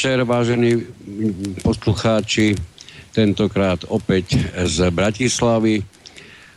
Večer, 0.00 0.24
vážení 0.24 0.80
poslucháči. 1.60 2.56
Tentokrát 3.12 3.84
opäť 3.84 4.32
z 4.64 4.88
Bratislavy. 4.88 5.84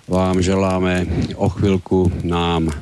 Vám 0.07 0.39
želáme 0.39 1.03
o 1.35 1.51
chvíľku 1.51 2.07
nám, 2.23 2.71
e, 2.71 2.75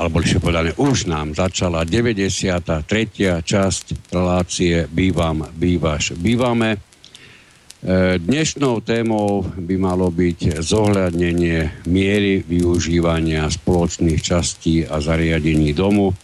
alebo 0.00 0.24
lepšie 0.24 0.40
povedané, 0.40 0.72
už 0.80 1.12
nám 1.12 1.36
začala 1.36 1.84
93. 1.84 3.44
časť 3.44 4.08
relácie 4.08 4.88
Bývam, 4.88 5.44
bývaš, 5.52 6.16
bývame. 6.16 6.80
E, 6.80 8.16
dnešnou 8.16 8.80
témou 8.80 9.44
by 9.44 9.76
malo 9.76 10.08
byť 10.08 10.64
zohľadnenie 10.64 11.84
miery 11.84 12.40
využívania 12.48 13.52
spoločných 13.52 14.24
častí 14.24 14.88
a 14.88 15.04
zariadení 15.04 15.76
domu 15.76 16.16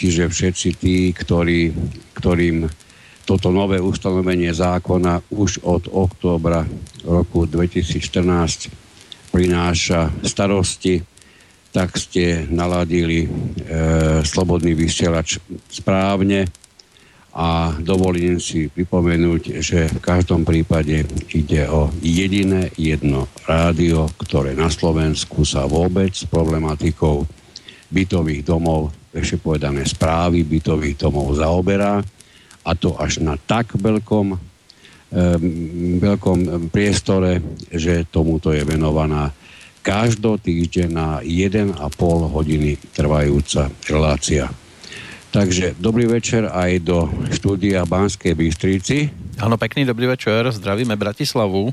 Čiže 0.00 0.32
všetci 0.32 0.68
tí, 0.80 1.12
ktorí, 1.12 1.76
ktorým 2.16 2.64
toto 3.28 3.52
nové 3.52 3.76
ustanovenie 3.84 4.48
zákona 4.48 5.28
už 5.28 5.60
od 5.60 5.92
októbra 5.92 6.64
roku 7.04 7.44
2014 7.44 8.72
prináša 9.28 10.08
starosti, 10.24 11.04
tak 11.68 12.00
ste 12.00 12.48
naladili 12.48 13.22
e, 13.22 13.28
slobodný 14.24 14.72
vysielač 14.72 15.36
správne 15.68 16.48
a 17.36 17.76
dovolím 17.76 18.40
si 18.40 18.72
pripomenúť, 18.72 19.60
že 19.60 19.86
v 19.86 20.00
každom 20.00 20.48
prípade 20.48 21.04
ide 21.36 21.68
o 21.68 21.92
jediné 22.00 22.72
jedno 22.80 23.28
rádio, 23.44 24.08
ktoré 24.16 24.56
na 24.56 24.72
Slovensku 24.72 25.44
sa 25.44 25.68
vôbec 25.68 26.16
s 26.16 26.24
problematikou 26.24 27.28
bytových 27.92 28.48
domov 28.48 28.96
ešte 29.10 29.42
povedané 29.42 29.82
správy 29.86 30.46
bytových 30.46 30.96
domov 30.98 31.34
zaoberá 31.34 31.98
a 32.62 32.70
to 32.78 32.94
až 32.94 33.24
na 33.24 33.34
tak 33.34 33.74
veľkom, 33.74 34.26
um, 34.34 34.38
veľkom 35.98 36.70
priestore, 36.70 37.42
že 37.72 38.06
tomuto 38.06 38.54
je 38.54 38.62
venovaná 38.62 39.34
každotýždenná 39.80 41.24
1,5 41.24 41.74
hodiny 42.30 42.76
trvajúca 42.92 43.72
relácia. 43.88 44.52
Takže 45.30 45.78
dobrý 45.78 46.10
večer 46.10 46.50
aj 46.50 46.70
do 46.82 47.06
štúdia 47.30 47.86
Banskej 47.86 48.34
Bystrici. 48.34 49.08
Áno, 49.38 49.54
pekný 49.56 49.86
dobrý 49.86 50.10
večer, 50.10 50.42
zdravíme 50.50 50.98
Bratislavu. 50.98 51.70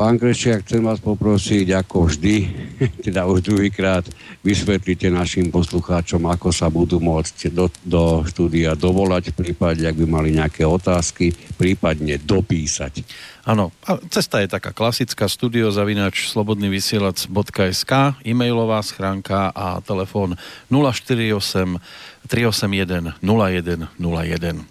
Pán 0.00 0.16
Krešiak, 0.16 0.64
chcem 0.64 0.80
vás 0.80 0.96
poprosiť, 0.96 1.76
ako 1.76 2.08
vždy, 2.08 2.36
teda 3.04 3.28
už 3.28 3.44
druhýkrát, 3.44 4.00
vysvetlite 4.40 5.12
našim 5.12 5.52
poslucháčom, 5.52 6.24
ako 6.24 6.48
sa 6.56 6.72
budú 6.72 6.96
môcť 7.04 7.52
do, 7.52 7.68
do 7.84 8.24
štúdia 8.24 8.72
dovolať, 8.72 9.36
v 9.36 9.44
prípade, 9.44 9.84
ak 9.84 9.92
by 10.00 10.06
mali 10.08 10.32
nejaké 10.32 10.64
otázky, 10.64 11.36
prípadne 11.60 12.16
dopísať. 12.16 13.04
Áno, 13.44 13.76
cesta 14.08 14.40
je 14.40 14.48
taká 14.48 14.72
klasická, 14.72 15.28
studiozavinač 15.28 16.32
slobodnyvysielac.sk, 16.32 17.92
e-mailová 18.24 18.80
schránka 18.80 19.52
a 19.52 19.84
telefón 19.84 20.40
048 20.72 21.76
381 22.24 23.20
0101. 23.20 24.64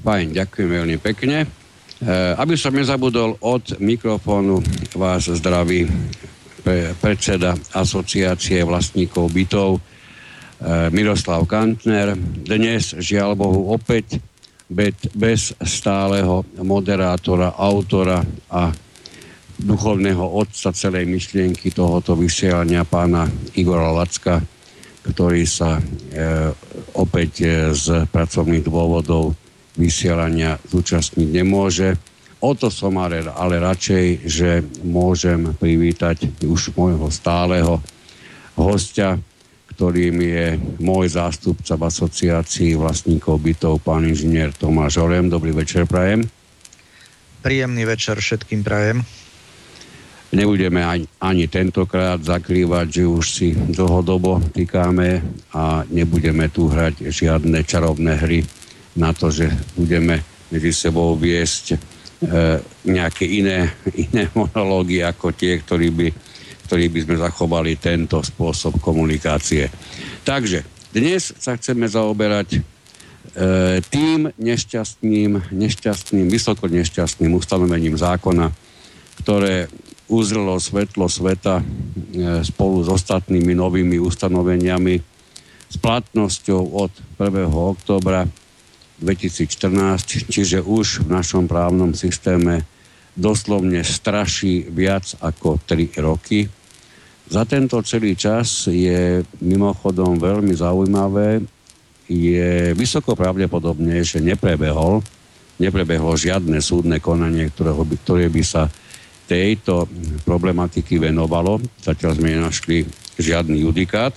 Fajn, 0.00 0.26
ďakujem 0.32 0.68
veľmi 0.80 0.96
pekne. 0.96 1.63
Eh, 2.04 2.36
aby 2.36 2.52
som 2.52 2.76
nezabudol, 2.76 3.40
od 3.40 3.80
mikrofónu 3.80 4.60
vás 4.92 5.24
zdraví 5.24 5.88
predseda 7.00 7.56
asociácie 7.72 8.60
vlastníkov 8.60 9.32
bytov 9.32 9.80
eh, 9.80 10.92
Miroslav 10.92 11.48
Kantner. 11.48 12.12
Dnes, 12.44 12.92
žiaľ 12.92 13.40
Bohu, 13.40 13.72
opäť 13.72 14.20
bez 15.16 15.56
stáleho 15.64 16.44
moderátora, 16.60 17.56
autora 17.56 18.20
a 18.52 18.68
duchovného 19.56 20.28
otca 20.28 20.76
celej 20.76 21.08
myšlienky 21.08 21.72
tohoto 21.72 22.12
vysielania 22.12 22.84
pána 22.84 23.32
Igora 23.56 23.96
Lacka, 23.96 24.44
ktorý 25.04 25.44
sa 25.44 25.78
e, 25.78 25.82
opäť 26.96 27.44
z 27.76 28.08
pracovných 28.08 28.66
dôvodov 28.66 29.36
vysielania 29.74 30.58
zúčastniť 30.70 31.28
nemôže. 31.30 31.98
O 32.44 32.52
to 32.52 32.68
som 32.68 33.00
ale, 33.00 33.24
ale 33.24 33.56
radšej, 33.56 34.06
že 34.28 34.50
môžem 34.84 35.56
privítať 35.56 36.44
už 36.44 36.76
môjho 36.76 37.08
stáleho 37.08 37.80
hostia, 38.54 39.16
ktorým 39.74 40.22
je 40.22 40.46
môj 40.78 41.18
zástupca 41.18 41.74
v 41.74 41.86
asociácii 41.90 42.78
vlastníkov 42.78 43.42
bytov, 43.42 43.82
pán 43.82 44.06
inžinier 44.06 44.54
Tomáš 44.54 45.02
Orem. 45.02 45.26
Dobrý 45.26 45.50
večer, 45.50 45.88
Prajem. 45.88 46.28
Príjemný 47.42 47.82
večer 47.82 48.20
všetkým 48.20 48.62
Prajem. 48.62 49.02
Nebudeme 50.34 50.82
ani, 50.82 51.06
ani 51.22 51.46
tentokrát 51.46 52.18
zakrývať, 52.18 52.86
že 52.90 53.02
už 53.06 53.24
si 53.24 53.48
dlhodobo 53.54 54.42
týkame 54.50 55.22
a 55.54 55.86
nebudeme 55.90 56.50
tu 56.50 56.66
hrať 56.66 57.06
žiadne 57.06 57.62
čarovné 57.62 58.18
hry 58.18 58.42
na 58.94 59.10
to, 59.10 59.30
že 59.30 59.50
budeme 59.74 60.22
medzi 60.54 60.70
sebou 60.70 61.18
viesť 61.18 61.74
e, 61.74 61.76
nejaké 62.86 63.26
iné, 63.26 63.74
iné 63.94 64.30
monológie 64.38 65.02
ako 65.02 65.34
tie, 65.34 65.58
ktorí 65.58 65.88
by, 65.90 66.08
ktorí 66.70 66.84
by 66.90 66.98
sme 67.02 67.16
zachovali 67.18 67.74
tento 67.78 68.22
spôsob 68.22 68.78
komunikácie. 68.78 69.66
Takže 70.22 70.62
dnes 70.94 71.34
sa 71.34 71.58
chceme 71.58 71.90
zaoberať 71.90 72.48
e, 72.54 72.60
tým 73.90 74.30
nešťastným, 74.38 75.50
nešťastným, 75.50 76.26
vysoko 76.30 76.70
nešťastným 76.70 77.34
ustanovením 77.34 77.98
zákona, 77.98 78.54
ktoré 79.26 79.66
uzrelo 80.06 80.54
svetlo 80.62 81.10
sveta 81.10 81.58
e, 81.58 81.64
spolu 82.46 82.86
s 82.86 82.88
ostatnými 82.94 83.58
novými 83.58 83.98
ustanoveniami 83.98 84.94
s 85.66 85.76
platnosťou 85.82 86.62
od 86.78 86.92
1. 87.18 87.50
oktobra 87.50 88.28
2014, 89.02 90.30
čiže 90.30 90.62
už 90.62 91.06
v 91.06 91.08
našom 91.10 91.50
právnom 91.50 91.94
systéme 91.96 92.62
doslovne 93.14 93.82
straší 93.82 94.66
viac 94.70 95.14
ako 95.22 95.62
3 95.66 95.98
roky. 96.02 96.46
Za 97.24 97.48
tento 97.48 97.80
celý 97.82 98.14
čas 98.14 98.68
je 98.68 99.24
mimochodom 99.40 100.20
veľmi 100.20 100.52
zaujímavé, 100.52 101.40
je 102.04 102.76
vysoko 102.76 103.16
pravdepodobne, 103.16 104.04
že 104.04 104.20
neprebehol, 104.20 105.00
neprebehlo 105.56 106.12
žiadne 106.20 106.60
súdne 106.60 107.00
konanie, 107.00 107.48
ktorého 107.48 107.80
by, 107.80 107.96
ktoré 108.04 108.26
by 108.28 108.42
sa 108.44 108.68
tejto 109.24 109.88
problematiky 110.28 111.00
venovalo. 111.00 111.64
Zatiaľ 111.80 112.20
sme 112.20 112.36
nenašli 112.36 112.84
žiadny 113.16 113.64
judikát. 113.64 114.12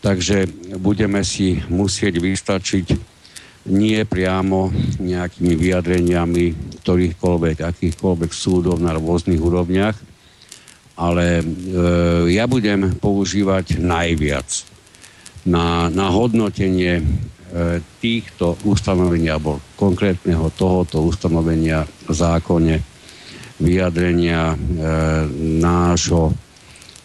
Takže 0.00 0.48
budeme 0.80 1.20
si 1.22 1.60
musieť 1.68 2.18
vystačiť 2.18 2.86
nie 3.68 4.00
priamo 4.08 4.72
nejakými 5.00 5.52
vyjadreniami 5.52 6.70
ktorýchkoľvek, 6.80 7.56
akýchkoľvek 7.60 8.30
súdov 8.32 8.80
na 8.80 8.96
rôznych 8.96 9.38
úrovniach, 9.38 9.94
ale 10.96 11.40
e, 11.40 11.44
ja 12.32 12.48
budem 12.48 12.96
používať 12.96 13.78
najviac 13.80 14.48
na, 15.44 15.92
na 15.92 16.08
hodnotenie 16.08 17.00
e, 17.00 17.04
týchto 18.00 18.56
ustanovení 18.64 19.28
alebo 19.28 19.60
konkrétneho 19.76 20.52
tohoto 20.56 21.04
ustanovenia 21.04 21.84
v 22.08 22.10
zákone 22.10 22.74
vyjadrenia 23.60 24.52
e, 24.52 24.56
nášho 25.60 26.32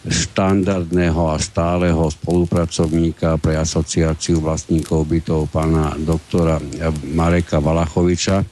štandardného 0.06 1.34
a 1.34 1.36
stáleho 1.36 2.06
spolupracovníka 2.06 3.36
pre 3.42 3.58
asociáciu 3.58 4.38
vlastníkov 4.38 5.06
bytov 5.06 5.50
pána 5.50 5.98
doktora 5.98 6.62
Mareka 7.10 7.58
Valachoviča, 7.58 8.46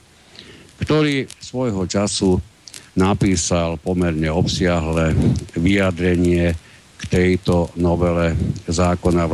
ktorý 0.83 1.25
svojho 1.39 1.87
času 1.87 2.35
napísal 2.95 3.79
pomerne 3.79 4.27
obsiahle 4.31 5.15
vyjadrenie 5.55 6.55
k 6.95 7.01
tejto 7.07 7.71
novele 7.75 8.35
zákona, 8.67 9.27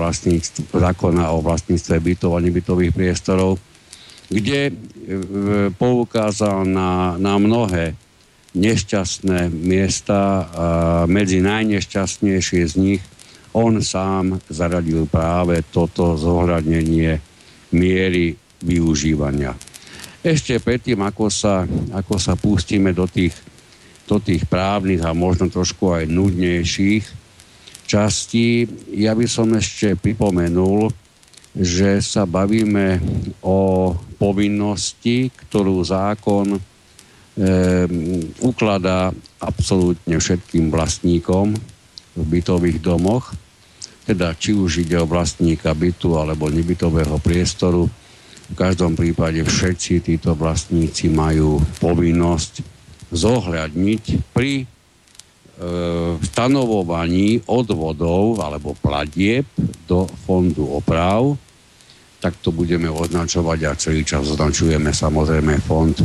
zákona 0.73 1.23
o 1.33 1.45
vlastníctve 1.45 1.95
bytov 2.01 2.38
a 2.38 2.44
nebytových 2.44 2.94
priestorov, 2.94 3.62
kde 4.29 4.62
e, 4.69 4.73
poukázal 5.77 6.65
na, 6.65 7.18
na 7.21 7.38
mnohé 7.38 7.94
nešťastné 8.51 9.48
miesta 9.48 10.48
a 10.51 10.68
medzi 11.07 11.39
najnešťastnejšie 11.39 12.62
z 12.68 12.75
nich 12.75 13.03
on 13.51 13.80
sám 13.83 14.39
zaradil 14.48 15.07
práve 15.07 15.63
toto 15.71 16.15
zohľadnenie 16.15 17.19
miery 17.75 18.36
využívania. 18.63 19.56
Ešte 20.21 20.62
predtým, 20.62 21.01
ako 21.01 21.27
sa, 21.33 21.65
ako 21.95 22.15
sa 22.21 22.38
pustíme 22.38 22.94
do 22.94 23.09
tých, 23.09 23.33
do 24.06 24.21
tých 24.21 24.45
právnych 24.45 25.01
a 25.04 25.15
možno 25.15 25.50
trošku 25.50 25.92
aj 25.92 26.12
nudnejších 26.12 27.06
častí, 27.89 28.69
ja 28.94 29.12
by 29.12 29.25
som 29.27 29.51
ešte 29.51 30.00
pripomenul 30.00 30.92
že 31.51 32.00
sa 32.00 32.24
bavíme 32.24 33.04
o 33.44 33.92
povinnosti, 34.15 35.27
ktorú 35.27 35.83
zákon 35.83 36.56
ukladá 38.41 39.09
absolútne 39.41 40.17
všetkým 40.19 40.69
vlastníkom 40.69 41.57
v 42.13 42.23
bytových 42.27 42.83
domoch, 42.83 43.33
teda 44.05 44.35
či 44.35 44.53
už 44.53 44.85
ide 44.85 44.99
o 44.99 45.09
vlastníka 45.09 45.71
bytu 45.71 46.19
alebo 46.19 46.51
nebytového 46.51 47.17
priestoru, 47.23 47.88
v 48.51 48.55
každom 48.59 48.99
prípade 48.99 49.39
všetci 49.47 50.03
títo 50.03 50.35
vlastníci 50.35 51.07
majú 51.07 51.63
povinnosť 51.79 52.59
zohľadniť 53.15 54.03
pri 54.35 54.53
e, 54.59 54.65
stanovovaní 56.19 57.47
odvodov 57.47 58.44
alebo 58.44 58.75
platieb 58.75 59.47
do 59.87 60.03
fondu 60.27 60.67
oprav, 60.67 61.39
tak 62.19 62.35
to 62.44 62.51
budeme 62.51 62.91
označovať 62.91 63.59
a 63.65 63.79
celý 63.79 64.03
čas 64.03 64.27
označujeme 64.27 64.91
samozrejme 64.91 65.55
fond, 65.63 65.95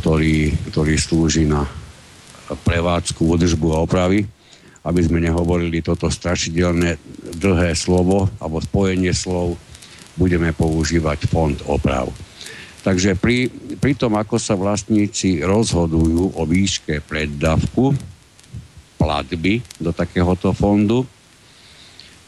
ktorý, 0.00 0.56
ktorý 0.72 0.94
slúži 0.96 1.44
na 1.44 1.68
prevádzku, 2.64 3.36
údržbu 3.36 3.68
a 3.76 3.84
opravy, 3.84 4.24
aby 4.80 5.00
sme 5.04 5.20
nehovorili 5.20 5.84
toto 5.84 6.08
strašidelné 6.08 6.96
dlhé 7.36 7.76
slovo 7.76 8.32
alebo 8.40 8.64
spojenie 8.64 9.12
slov 9.12 9.60
budeme 10.16 10.56
používať 10.56 11.28
fond 11.28 11.56
oprav. 11.68 12.08
Takže 12.80 13.12
pri, 13.20 13.52
pri 13.76 13.92
tom, 13.92 14.16
ako 14.16 14.40
sa 14.40 14.56
vlastníci 14.56 15.44
rozhodujú 15.44 16.32
o 16.32 16.42
výške 16.48 17.04
preddavku, 17.04 17.92
platby 18.96 19.60
do 19.76 19.92
takéhoto 19.92 20.56
fondu, 20.56 21.04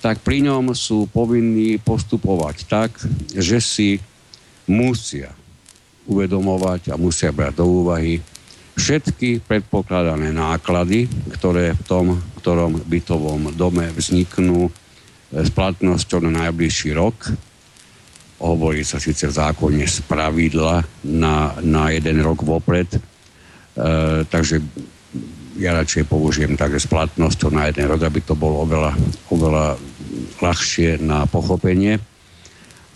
tak 0.04 0.20
pri 0.20 0.44
ňom 0.44 0.76
sú 0.76 1.08
povinní 1.08 1.80
postupovať 1.80 2.56
tak, 2.69 2.90
že 3.32 3.64
si 3.64 3.96
musia 4.69 5.32
uvedomovať 6.12 6.92
a 6.92 7.00
musia 7.00 7.32
brať 7.32 7.58
do 7.58 7.66
úvahy 7.66 8.20
všetky 8.76 9.44
predpokladané 9.44 10.32
náklady, 10.32 11.08
ktoré 11.32 11.72
v 11.76 11.82
tom 11.88 12.06
ktorom 12.42 12.82
bytovom 12.84 13.54
dome 13.54 13.88
vzniknú 13.94 14.68
s 15.32 15.48
platnosťou 15.54 16.28
na 16.28 16.46
najbližší 16.46 16.92
rok 16.92 17.32
hovorí 18.42 18.82
sa 18.82 18.98
síce 18.98 19.30
v 19.30 19.38
zákone 19.38 19.86
z 19.86 20.02
pravidla 20.10 20.82
na, 21.06 21.54
na 21.62 21.94
jeden 21.94 22.18
rok 22.26 22.42
vopred, 22.42 22.90
e, 22.90 23.00
takže 24.26 24.58
ja 25.62 25.78
radšej 25.78 26.10
použijem 26.10 26.58
takže 26.58 26.82
s 26.82 26.90
platnosťou 26.90 27.54
na 27.54 27.70
jeden 27.70 27.86
rok, 27.86 28.02
aby 28.02 28.18
to 28.18 28.34
bolo 28.34 28.66
oveľa, 28.66 28.98
oveľa 29.30 29.78
ľahšie 30.42 30.98
na 30.98 31.22
pochopenie. 31.30 32.02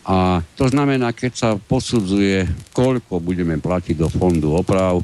A 0.06 0.38
to 0.54 0.70
znamená, 0.70 1.10
keď 1.10 1.32
sa 1.34 1.50
posudzuje, 1.58 2.46
koľko 2.70 3.18
budeme 3.18 3.58
platiť 3.58 3.98
do 3.98 4.06
fondu 4.06 4.54
oprav, 4.54 5.02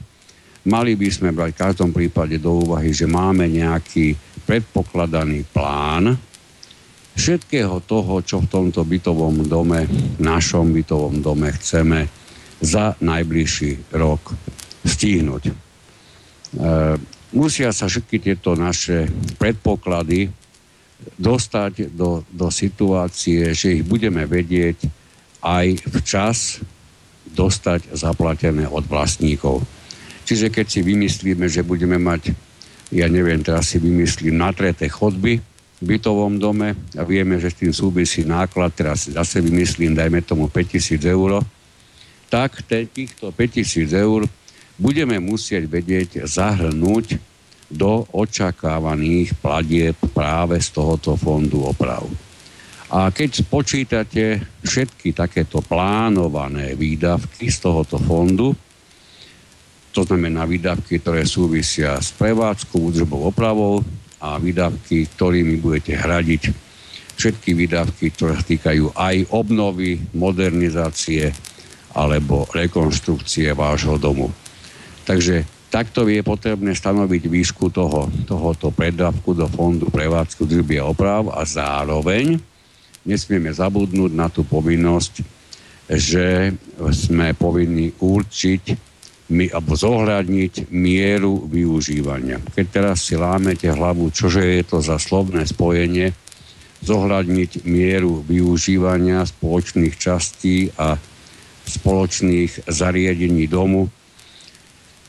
mali 0.62 0.94
by 0.94 1.08
sme 1.10 1.34
brať 1.34 1.50
v 1.58 1.62
každom 1.66 1.90
prípade 1.90 2.38
do 2.38 2.62
úvahy, 2.62 2.94
že 2.94 3.10
máme 3.10 3.50
nejaký 3.50 4.14
predpokladaný 4.46 5.42
plán, 5.50 6.14
všetkého 7.18 7.82
toho, 7.84 8.22
čo 8.24 8.40
v 8.40 8.50
tomto 8.50 8.86
bytovom 8.86 9.44
dome, 9.44 9.84
našom 10.22 10.72
bytovom 10.72 11.20
dome 11.20 11.50
chceme 11.60 12.08
za 12.62 12.94
najbližší 13.02 13.92
rok 13.98 14.32
stihnúť. 14.86 15.44
E, 15.50 15.54
musia 17.34 17.74
sa 17.74 17.90
všetky 17.90 18.22
tieto 18.22 18.54
naše 18.56 19.10
predpoklady 19.36 20.30
dostať 21.18 21.92
do, 21.92 22.26
do 22.30 22.48
situácie, 22.48 23.54
že 23.54 23.80
ich 23.80 23.84
budeme 23.84 24.24
vedieť 24.26 24.86
aj 25.42 25.66
včas 26.00 26.62
dostať 27.32 27.94
zaplatené 27.96 28.68
od 28.68 28.84
vlastníkov. 28.86 29.64
Čiže 30.22 30.54
keď 30.54 30.66
si 30.68 30.80
vymyslíme, 30.86 31.46
že 31.50 31.66
budeme 31.66 31.98
mať, 31.98 32.30
ja 32.94 33.10
neviem, 33.10 33.42
teraz 33.42 33.74
si 33.74 33.82
vymyslím 33.82 34.38
natreté 34.38 34.86
chodby, 34.86 35.42
bytovom 35.82 36.38
dome 36.38 36.78
a 36.94 37.02
vieme, 37.02 37.42
že 37.42 37.50
s 37.50 37.58
tým 37.58 37.72
súvisí 37.74 38.22
náklad, 38.22 38.70
teraz 38.70 39.10
zase 39.10 39.42
vymyslím, 39.42 39.98
dajme 39.98 40.22
tomu 40.22 40.46
5000 40.46 41.02
eur, 41.10 41.42
tak 42.30 42.62
týchto 42.70 43.34
5000 43.34 43.90
eur 43.98 44.30
budeme 44.78 45.18
musieť 45.18 45.66
vedieť 45.66 46.10
zahrnúť 46.24 47.18
do 47.72 48.04
očakávaných 48.12 49.32
platieb 49.40 49.96
práve 50.12 50.60
z 50.60 50.68
tohoto 50.76 51.16
fondu 51.16 51.64
oprav. 51.64 52.04
A 52.92 53.08
keď 53.08 53.40
spočítate 53.40 54.36
všetky 54.60 55.16
takéto 55.16 55.64
plánované 55.64 56.76
výdavky 56.76 57.48
z 57.48 57.58
tohoto 57.64 57.96
fondu, 57.96 58.52
to 59.92 60.04
znamená 60.04 60.44
výdavky, 60.44 61.00
ktoré 61.00 61.24
súvisia 61.24 61.96
s 61.96 62.12
prevádzkou, 62.12 62.92
údržbou, 62.92 63.32
opravou, 63.32 63.80
a 64.22 64.38
výdavky, 64.38 65.10
ktorými 65.18 65.58
budete 65.58 65.98
hradiť 65.98 66.42
všetky 67.18 67.58
výdavky, 67.58 68.14
ktoré 68.14 68.38
týkajú 68.38 68.94
aj 68.94 69.34
obnovy, 69.34 69.98
modernizácie 70.14 71.34
alebo 71.92 72.46
rekonštrukcie 72.54 73.50
vášho 73.52 73.98
domu. 73.98 74.30
Takže 75.02 75.42
takto 75.72 76.04
je 76.04 76.20
potrebné 76.20 76.76
stanoviť 76.76 77.32
výšku 77.32 77.72
toho, 77.72 78.12
tohoto 78.28 78.68
predávku 78.68 79.32
do 79.32 79.48
fondu 79.48 79.88
prevádzku 79.88 80.44
držby 80.44 80.76
a 80.76 80.92
oprav 80.92 81.32
a 81.32 81.40
zároveň 81.48 82.36
nesmieme 83.08 83.48
zabudnúť 83.48 84.12
na 84.12 84.28
tú 84.28 84.44
povinnosť, 84.44 85.24
že 85.88 86.52
sme 86.92 87.32
povinni 87.32 87.90
určiť 87.96 88.92
my, 89.32 89.48
alebo 89.48 89.72
zohľadniť 89.72 90.68
mieru 90.68 91.48
využívania. 91.48 92.36
Keď 92.52 92.66
teraz 92.68 93.08
si 93.08 93.16
lámete 93.16 93.72
hlavu, 93.72 94.12
čože 94.12 94.44
je 94.44 94.62
to 94.68 94.84
za 94.84 95.00
slovné 95.00 95.48
spojenie, 95.48 96.12
zohľadniť 96.84 97.64
mieru 97.64 98.20
využívania 98.28 99.24
spoločných 99.24 99.94
častí 99.96 100.68
a 100.76 101.00
spoločných 101.64 102.68
zariadení 102.68 103.48
domu. 103.48 103.88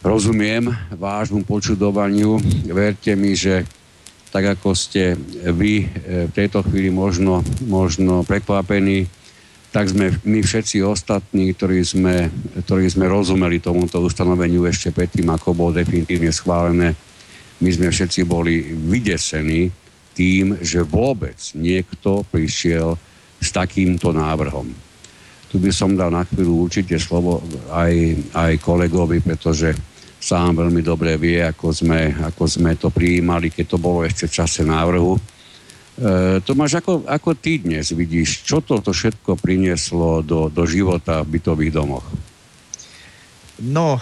Rozumiem 0.03 0.67
vášmu 0.99 1.47
počudovaniu. 1.47 2.35
Verte 2.67 3.15
mi, 3.15 3.39
že 3.39 3.63
tak 4.35 4.59
ako 4.59 4.75
ste 4.75 5.15
vy 5.47 5.87
v 6.27 6.31
tejto 6.35 6.59
chvíli 6.59 6.91
možno, 6.91 7.39
možno 7.63 8.27
prekvapení, 8.27 9.07
tak 9.71 9.87
sme 9.87 10.11
my 10.27 10.43
všetci 10.43 10.83
ostatní, 10.83 11.55
ktorí 11.55 11.87
sme, 11.87 12.27
ktorí 12.67 12.91
sme 12.91 13.07
rozumeli 13.07 13.63
tomuto 13.63 14.03
ustanoveniu 14.03 14.67
ešte 14.67 14.91
predtým, 14.91 15.31
ako 15.31 15.55
bolo 15.55 15.79
definitívne 15.79 16.35
schválené, 16.35 16.99
my 17.63 17.69
sme 17.71 17.87
všetci 17.87 18.27
boli 18.27 18.75
vydesení 18.75 19.71
tým, 20.19 20.59
že 20.59 20.83
vôbec 20.83 21.39
niekto 21.55 22.27
prišiel 22.27 22.99
s 23.39 23.55
takýmto 23.55 24.11
návrhom. 24.11 24.67
Tu 25.47 25.63
by 25.63 25.71
som 25.71 25.95
dal 25.95 26.11
na 26.11 26.27
chvíľu 26.27 26.67
určite 26.67 26.99
slovo 26.99 27.39
aj, 27.71 28.19
aj 28.35 28.51
kolegovi, 28.59 29.23
pretože 29.23 29.92
sám 30.23 30.63
veľmi 30.63 30.79
dobre 30.79 31.19
vie, 31.19 31.43
ako 31.43 31.75
sme, 31.75 32.15
ako 32.15 32.43
sme 32.47 32.79
to 32.79 32.87
prijímali, 32.87 33.51
keď 33.51 33.75
to 33.75 33.77
bolo 33.77 34.07
ešte 34.07 34.31
v 34.31 34.35
čase 34.39 34.63
návrhu 34.63 35.19
E, 35.93 36.41
Tomáš, 36.41 36.81
ako, 36.81 37.05
ako 37.05 37.37
ty 37.37 37.61
dnes 37.61 37.93
vidíš, 37.93 38.41
čo 38.41 38.65
toto 38.65 38.89
všetko 38.89 39.37
prinieslo 39.37 40.25
do, 40.25 40.49
do 40.49 40.65
života 40.65 41.21
v 41.21 41.37
bytových 41.37 41.73
domoch? 41.73 42.05
No, 43.61 44.01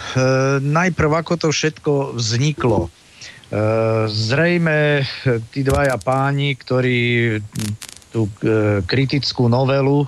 najprv 0.64 1.20
ako 1.20 1.34
to 1.36 1.48
všetko 1.52 2.16
vzniklo. 2.16 2.88
E, 2.88 2.90
zrejme 4.08 5.04
tí 5.52 5.60
dvaja 5.60 6.00
páni, 6.00 6.56
ktorí 6.56 7.00
tú 8.08 8.24
e, 8.40 8.80
kritickú 8.88 9.52
novelu 9.52 10.04
e, 10.04 10.06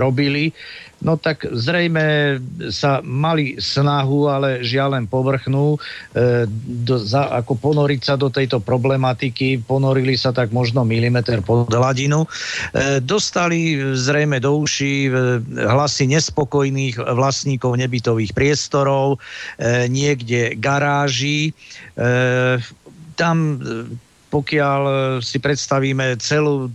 robili, 0.00 0.56
no 1.04 1.20
tak 1.20 1.44
zrejme 1.44 2.38
sa 2.72 3.04
mali 3.04 3.60
snahu, 3.60 4.32
ale 4.32 4.64
žiaľ 4.64 4.96
len 4.96 5.04
povrchnú, 5.04 5.76
e, 5.76 5.78
do, 6.86 6.96
za, 6.96 7.28
ako 7.36 7.56
ponoriť 7.60 8.00
sa 8.00 8.14
do 8.16 8.32
tejto 8.32 8.64
problematiky, 8.64 9.60
ponorili 9.60 10.16
sa 10.16 10.32
tak 10.32 10.50
možno 10.56 10.88
milimeter 10.88 11.44
pod 11.44 11.68
hladinu. 11.68 12.24
E, 12.24 12.28
dostali 13.04 13.76
zrejme 13.92 14.40
do 14.40 14.64
uší 14.64 14.94
e, 15.06 15.10
hlasy 15.68 16.08
nespokojných 16.08 16.96
vlastníkov 16.96 17.76
nebytových 17.76 18.32
priestorov, 18.32 19.20
e, 19.60 19.86
niekde 19.92 20.56
garáží. 20.56 21.52
E, 21.96 22.60
tam 23.16 23.36
pokiaľ 24.36 24.80
si 25.24 25.40
predstavíme 25.40 26.20
celú 26.20 26.68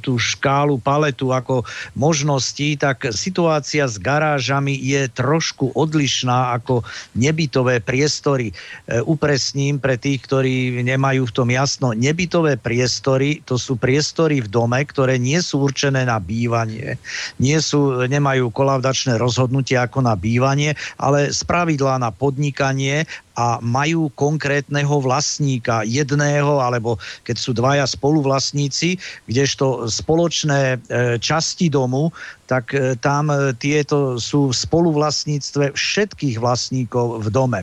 tú 0.00 0.16
škálu, 0.16 0.80
paletu 0.80 1.36
ako 1.36 1.60
možností, 1.92 2.80
tak 2.80 3.12
situácia 3.12 3.84
s 3.84 4.00
garážami 4.00 4.72
je 4.72 5.04
trošku 5.12 5.76
odlišná 5.76 6.56
ako 6.56 6.80
nebytové 7.12 7.84
priestory. 7.84 8.56
Upresním 9.04 9.76
pre 9.76 10.00
tých, 10.00 10.24
ktorí 10.24 10.80
nemajú 10.80 11.28
v 11.28 11.34
tom 11.36 11.48
jasno. 11.52 11.92
Nebytové 11.92 12.56
priestory 12.56 13.44
to 13.44 13.60
sú 13.60 13.76
priestory 13.76 14.40
v 14.40 14.48
dome, 14.48 14.80
ktoré 14.80 15.20
nie 15.20 15.44
sú 15.44 15.68
určené 15.68 16.08
na 16.08 16.16
bývanie, 16.16 16.96
nie 17.36 17.60
sú, 17.60 18.00
nemajú 18.08 18.48
kolavdačné 18.48 19.20
rozhodnutie 19.20 19.76
ako 19.76 20.00
na 20.00 20.16
bývanie, 20.16 20.72
ale 20.96 21.28
spravidla 21.28 22.00
na 22.00 22.08
podnikanie 22.08 23.04
a 23.34 23.58
majú 23.58 24.10
konkrétneho 24.14 25.02
vlastníka, 25.02 25.82
jedného, 25.82 26.62
alebo 26.62 26.96
keď 27.26 27.36
sú 27.36 27.50
dvaja 27.50 27.86
spoluvlastníci, 27.86 28.96
kdežto 29.26 29.90
spoločné 29.90 30.60
e, 30.74 31.18
časti 31.18 31.66
domu, 31.66 32.14
tak 32.46 32.74
e, 32.76 32.96
tam 33.00 33.32
e, 33.32 33.56
tieto 33.56 34.20
sú 34.20 34.52
v 34.52 34.56
spoluvlastníctve 34.56 35.72
všetkých 35.72 36.36
vlastníkov 36.40 37.24
v 37.24 37.28
dome. 37.32 37.60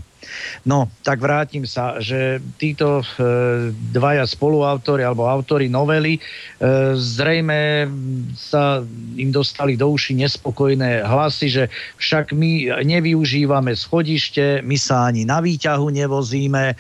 No, 0.66 0.86
tak 1.02 1.18
vrátim 1.18 1.66
sa, 1.66 1.98
že 1.98 2.38
títo 2.62 3.02
e, 3.02 3.06
dvaja 3.74 4.26
spoluautori 4.30 5.02
alebo 5.02 5.26
autory 5.26 5.66
novely 5.66 6.18
e, 6.18 6.22
zrejme 6.94 7.90
sa 8.38 8.86
im 9.18 9.34
dostali 9.34 9.74
do 9.74 9.90
uši 9.90 10.22
nespokojné 10.22 11.02
hlasy, 11.02 11.48
že 11.50 11.64
však 11.98 12.38
my 12.38 12.84
nevyužívame 12.86 13.74
schodište, 13.74 14.62
my 14.62 14.78
sa 14.78 15.10
ani 15.10 15.26
na 15.26 15.42
výťahu 15.42 15.90
nevozíme, 15.90 16.64
e, 16.70 16.76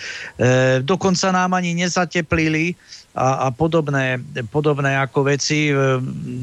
dokonca 0.86 1.34
nám 1.34 1.58
ani 1.58 1.74
nezateplili 1.74 2.78
a, 3.12 3.48
a 3.48 3.48
podobné, 3.52 4.20
podobné 4.48 4.96
ako 4.96 5.28
veci 5.28 5.68
e, 5.68 5.74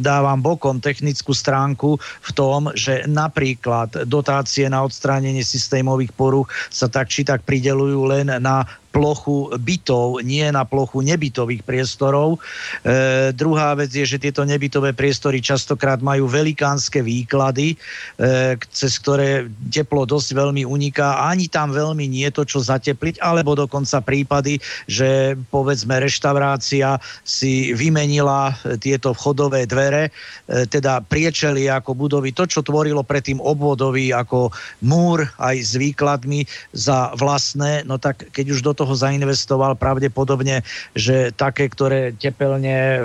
dávam 0.04 0.40
bokom 0.40 0.84
technickú 0.84 1.32
stránku 1.32 1.96
v 2.00 2.30
tom, 2.36 2.68
že 2.76 3.08
napríklad 3.08 4.04
dotácie 4.04 4.68
na 4.68 4.84
odstránenie 4.84 5.40
systémových 5.40 6.12
poruch 6.12 6.52
sa 6.68 6.86
tak 6.86 7.08
či 7.08 7.24
tak 7.24 7.44
pridelujú 7.48 8.00
len 8.04 8.28
na 8.40 8.68
plochu 8.98 9.54
bytov, 9.62 10.26
nie 10.26 10.42
na 10.50 10.66
plochu 10.66 11.06
nebytových 11.06 11.62
priestorov. 11.62 12.42
E, 12.82 13.30
druhá 13.30 13.78
vec 13.78 13.94
je, 13.94 14.02
že 14.02 14.18
tieto 14.18 14.42
nebytové 14.42 14.90
priestory 14.90 15.38
častokrát 15.38 16.02
majú 16.02 16.26
velikánske 16.26 16.98
výklady, 16.98 17.78
e, 17.78 18.58
cez 18.74 18.98
ktoré 18.98 19.46
teplo 19.70 20.02
dosť 20.02 20.34
veľmi 20.34 20.66
uniká 20.66 21.30
ani 21.30 21.46
tam 21.46 21.70
veľmi 21.70 22.10
nie 22.10 22.26
je 22.26 22.42
to, 22.42 22.44
čo 22.44 22.58
zatepliť, 22.58 23.22
alebo 23.22 23.54
dokonca 23.54 24.02
prípady, 24.02 24.58
že 24.90 25.38
povedzme 25.54 26.02
reštaurácia 26.02 26.98
si 27.22 27.70
vymenila 27.78 28.58
tieto 28.82 29.14
vchodové 29.14 29.62
dvere, 29.70 30.10
e, 30.50 30.66
teda 30.66 31.06
priečeli 31.06 31.70
ako 31.70 31.94
budovy, 31.94 32.34
to, 32.34 32.50
čo 32.50 32.66
tvorilo 32.66 33.06
predtým 33.06 33.38
obvodový 33.38 34.10
ako 34.10 34.50
múr 34.82 35.22
aj 35.38 35.56
s 35.62 35.72
výkladmi 35.78 36.42
za 36.74 37.14
vlastné, 37.14 37.86
no 37.86 38.00
tak 38.02 38.26
keď 38.34 38.58
už 38.58 38.60
do 38.66 38.72
toho 38.74 38.87
zainvestoval 38.94 39.74
pravdepodobne, 39.74 40.62
že 40.94 41.34
také, 41.34 41.66
ktoré 41.68 42.14
tepelne 42.14 42.76
e, 42.76 43.00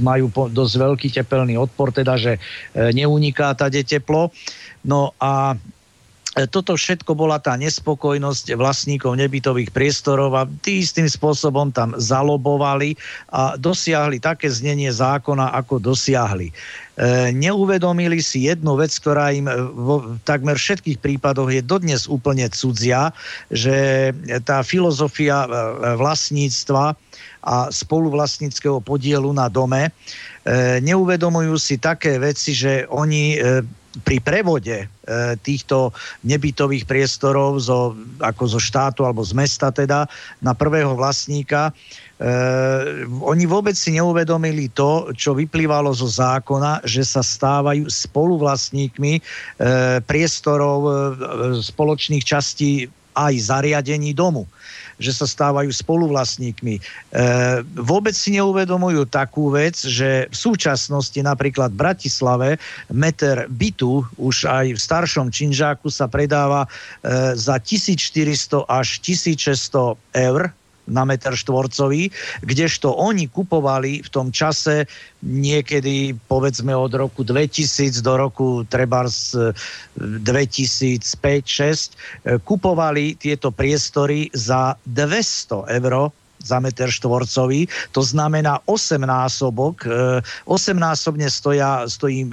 majú 0.00 0.26
po, 0.30 0.42
dosť 0.46 0.74
veľký 0.76 1.08
tepelný 1.10 1.58
odpor, 1.58 1.90
teda 1.90 2.16
že 2.20 2.36
e, 2.36 2.40
neuniká 2.94 3.52
tade 3.56 3.82
teplo. 3.84 4.30
No 4.84 5.12
a 5.20 5.56
toto 6.30 6.78
všetko 6.78 7.18
bola 7.18 7.42
tá 7.42 7.58
nespokojnosť 7.58 8.54
vlastníkov 8.54 9.18
nebytových 9.18 9.74
priestorov 9.74 10.30
a 10.38 10.46
tí 10.62 10.78
istým 10.78 11.10
spôsobom 11.10 11.74
tam 11.74 11.98
zalobovali 11.98 12.94
a 13.34 13.58
dosiahli 13.58 14.22
také 14.22 14.46
znenie 14.46 14.94
zákona, 14.94 15.50
ako 15.58 15.82
dosiahli. 15.82 16.54
E, 16.54 16.54
neuvedomili 17.34 18.22
si 18.22 18.46
jednu 18.46 18.78
vec, 18.78 18.94
ktorá 18.94 19.34
im 19.34 19.50
v 19.50 20.22
takmer 20.22 20.54
všetkých 20.54 21.02
prípadoch 21.02 21.50
je 21.50 21.66
dodnes 21.66 22.06
úplne 22.06 22.46
cudzia, 22.46 23.10
že 23.50 24.10
tá 24.46 24.62
filozofia 24.62 25.44
e, 25.44 25.48
vlastníctva 25.98 26.94
a 27.42 27.56
spoluvlastníckého 27.74 28.78
podielu 28.78 29.34
na 29.34 29.50
dome 29.50 29.90
e, 29.90 29.90
neuvedomujú 30.78 31.58
si 31.58 31.74
také 31.82 32.22
veci, 32.22 32.54
že 32.54 32.86
oni 32.86 33.34
pri 34.06 34.22
prevode 34.22 34.86
týchto 35.42 35.90
nebytových 36.22 36.86
priestorov 36.86 37.58
zo, 37.58 37.98
ako 38.22 38.42
zo 38.46 38.60
štátu 38.62 39.02
alebo 39.02 39.26
z 39.26 39.34
mesta 39.34 39.74
teda 39.74 40.06
na 40.38 40.54
prvého 40.54 40.94
vlastníka 40.94 41.74
Uh, 42.20 43.08
oni 43.24 43.48
vôbec 43.48 43.72
si 43.72 43.96
neuvedomili 43.96 44.68
to, 44.76 45.08
čo 45.16 45.32
vyplývalo 45.32 45.88
zo 45.96 46.04
zákona, 46.04 46.84
že 46.84 47.00
sa 47.00 47.24
stávajú 47.24 47.88
spoluvlastníkmi 47.88 49.12
uh, 49.16 50.04
priestorov 50.04 50.78
uh, 50.84 50.92
spoločných 51.56 52.20
častí 52.20 52.92
aj 53.16 53.34
zariadení 53.40 54.12
domu 54.12 54.44
že 55.00 55.16
sa 55.16 55.24
stávajú 55.26 55.72
spoluvlastníkmi. 55.72 56.76
E, 56.76 56.80
vôbec 57.80 58.12
si 58.12 58.36
neuvedomujú 58.36 59.08
takú 59.08 59.48
vec, 59.48 59.80
že 59.80 60.28
v 60.28 60.36
súčasnosti 60.36 61.16
napríklad 61.24 61.72
v 61.72 61.80
Bratislave 61.80 62.48
meter 62.92 63.48
bytu 63.48 64.04
už 64.20 64.44
aj 64.44 64.76
v 64.76 64.80
staršom 64.80 65.32
činžáku 65.32 65.88
sa 65.88 66.04
predáva 66.06 66.68
e, 66.68 67.34
za 67.34 67.56
1400 67.56 68.68
až 68.68 69.00
1600 69.00 69.96
eur 70.14 70.52
na 70.90 71.06
meter 71.06 71.38
štvorcový, 71.38 72.10
kdežto 72.42 72.90
oni 72.90 73.30
kupovali 73.30 74.02
v 74.02 74.08
tom 74.10 74.34
čase 74.34 74.90
niekedy 75.22 76.18
povedzme 76.26 76.74
od 76.74 76.90
roku 76.98 77.22
2000 77.22 78.02
do 78.02 78.18
roku 78.18 78.66
treba 78.66 79.06
z 79.06 79.54
2005-2006 79.96 82.42
kupovali 82.42 83.14
tieto 83.14 83.54
priestory 83.54 84.34
za 84.34 84.74
200 84.88 85.70
eur 85.78 86.10
za 86.40 86.58
meter 86.58 86.88
štvorcový. 86.88 87.68
To 87.92 88.00
znamená 88.00 88.60
8 88.64 89.00
násobok, 89.00 89.84
8 89.84 90.24
e, 90.48 90.80
násobne 90.80 91.28
stoja, 91.28 91.84
stojí 91.86 92.26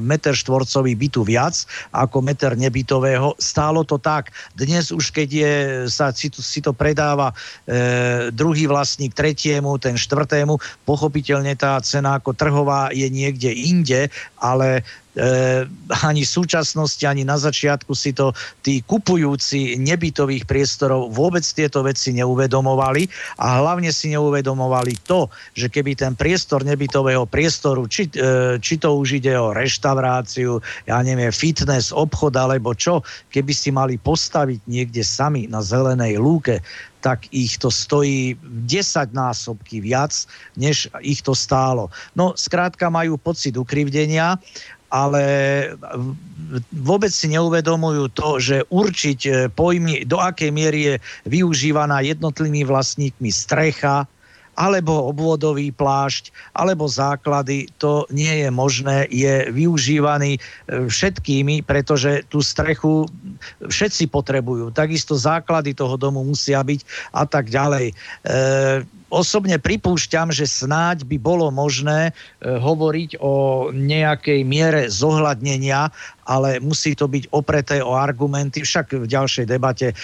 meter 0.00 0.34
štvorcový 0.34 0.96
bytu 0.96 1.22
viac 1.22 1.68
ako 1.92 2.24
meter 2.24 2.56
nebytového. 2.56 3.36
Stálo 3.36 3.84
to 3.84 4.00
tak. 4.00 4.32
Dnes 4.56 4.88
už 4.90 5.12
keď 5.12 5.28
je, 5.28 5.54
sa 5.92 6.10
si 6.10 6.32
to, 6.32 6.40
si 6.40 6.64
to 6.64 6.72
predáva 6.72 7.32
e, 7.32 8.32
druhý 8.32 8.66
vlastník 8.66 9.12
tretiemu, 9.12 9.76
ten 9.76 9.94
štvrtému, 9.96 10.56
pochopiteľne 10.88 11.52
tá 11.54 11.76
cena 11.84 12.16
ako 12.16 12.32
trhová 12.32 12.88
je 12.90 13.08
niekde 13.12 13.52
inde, 13.52 14.08
ale 14.40 14.82
ani 16.08 16.24
v 16.24 16.30
súčasnosti, 16.30 17.04
ani 17.04 17.20
na 17.20 17.36
začiatku 17.36 17.92
si 17.92 18.16
to 18.16 18.32
tí 18.64 18.80
kupujúci 18.80 19.76
nebytových 19.76 20.48
priestorov 20.48 21.12
vôbec 21.12 21.44
tieto 21.44 21.84
veci 21.84 22.16
neuvedomovali 22.16 23.36
a 23.36 23.60
hlavne 23.60 23.92
si 23.92 24.16
neuvedomovali 24.16 25.04
to, 25.04 25.28
že 25.52 25.68
keby 25.68 25.92
ten 26.00 26.16
priestor 26.16 26.64
nebytového 26.64 27.28
priestoru, 27.28 27.84
či, 27.92 28.08
e, 28.08 28.56
či 28.56 28.80
to 28.80 28.96
už 28.96 29.20
ide 29.20 29.36
o 29.36 29.52
reštauráciu, 29.52 30.64
ja 30.88 31.04
neviem, 31.04 31.28
fitness, 31.28 31.92
obchod 31.92 32.32
alebo 32.32 32.72
čo, 32.72 33.04
keby 33.28 33.52
si 33.52 33.68
mali 33.68 34.00
postaviť 34.00 34.64
niekde 34.64 35.04
sami 35.04 35.44
na 35.44 35.60
zelenej 35.60 36.16
lúke, 36.16 36.64
tak 37.02 37.26
ich 37.34 37.58
to 37.58 37.68
stojí 37.68 38.38
10 38.38 39.10
násobky 39.10 39.82
viac, 39.82 40.14
než 40.54 40.86
ich 41.02 41.20
to 41.20 41.34
stálo. 41.34 41.90
No, 42.14 42.32
skrátka 42.38 42.86
majú 42.88 43.18
pocit 43.18 43.58
ukrivdenia 43.58 44.38
ale 44.92 45.24
vôbec 46.84 47.08
si 47.08 47.32
neuvedomujú 47.32 48.12
to, 48.12 48.36
že 48.36 48.68
určiť 48.68 49.20
e, 49.24 49.30
pojmy, 49.48 50.04
do 50.04 50.20
akej 50.20 50.52
miery 50.52 50.80
je 50.84 50.94
využívaná 51.24 52.04
jednotlivými 52.04 52.68
vlastníkmi 52.68 53.32
strecha, 53.32 54.04
alebo 54.52 55.08
obvodový 55.08 55.72
plášť, 55.72 56.28
alebo 56.52 56.84
základy, 56.84 57.72
to 57.80 58.04
nie 58.12 58.44
je 58.44 58.50
možné, 58.52 59.08
je 59.08 59.48
využívaný 59.48 60.36
e, 60.36 60.40
všetkými, 60.92 61.64
pretože 61.64 62.28
tú 62.28 62.44
strechu 62.44 63.08
všetci 63.64 64.12
potrebujú. 64.12 64.68
Takisto 64.76 65.16
základy 65.16 65.72
toho 65.72 65.96
domu 65.96 66.20
musia 66.20 66.60
byť 66.60 66.80
a 67.16 67.24
tak 67.24 67.48
ďalej. 67.48 67.90
E, 67.90 67.94
osobne 69.12 69.60
pripúšťam, 69.60 70.32
že 70.32 70.48
snáď 70.48 71.04
by 71.04 71.20
bolo 71.20 71.52
možné 71.52 72.10
e, 72.10 72.48
hovoriť 72.48 73.20
o 73.20 73.68
nejakej 73.68 74.40
miere 74.48 74.88
zohľadnenia, 74.88 75.92
ale 76.26 76.62
musí 76.62 76.94
to 76.94 77.10
byť 77.10 77.28
opreté 77.34 77.82
o 77.82 77.98
argumenty. 77.98 78.62
Však 78.62 78.94
v 78.94 79.06
ďalšej 79.06 79.46
debate 79.50 79.92
e, 79.92 79.94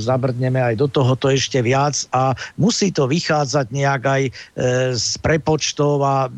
zabrdneme 0.00 0.58
aj 0.58 0.74
do 0.80 0.88
tohoto 0.88 1.28
ešte 1.28 1.60
viac 1.60 1.94
a 2.10 2.32
musí 2.56 2.90
to 2.90 3.06
vychádzať 3.06 3.66
nejak 3.70 4.02
aj 4.02 4.22
e, 4.26 4.32
z 4.96 5.08
prepočtov 5.20 6.02
a 6.02 6.16
e, 6.26 6.28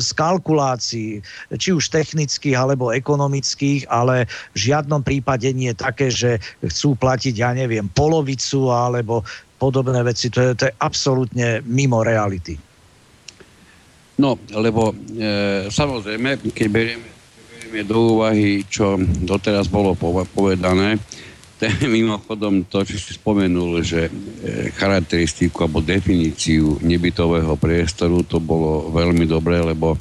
z 0.00 0.08
kalkulácií, 0.16 1.10
či 1.54 1.68
už 1.70 1.92
technických 1.92 2.56
alebo 2.56 2.90
ekonomických, 2.90 3.86
ale 3.92 4.26
v 4.56 4.72
žiadnom 4.72 5.04
prípade 5.04 5.46
nie 5.52 5.70
je 5.70 5.78
také, 5.78 6.08
že 6.08 6.30
chcú 6.64 6.96
platiť, 6.96 7.34
ja 7.36 7.52
neviem, 7.52 7.86
polovicu 7.92 8.72
alebo 8.72 9.22
podobné 9.60 10.00
veci. 10.00 10.32
To 10.32 10.40
je, 10.40 10.50
to 10.56 10.64
je 10.72 10.74
absolútne 10.80 11.60
mimo 11.68 12.00
reality. 12.00 12.56
No, 14.16 14.40
lebo 14.56 14.92
e, 14.92 15.68
samozrejme, 15.68 16.52
keď 16.52 16.66
berieme, 16.72 17.08
berieme 17.52 17.80
do 17.84 18.16
úvahy, 18.16 18.64
čo 18.64 18.96
doteraz 19.00 19.68
bolo 19.68 19.92
povedané, 20.32 20.96
ten 21.60 21.76
mimochodom 21.84 22.64
to, 22.64 22.88
čo 22.88 22.96
si 22.96 23.20
spomenul, 23.20 23.84
že 23.84 24.08
e, 24.08 24.12
charakteristiku 24.72 25.68
alebo 25.68 25.84
definíciu 25.84 26.80
nebytového 26.80 27.52
priestoru, 27.60 28.24
to 28.24 28.40
bolo 28.40 28.88
veľmi 28.92 29.28
dobré, 29.28 29.60
lebo 29.60 30.00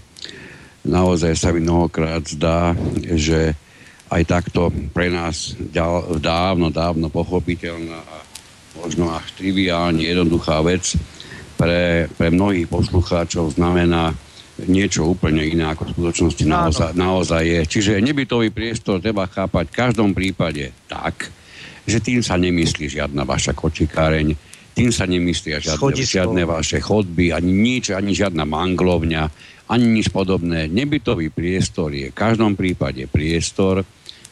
naozaj 0.88 1.36
sa 1.36 1.51
mi 1.51 1.60
mnohokrát 1.60 2.24
zdá, 2.24 2.72
že 3.16 3.51
aj 4.08 4.24
takto 4.24 4.72
pre 4.96 5.12
nás 5.12 5.54
dávno, 6.20 6.72
dávno 6.72 7.12
pochopiteľná 7.12 8.00
a 8.00 8.16
možno 8.80 9.12
až 9.12 9.28
triviálne 9.36 10.02
jednoduchá 10.02 10.64
vec 10.64 10.96
pre, 11.60 12.08
pre 12.16 12.32
mnohých 12.32 12.72
poslucháčov 12.72 13.60
znamená 13.60 14.16
niečo 14.68 15.08
úplne 15.08 15.44
iné, 15.44 15.72
ako 15.72 15.88
v 15.88 15.94
skutočnosti 15.96 16.44
naozaj, 16.44 16.92
naozaj 16.96 17.44
je. 17.44 17.62
Čiže 17.68 18.04
nebytový 18.04 18.52
priestor 18.52 19.00
treba 19.00 19.28
chápať 19.28 19.72
v 19.72 19.78
každom 19.78 20.10
prípade 20.12 20.72
tak, 20.88 21.32
že 21.88 22.04
tým 22.04 22.20
sa 22.20 22.36
nemyslí 22.36 22.92
žiadna 22.92 23.24
vaša 23.24 23.56
kočikáreň, 23.56 24.36
tým 24.76 24.92
sa 24.96 25.04
nemyslia 25.04 25.60
žiadne, 25.60 25.92
žiadne 25.96 26.44
vaše 26.48 26.80
chodby, 26.80 27.36
ani 27.36 27.52
nič, 27.52 27.92
ani 27.92 28.16
žiadna 28.16 28.48
manglovňa, 28.48 29.24
ani 29.68 29.86
nič 29.92 30.08
podobné. 30.08 30.72
Nebytový 30.72 31.32
priestor 31.32 31.92
je 31.92 32.12
v 32.12 32.16
každom 32.16 32.56
prípade 32.56 33.04
priestor, 33.12 33.84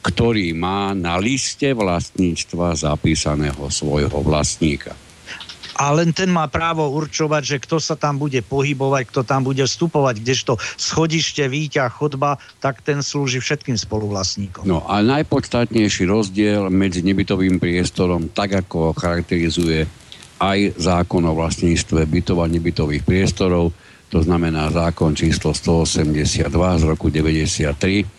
ktorý 0.05 0.53
má 0.55 0.93
na 0.93 1.19
liste 1.19 1.73
vlastníctva 1.73 2.77
zapísaného 2.77 3.67
svojho 3.71 4.19
vlastníka 4.23 4.95
a 5.77 5.93
len 5.93 6.09
ten 6.09 6.27
má 6.33 6.49
právo 6.49 6.89
určovať, 6.89 7.41
že 7.45 7.57
kto 7.61 7.77
sa 7.77 7.93
tam 7.93 8.17
bude 8.17 8.41
pohybovať, 8.41 9.13
kto 9.13 9.21
tam 9.21 9.45
bude 9.45 9.61
vstupovať, 9.61 10.25
kdežto 10.25 10.57
schodište, 10.57 11.45
výťah, 11.45 11.93
chodba, 11.93 12.41
tak 12.57 12.81
ten 12.81 13.05
slúži 13.05 13.37
všetkým 13.37 13.77
spoluvlastníkom. 13.77 14.65
No 14.65 14.81
a 14.89 15.05
najpodstatnejší 15.05 16.09
rozdiel 16.09 16.73
medzi 16.73 17.05
nebytovým 17.05 17.61
priestorom, 17.61 18.33
tak 18.33 18.57
ako 18.65 18.97
charakterizuje 18.97 19.85
aj 20.41 20.81
zákon 20.81 21.21
o 21.29 21.37
vlastníctve 21.37 22.09
bytov 22.09 22.41
a 22.41 22.49
nebytových 22.49 23.05
priestorov, 23.05 23.69
to 24.09 24.23
znamená 24.23 24.73
zákon 24.73 25.13
číslo 25.13 25.53
182 25.53 26.49
z 26.49 26.83
roku 26.89 27.13
93, 27.13 28.16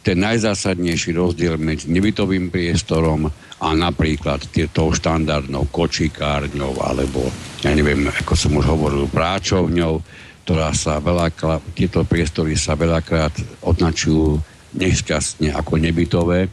ten 0.00 0.16
najzásadnejší 0.16 1.12
rozdiel 1.12 1.60
medzi 1.60 1.92
nebytovým 1.92 2.48
priestorom 2.48 3.28
a 3.60 3.68
napríklad 3.76 4.48
tou 4.72 4.96
štandardnou 4.96 5.68
kočikárňou 5.68 6.80
alebo, 6.80 7.28
ja 7.60 7.76
neviem, 7.76 8.08
ako 8.08 8.32
som 8.32 8.56
už 8.56 8.64
hovoril, 8.64 9.04
práčovňou, 9.12 10.00
ktorá 10.48 10.72
sa 10.72 10.96
veľakrát, 11.04 11.60
tieto 11.76 12.08
priestory 12.08 12.56
sa 12.56 12.72
veľakrát 12.72 13.36
označujú 13.60 14.40
nešťastne 14.72 15.52
ako 15.52 15.76
nebytové, 15.76 16.48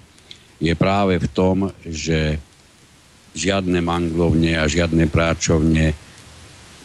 je 0.60 0.74
práve 0.75 1.22
v 1.22 1.27
tom, 1.32 1.72
že 1.86 2.42
žiadne 3.38 3.80
manglovne 3.80 4.58
a 4.58 4.66
žiadne 4.66 5.08
práčovne 5.08 5.94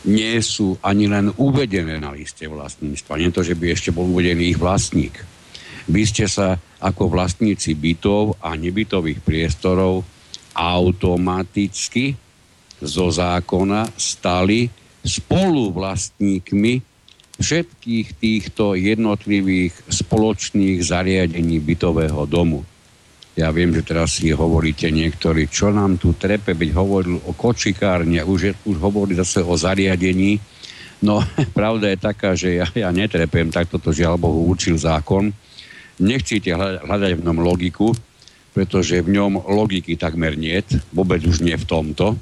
nie 0.04 0.35
sú 0.45 0.76
ani 0.85 1.09
len 1.09 1.33
uvedené 1.40 1.97
na 1.99 2.12
liste 2.12 2.45
vlastníctva. 2.45 3.19
Nie 3.19 3.33
to, 3.33 3.40
že 3.40 3.57
by 3.57 3.73
ešte 3.73 3.90
bol 3.95 4.11
uvedený 4.12 4.52
ich 4.52 4.61
vlastník 4.61 5.25
vy 5.88 6.02
ste 6.06 6.30
sa 6.30 6.58
ako 6.82 7.10
vlastníci 7.10 7.74
bytov 7.78 8.38
a 8.42 8.54
nebytových 8.54 9.22
priestorov 9.22 10.06
automaticky 10.52 12.14
zo 12.82 13.08
zákona 13.08 13.94
stali 13.94 14.68
spoluvlastníkmi 15.02 16.73
všetkých 17.42 18.08
týchto 18.18 18.78
jednotlivých 18.78 19.75
spoločných 19.90 20.78
zariadení 20.82 21.58
bytového 21.58 22.23
domu. 22.28 22.62
Ja 23.32 23.49
viem, 23.49 23.73
že 23.73 23.80
teraz 23.80 24.21
si 24.21 24.28
hovoríte 24.28 24.92
niektorí, 24.92 25.49
čo 25.49 25.73
nám 25.73 25.97
tu 25.97 26.12
trepe, 26.12 26.52
byť 26.52 26.71
hovoril 26.76 27.16
o 27.25 27.32
kočikárne, 27.32 28.21
už, 28.21 28.68
už 28.68 28.76
hovorí 28.76 29.16
zase 29.16 29.40
o 29.40 29.56
zariadení. 29.56 30.36
No, 31.00 31.25
pravda 31.56 31.88
je 31.90 31.99
taká, 31.99 32.36
že 32.36 32.60
ja, 32.60 32.68
ja 32.76 32.92
netrepem, 32.92 33.49
tak 33.49 33.73
toto 33.73 33.90
žiaľ 33.90 34.21
Bohu 34.21 34.52
učil 34.52 34.76
zákon 34.76 35.32
nechcete 36.00 36.52
hľadať 36.85 37.13
v 37.19 37.25
ňom 37.25 37.39
logiku, 37.43 37.93
pretože 38.52 39.00
v 39.00 39.17
ňom 39.17 39.49
logiky 39.49 39.97
takmer 39.97 40.37
niet, 40.37 40.69
vôbec 40.93 41.25
už 41.25 41.41
nie 41.41 41.57
v 41.57 41.69
tomto. 41.69 42.17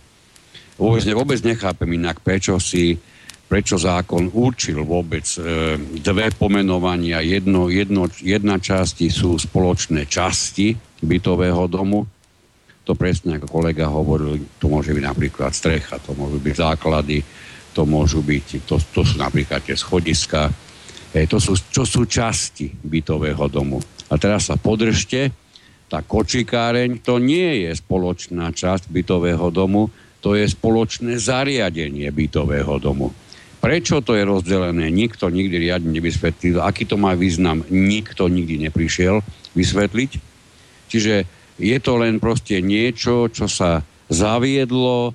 Vôbec, 0.80 1.04
vôbec 1.12 1.38
nechápem 1.44 1.90
inak, 1.98 2.24
prečo 2.24 2.56
si 2.56 2.96
prečo 3.50 3.74
zákon 3.74 4.30
určil 4.30 4.86
vôbec 4.86 5.26
e, 5.34 5.74
dve 5.98 6.30
pomenovania. 6.38 7.18
Jedno, 7.18 7.66
jedno, 7.66 8.06
jedna 8.22 8.62
časti 8.62 9.10
sú 9.10 9.34
spoločné 9.34 10.06
časti 10.06 10.78
bytového 11.02 11.66
domu. 11.66 12.06
To 12.86 12.94
presne 12.94 13.42
ako 13.42 13.50
kolega 13.50 13.90
hovoril, 13.90 14.38
to 14.62 14.70
môže 14.70 14.94
byť 14.94 15.02
napríklad 15.02 15.50
strecha, 15.50 15.98
to 15.98 16.14
môžu 16.14 16.38
byť 16.38 16.54
základy, 16.62 17.26
to 17.74 17.82
môžu 17.82 18.22
byť, 18.22 18.70
to, 18.70 18.78
to 18.94 19.02
sú 19.02 19.18
napríklad 19.18 19.66
tie 19.66 19.74
schodiska, 19.74 20.46
E, 21.10 21.26
to 21.26 21.42
sú, 21.42 21.58
čo 21.58 21.82
sú 21.82 22.06
časti 22.06 22.70
bytového 22.70 23.50
domu. 23.50 23.82
A 24.10 24.14
teraz 24.18 24.46
sa 24.46 24.54
podržte, 24.54 25.34
tá 25.90 26.06
kočikáreň 26.06 27.02
to 27.02 27.18
nie 27.18 27.66
je 27.66 27.74
spoločná 27.74 28.54
časť 28.54 28.86
bytového 28.94 29.50
domu, 29.50 29.90
to 30.22 30.38
je 30.38 30.46
spoločné 30.46 31.18
zariadenie 31.18 32.06
bytového 32.14 32.78
domu. 32.78 33.10
Prečo 33.60 34.00
to 34.00 34.16
je 34.16 34.24
rozdelené, 34.24 34.88
nikto 34.88 35.28
nikdy 35.28 35.68
riadne 35.68 35.92
nevysvetlil. 35.92 36.62
Aký 36.64 36.88
to 36.88 36.96
má 36.96 37.12
význam, 37.12 37.66
nikto 37.68 38.30
nikdy 38.30 38.70
neprišiel 38.70 39.20
vysvetliť. 39.52 40.10
Čiže 40.88 41.14
je 41.60 41.78
to 41.82 41.92
len 42.00 42.16
proste 42.22 42.64
niečo, 42.64 43.28
čo 43.28 43.50
sa 43.50 43.84
zaviedlo, 44.08 45.12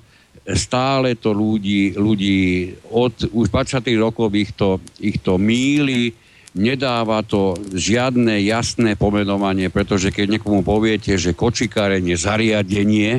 stále 0.54 1.18
to 1.18 1.34
ľudí, 1.34 1.98
ľudí 1.98 2.70
od 2.94 3.34
už 3.34 3.50
20. 3.50 3.82
rokov 3.98 4.30
ich 4.38 4.54
to, 4.54 4.78
ich 5.02 5.18
to 5.18 5.42
míli, 5.42 6.14
nedáva 6.54 7.26
to 7.26 7.58
žiadne 7.74 8.38
jasné 8.46 8.94
pomenovanie, 8.94 9.68
pretože 9.68 10.14
keď 10.14 10.38
niekomu 10.38 10.62
poviete, 10.62 11.18
že 11.18 11.34
kočikáreň 11.34 12.14
je 12.14 12.16
zariadenie, 12.16 13.12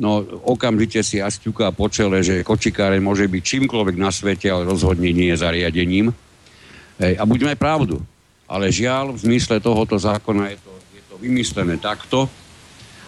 no 0.00 0.24
okamžite 0.48 1.04
si 1.04 1.20
asťuká 1.20 1.70
po 1.76 1.92
čele, 1.92 2.24
že 2.24 2.40
kočikáreň 2.40 3.04
môže 3.04 3.28
byť 3.28 3.42
čímkoľvek 3.44 3.96
na 4.00 4.08
svete, 4.08 4.48
ale 4.48 4.64
rozhodne 4.64 5.12
nie 5.12 5.30
je 5.30 5.36
zariadením. 5.36 6.10
Hej, 6.96 7.14
a 7.20 7.22
buďme 7.28 7.60
pravdu. 7.60 8.00
Ale 8.48 8.72
žiaľ, 8.72 9.16
v 9.16 9.22
zmysle 9.32 9.60
tohoto 9.60 9.96
zákona 9.96 10.52
je 10.52 10.58
to, 10.60 10.72
je 10.96 11.02
to 11.08 11.14
vymyslené 11.20 11.76
takto, 11.76 12.28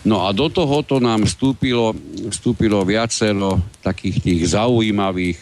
No 0.04 0.28
a 0.28 0.36
do 0.36 0.52
tohoto 0.52 1.00
nám 1.00 1.24
vstúpilo, 1.24 1.96
vstúpilo 2.28 2.84
viacero 2.84 3.56
takých 3.80 4.16
tých 4.20 4.40
zaujímavých 4.52 5.40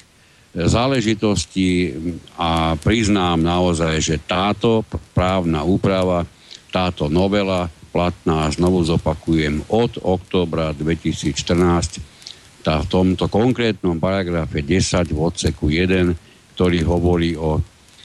záležitostí. 0.54 1.98
A 2.38 2.78
priznám 2.78 3.42
naozaj, 3.42 3.98
že 3.98 4.16
táto 4.22 4.86
právna 5.12 5.66
úprava, 5.66 6.22
táto 6.70 7.10
novela 7.10 7.66
platná, 7.90 8.48
znovu 8.54 8.86
zopakujem, 8.86 9.66
od 9.68 9.98
oktobra 10.00 10.72
2014 10.72 12.12
tá 12.62 12.78
v 12.78 12.86
tomto 12.86 13.26
konkrétnom 13.26 13.98
paragrafe 13.98 14.62
10 14.62 15.10
v 15.10 15.18
odseku 15.18 15.66
1, 15.66 16.54
ktorý 16.54 16.78
hovorí 16.86 17.34
o 17.34 17.58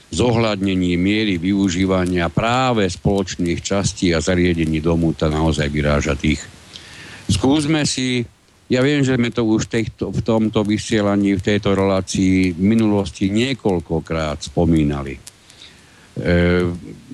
zohľadnení 0.08 0.96
miery 0.96 1.36
využívania 1.36 2.32
práve 2.32 2.88
spoločných 2.88 3.60
častí 3.60 4.16
a 4.16 4.24
zariadení 4.24 4.80
domu, 4.80 5.12
to 5.12 5.28
naozaj 5.28 5.68
vyráža 5.68 6.16
tých. 6.16 6.40
Skúsme 7.28 7.84
si, 7.84 8.24
ja 8.72 8.80
viem, 8.80 9.04
že 9.04 9.20
sme 9.20 9.28
to 9.28 9.44
už 9.44 9.68
tejto, 9.68 10.08
v 10.08 10.20
tomto 10.24 10.64
vysielaní, 10.64 11.36
v 11.36 11.44
tejto 11.44 11.76
relácii 11.76 12.56
v 12.56 12.60
minulosti 12.60 13.28
niekoľkokrát 13.28 14.48
spomínali. 14.48 15.16
E, 15.16 15.20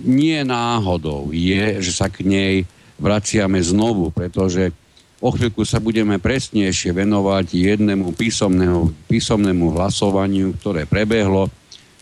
nie 0.06 0.38
náhodou 0.46 1.34
je, 1.34 1.82
že 1.82 1.90
sa 1.90 2.06
k 2.06 2.22
nej 2.22 2.54
vraciame 2.94 3.58
znovu, 3.58 4.14
pretože 4.14 4.70
o 5.18 5.34
chvíľku 5.34 5.66
sa 5.66 5.82
budeme 5.82 6.22
presnejšie 6.22 6.94
venovať 6.94 7.58
jednému 7.58 8.14
písomnému, 8.14 9.10
písomnému 9.10 9.74
hlasovaniu, 9.74 10.54
ktoré 10.62 10.86
prebehlo 10.86 11.50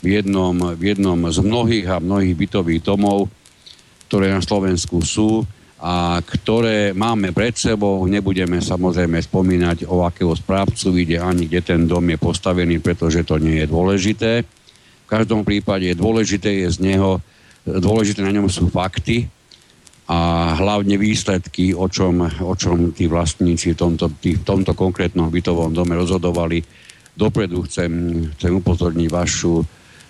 v 0.02 0.18
jednom, 0.18 0.74
v 0.74 0.82
jednom 0.92 1.16
z 1.30 1.38
mnohých 1.40 1.86
a 1.86 2.02
mnohých 2.02 2.34
bytových 2.34 2.82
domov, 2.82 3.30
ktoré 4.10 4.34
na 4.34 4.42
Slovensku 4.42 5.00
sú 5.00 5.46
a 5.82 6.18
ktoré 6.20 6.94
máme 6.94 7.30
pred 7.30 7.54
sebou. 7.54 8.02
Nebudeme 8.06 8.58
samozrejme 8.58 9.22
spomínať, 9.22 9.86
o 9.86 10.02
akého 10.02 10.34
správcu 10.34 10.94
ide 10.98 11.22
ani 11.22 11.46
kde 11.46 11.62
ten 11.62 11.80
dom 11.86 12.02
je 12.06 12.18
postavený, 12.18 12.82
pretože 12.82 13.22
to 13.22 13.38
nie 13.38 13.62
je 13.62 13.66
dôležité. 13.70 14.32
V 15.02 15.06
každom 15.06 15.46
prípade 15.46 15.90
dôležité 15.94 16.66
je 16.66 16.68
z 16.70 16.78
neho, 16.82 17.22
dôležité 17.64 18.26
na 18.26 18.34
ňom 18.34 18.50
sú 18.50 18.68
fakty, 18.68 19.30
a 20.12 20.52
hlavne 20.58 20.98
výsledky, 20.98 21.72
o 21.72 21.86
čom, 21.86 22.26
o 22.26 22.54
čom 22.58 22.90
tí 22.92 23.06
vlastníci 23.06 23.72
v 23.72 23.80
tomto, 23.80 24.12
tí, 24.18 24.34
v 24.34 24.44
tomto 24.44 24.74
konkrétnom 24.74 25.30
bytovom 25.30 25.72
dome 25.72 25.94
rozhodovali. 25.96 26.60
Dopredu 27.16 27.64
chcem, 27.64 27.90
chcem 28.36 28.52
upozorniť 28.52 29.08
vašu, 29.08 29.62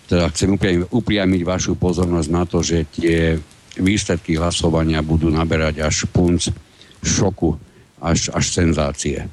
teda 0.07 0.29
chcem 0.35 0.55
upriamiť, 0.91 1.41
vašu 1.47 1.79
pozornosť 1.79 2.29
na 2.31 2.45
to, 2.45 2.61
že 2.61 2.89
tie 2.91 3.39
výsledky 3.79 4.37
hlasovania 4.37 5.01
budú 5.01 5.33
naberať 5.33 5.81
až 5.81 6.05
punc 6.11 6.53
šoku, 7.01 7.57
až, 8.03 8.29
až 8.35 8.45
senzácie. 8.53 9.25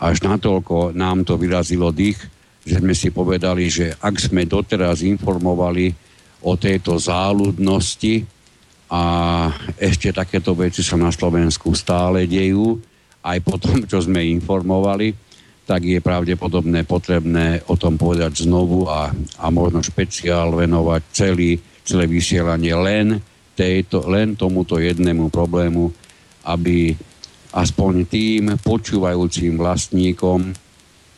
Až 0.00 0.24
natoľko 0.24 0.96
nám 0.96 1.22
to 1.28 1.36
vyrazilo 1.36 1.92
dých, 1.92 2.18
že 2.64 2.80
sme 2.80 2.96
si 2.96 3.12
povedali, 3.12 3.68
že 3.68 3.92
ak 4.00 4.16
sme 4.16 4.48
doteraz 4.48 5.04
informovali 5.04 5.92
o 6.44 6.56
tejto 6.56 6.96
záľudnosti 6.96 8.24
a 8.88 9.02
ešte 9.76 10.12
takéto 10.12 10.56
veci 10.56 10.80
sa 10.80 10.96
na 10.96 11.12
Slovensku 11.12 11.72
stále 11.76 12.24
dejú, 12.24 12.80
aj 13.24 13.38
po 13.40 13.56
tom, 13.56 13.84
čo 13.88 14.00
sme 14.04 14.20
informovali, 14.28 15.12
tak 15.64 15.80
je 15.84 16.00
pravdepodobné 16.00 16.84
potrebné 16.84 17.64
o 17.72 17.74
tom 17.76 17.96
povedať 17.96 18.44
znovu 18.44 18.84
a, 18.84 19.08
a 19.40 19.46
možno 19.48 19.80
špeciál 19.80 20.52
venovať 20.52 21.02
celý, 21.08 21.56
celé 21.80 22.04
vysielanie 22.04 22.76
len, 22.76 23.16
tejto, 23.56 24.04
len 24.08 24.36
tomuto 24.36 24.76
jednému 24.76 25.32
problému, 25.32 25.88
aby 26.44 26.92
aspoň 27.56 27.92
tým 28.04 28.42
počúvajúcim 28.60 29.56
vlastníkom 29.56 30.52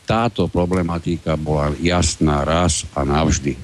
táto 0.07 0.47
problematika 0.47 1.35
bola 1.35 1.75
jasná 1.83 2.47
raz 2.47 2.87
a 2.95 3.03
navždy. 3.03 3.59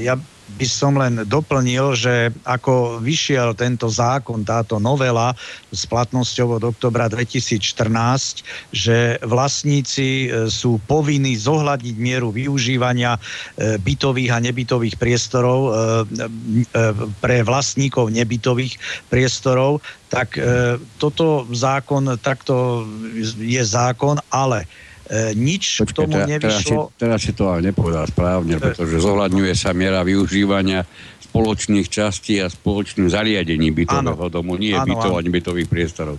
Ja 0.00 0.16
by 0.54 0.66
som 0.70 0.94
len 0.94 1.26
doplnil, 1.26 1.98
že 1.98 2.30
ako 2.46 3.02
vyšiel 3.02 3.58
tento 3.58 3.90
zákon, 3.90 4.46
táto 4.46 4.78
novela 4.78 5.34
s 5.74 5.82
platnosťou 5.90 6.62
od 6.62 6.64
oktobra 6.70 7.10
2014, 7.10 8.46
že 8.70 9.18
vlastníci 9.26 10.30
e, 10.30 10.46
sú 10.46 10.78
povinní 10.86 11.34
zohľadniť 11.34 11.96
mieru 11.98 12.30
využívania 12.30 13.18
e, 13.18 13.20
bytových 13.82 14.30
a 14.30 14.38
nebytových 14.38 14.94
priestorov 14.94 15.60
e, 15.66 15.72
pre 17.18 17.42
vlastníkov 17.42 18.14
nebytových 18.14 18.78
priestorov, 19.10 19.82
tak 20.14 20.38
toto 21.02 21.42
zákon, 21.50 22.14
takto 22.22 22.86
je 23.42 23.58
zákon, 23.66 24.22
ale 24.30 24.62
E, 25.04 25.36
nič 25.36 25.84
Počkej, 25.84 25.88
k 25.88 25.90
tomu 25.92 26.16
nevyšlo. 26.16 26.40
Teraz 26.40 26.64
si, 26.64 26.74
teraz 26.96 27.18
si 27.20 27.32
to 27.36 27.52
ale 27.52 27.60
nepovedal 27.60 28.08
správne, 28.08 28.56
e, 28.56 28.60
pretože 28.60 29.04
zohľadňuje 29.04 29.52
sa 29.52 29.76
miera 29.76 30.00
využívania 30.00 30.88
spoločných 31.28 31.88
častí 31.90 32.40
a 32.40 32.48
spoločných 32.48 33.12
zariadení 33.12 33.68
bytového 33.74 34.26
domu, 34.32 34.56
nie 34.56 34.72
bytov 34.72 35.18
a 35.18 35.20
nebytových 35.20 35.68
priestorov. 35.68 36.16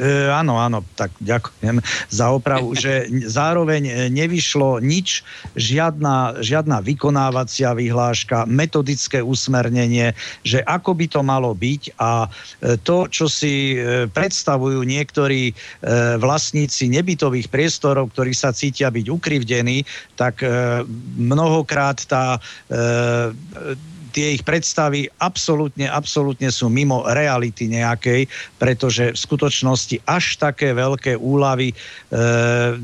E, 0.00 0.32
áno, 0.32 0.56
áno, 0.56 0.80
tak 0.96 1.12
ďakujem 1.20 1.84
za 2.08 2.26
opravu, 2.32 2.72
že 2.82 3.04
zároveň 3.28 3.82
e, 3.84 3.92
nevyšlo 4.08 4.80
nič, 4.80 5.20
žiadna, 5.52 6.40
žiadna 6.40 6.80
vykonávacia 6.80 7.76
vyhláška, 7.76 8.48
metodické 8.48 9.20
usmernenie, 9.20 10.16
že 10.40 10.64
ako 10.64 10.96
by 10.96 11.06
to 11.12 11.20
malo 11.20 11.52
byť 11.52 12.00
a 12.00 12.24
e, 12.24 12.28
to, 12.80 13.12
čo 13.12 13.28
si 13.28 13.76
predstavujú 14.10 14.80
niektorí 14.86 15.52
vlastníci 16.16 16.88
nebytových 16.88 17.52
priestorov, 17.52 18.14
ktorí 18.14 18.32
sa 18.32 18.54
cítia 18.54 18.88
byť 18.88 19.06
ukrivdení, 19.10 19.84
tak 20.16 20.40
mnohokrát 21.18 22.00
tá 22.06 22.38
tie 24.10 24.34
ich 24.36 24.42
predstavy 24.42 25.06
absolútne, 25.22 25.86
absolútne 25.86 26.50
sú 26.50 26.66
mimo 26.68 27.06
reality 27.06 27.70
nejakej, 27.70 28.26
pretože 28.58 29.14
v 29.14 29.18
skutočnosti 29.18 30.02
až 30.04 30.36
také 30.36 30.74
veľké 30.74 31.16
úlavy, 31.16 31.72
e, 31.72 31.74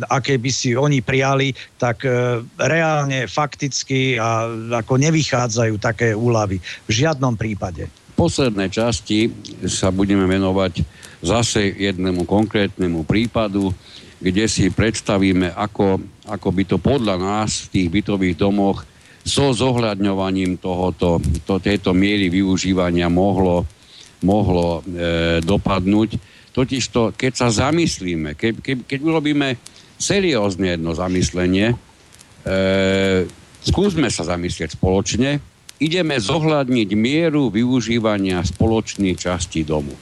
aké 0.07 0.39
by 0.39 0.51
si 0.55 0.79
oni 0.79 1.03
prijali, 1.03 1.53
tak 1.77 2.07
e, 2.07 2.41
reálne, 2.57 3.27
fakticky 3.27 4.17
a 4.17 4.47
ako 4.81 4.95
nevychádzajú 4.97 5.75
také 5.83 6.15
úlavy. 6.15 6.63
V 6.87 6.91
žiadnom 7.05 7.35
prípade. 7.35 7.91
V 7.91 8.15
poslednej 8.17 8.73
časti 8.73 9.29
sa 9.69 9.93
budeme 9.93 10.25
venovať 10.25 10.81
zase 11.21 11.77
jednému 11.77 12.25
konkrétnemu 12.25 13.05
prípadu, 13.05 13.75
kde 14.17 14.49
si 14.49 14.73
predstavíme, 14.73 15.53
ako, 15.53 16.01
ako 16.25 16.49
by 16.49 16.63
to 16.65 16.77
podľa 16.81 17.21
nás 17.21 17.69
v 17.69 17.71
tých 17.77 17.89
bytových 17.93 18.37
domoch 18.41 18.89
so 19.27 19.51
zohľadňovaním 19.51 20.63
tohoto, 20.63 21.19
to, 21.43 21.59
tejto 21.59 21.91
miery 21.91 22.31
využívania 22.31 23.11
mohlo, 23.11 23.67
mohlo 24.23 24.81
e, 24.87 25.43
dopadnúť. 25.43 26.11
Totižto, 26.55 27.19
keď 27.19 27.33
sa 27.35 27.49
zamyslíme, 27.51 28.39
ke, 28.39 28.55
ke, 28.55 28.87
keď 28.87 28.99
urobíme 29.03 29.59
seriózne 29.99 30.79
jedno 30.79 30.95
zamyslenie, 30.95 31.75
e, 31.75 31.77
skúsme 33.67 34.07
sa 34.15 34.23
zamyslieť 34.23 34.79
spoločne, 34.79 35.43
ideme 35.83 36.17
zohľadniť 36.17 36.89
mieru 36.95 37.51
využívania 37.51 38.47
spoločných 38.47 39.19
častí 39.19 39.67
domu. 39.67 39.93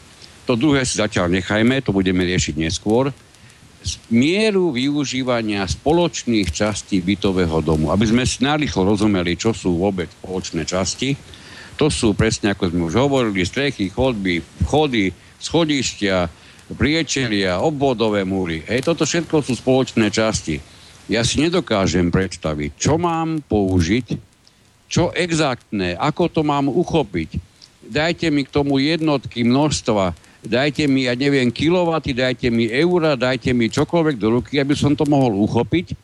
To 0.44 0.52
druhé 0.54 0.84
si 0.84 1.00
zatiaľ 1.00 1.32
nechajme, 1.32 1.80
to 1.80 1.96
budeme 1.96 2.20
riešiť 2.28 2.60
neskôr 2.60 3.08
mieru 4.10 4.72
využívania 4.72 5.68
spoločných 5.68 6.48
častí 6.50 7.04
bytového 7.04 7.60
domu. 7.60 7.92
Aby 7.92 8.10
sme 8.10 8.24
si 8.24 8.42
narýchlo 8.42 8.84
rozumeli, 8.84 9.36
čo 9.36 9.52
sú 9.52 9.78
vôbec 9.80 10.08
spoločné 10.20 10.64
časti, 10.64 11.16
to 11.74 11.90
sú 11.90 12.14
presne, 12.14 12.54
ako 12.54 12.70
sme 12.70 12.86
už 12.86 12.94
hovorili, 12.94 13.42
strechy, 13.42 13.90
chodby, 13.90 14.40
vchody, 14.62 15.10
schodištia, 15.42 16.30
priečelia, 16.72 17.60
obvodové 17.60 18.22
múry. 18.22 18.62
Hej, 18.64 18.86
toto 18.88 19.04
všetko 19.04 19.42
sú 19.42 19.58
spoločné 19.58 20.08
časti. 20.08 20.62
Ja 21.10 21.20
si 21.20 21.42
nedokážem 21.42 22.08
predstaviť, 22.08 22.80
čo 22.80 22.96
mám 22.96 23.44
použiť, 23.44 24.06
čo 24.88 25.12
exaktné, 25.12 25.98
ako 25.98 26.30
to 26.32 26.40
mám 26.46 26.70
uchopiť. 26.70 27.36
Dajte 27.84 28.32
mi 28.32 28.48
k 28.48 28.54
tomu 28.54 28.80
jednotky, 28.80 29.44
množstva, 29.44 30.16
dajte 30.44 30.84
mi, 30.86 31.08
ja 31.08 31.16
neviem, 31.16 31.48
kilowaty, 31.48 32.12
dajte 32.12 32.52
mi 32.52 32.68
eura, 32.68 33.16
dajte 33.16 33.50
mi 33.56 33.72
čokoľvek 33.72 34.16
do 34.20 34.40
ruky, 34.40 34.60
aby 34.60 34.76
som 34.76 34.92
to 34.92 35.08
mohol 35.08 35.44
uchopiť 35.48 35.96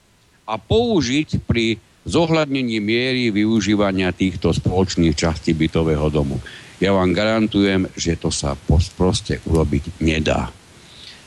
a 0.49 0.57
použiť 0.57 1.45
pri 1.45 1.79
zohľadnení 2.09 2.81
miery 2.81 3.29
využívania 3.31 4.11
týchto 4.11 4.51
spoločných 4.51 5.13
častí 5.15 5.53
bytového 5.53 6.09
domu. 6.09 6.41
Ja 6.81 6.97
vám 6.97 7.13
garantujem, 7.13 7.93
že 7.93 8.17
to 8.17 8.33
sa 8.33 8.57
proste 8.97 9.45
urobiť 9.45 10.01
nedá. 10.01 10.49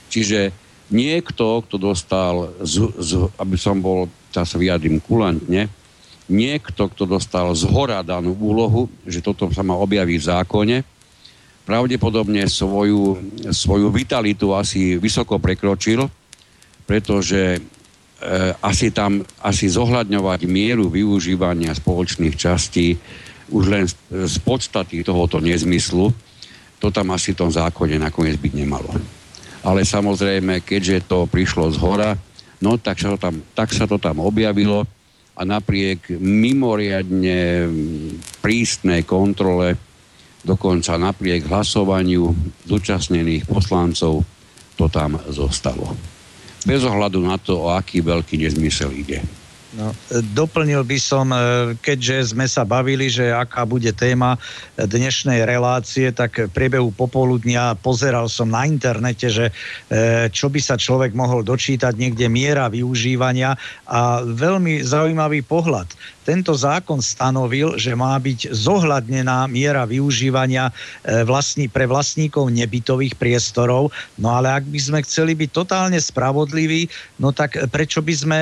Čiže 0.10 0.50
niekto, 0.90 1.62
kto 1.70 1.78
dostal, 1.78 2.58
z, 2.66 2.90
z, 2.98 3.12
aby 3.38 3.58
som 3.58 3.78
bol, 3.78 4.10
teraz 4.34 4.54
sa 4.54 4.58
vyjadrím 4.58 4.98
kulantne, 4.98 5.70
niekto, 6.26 6.90
kto 6.90 7.06
dostal 7.06 7.54
z 7.54 7.70
hora 7.70 8.02
danú 8.02 8.34
úlohu, 8.34 8.90
že 9.06 9.22
toto 9.22 9.46
sa 9.54 9.62
má 9.62 9.78
objaviť 9.78 10.18
v 10.18 10.30
zákone, 10.30 10.78
pravdepodobne 11.64 12.44
svoju, 12.48 13.20
svoju 13.52 13.88
vitalitu 13.90 14.52
asi 14.52 15.00
vysoko 15.00 15.40
prekročil, 15.40 16.08
pretože 16.84 17.58
e, 17.58 17.60
asi 18.60 18.92
tam 18.92 19.24
asi 19.40 19.72
zohľadňovať 19.72 20.44
mieru 20.44 20.92
využívania 20.92 21.72
spoločných 21.72 22.36
častí 22.36 23.00
už 23.52 23.64
len 23.72 23.86
z, 23.88 23.96
z 24.12 24.36
podstaty 24.44 25.04
tohoto 25.04 25.40
nezmyslu, 25.40 26.12
to 26.84 26.88
tam 26.92 27.16
asi 27.16 27.32
v 27.32 27.48
tom 27.48 27.52
zákone 27.52 27.96
nakoniec 27.96 28.36
byť 28.36 28.54
nemalo. 28.60 28.92
Ale 29.64 29.88
samozrejme, 29.88 30.60
keďže 30.68 31.08
to 31.08 31.24
prišlo 31.32 31.72
z 31.72 31.78
hora, 31.80 32.12
no 32.60 32.76
tak 32.76 33.00
sa 33.00 33.16
to 33.16 33.18
tam, 33.20 33.36
tak 33.56 33.72
sa 33.72 33.88
to 33.88 33.96
tam 33.96 34.20
objavilo 34.20 34.84
a 35.34 35.42
napriek 35.48 36.20
mimoriadne 36.20 37.72
prísnej 38.44 39.08
kontrole 39.08 39.80
dokonca 40.44 41.00
napriek 41.00 41.48
hlasovaniu 41.48 42.36
zúčastnených 42.68 43.48
poslancov 43.48 44.28
to 44.76 44.86
tam 44.92 45.16
zostalo. 45.32 45.96
Bez 46.64 46.84
ohľadu 46.84 47.20
na 47.24 47.36
to, 47.40 47.60
o 47.60 47.72
aký 47.72 48.00
veľký 48.00 48.40
nezmysel 48.40 48.92
ide. 48.96 49.24
No, 49.74 49.90
doplnil 50.38 50.86
by 50.86 50.98
som, 51.02 51.34
e, 51.34 51.38
keďže 51.82 52.38
sme 52.38 52.46
sa 52.46 52.62
bavili, 52.62 53.10
že 53.10 53.34
aká 53.34 53.66
bude 53.66 53.90
téma 53.90 54.38
dnešnej 54.78 55.42
relácie, 55.50 56.14
tak 56.14 56.46
v 56.46 56.54
priebehu 56.54 56.94
popoludnia 56.94 57.74
pozeral 57.74 58.30
som 58.30 58.54
na 58.54 58.70
internete, 58.70 59.34
že 59.34 59.50
e, 59.50 59.54
čo 60.30 60.54
by 60.54 60.62
sa 60.62 60.78
človek 60.78 61.18
mohol 61.18 61.42
dočítať 61.42 61.90
niekde 61.98 62.30
miera 62.30 62.70
využívania 62.70 63.58
a 63.90 64.22
veľmi 64.22 64.86
zaujímavý 64.86 65.42
pohľad 65.42 65.90
tento 66.24 66.56
zákon 66.56 67.04
stanovil, 67.04 67.76
že 67.76 67.94
má 67.94 68.16
byť 68.16 68.56
zohľadnená 68.56 69.46
miera 69.52 69.84
využívania 69.84 70.72
e, 70.72 71.24
vlastní, 71.28 71.68
pre 71.68 71.84
vlastníkov 71.86 72.50
nebytových 72.50 73.20
priestorov. 73.20 73.92
No 74.16 74.34
ale 74.34 74.50
ak 74.50 74.66
by 74.66 74.80
sme 74.80 75.00
chceli 75.04 75.36
byť 75.36 75.50
totálne 75.52 76.00
spravodliví, 76.00 76.88
no 77.20 77.36
tak 77.36 77.60
prečo 77.70 78.00
by 78.00 78.14
sme 78.16 78.40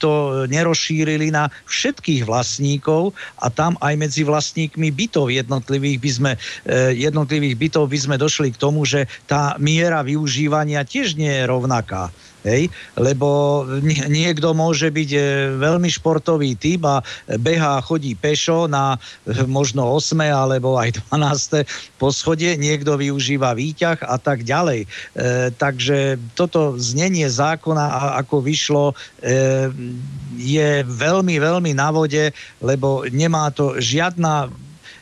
to 0.00 0.44
nerozšírili 0.48 1.28
na 1.28 1.52
všetkých 1.68 2.24
vlastníkov 2.24 3.12
a 3.44 3.52
tam 3.52 3.76
aj 3.84 3.94
medzi 4.00 4.22
vlastníkmi 4.24 4.88
bytov 4.88 5.28
jednotlivých 5.28 5.98
by 6.00 6.10
sme, 6.10 6.32
e, 6.64 6.96
jednotlivých 6.96 7.56
bytov 7.60 7.92
by 7.92 7.98
sme 8.00 8.16
došli 8.16 8.56
k 8.56 8.60
tomu, 8.60 8.88
že 8.88 9.04
tá 9.28 9.54
miera 9.60 10.00
využívania 10.00 10.82
tiež 10.88 11.14
nie 11.14 11.30
je 11.30 11.44
rovnaká. 11.44 12.08
Hej? 12.48 12.72
Lebo 12.96 13.62
niekto 14.08 14.56
môže 14.56 14.88
byť 14.88 15.10
e, 15.12 15.20
veľmi 15.60 15.92
športový 15.92 16.56
typ 16.56 16.88
a 16.88 17.04
beha 17.36 17.76
a 17.76 17.84
chodí 17.84 18.16
pešo 18.16 18.64
na 18.64 18.96
e, 18.96 19.44
možno 19.44 19.84
8. 19.84 20.16
alebo 20.24 20.80
aj 20.80 20.96
12. 21.12 21.68
poschodie, 22.00 22.56
niekto 22.56 22.96
využíva 22.96 23.52
výťah 23.52 24.00
a 24.00 24.16
tak 24.16 24.48
ďalej. 24.48 24.84
E, 24.84 24.88
takže 25.52 26.16
toto 26.32 26.80
znenie 26.80 27.28
zákona, 27.28 28.16
ako 28.24 28.40
vyšlo, 28.40 28.84
e, 29.20 29.68
je 30.38 30.70
veľmi, 30.86 31.36
veľmi 31.36 31.72
na 31.76 31.92
vode, 31.92 32.30
lebo 32.62 33.04
nemá 33.10 33.50
to 33.52 33.76
žiadna 33.76 34.48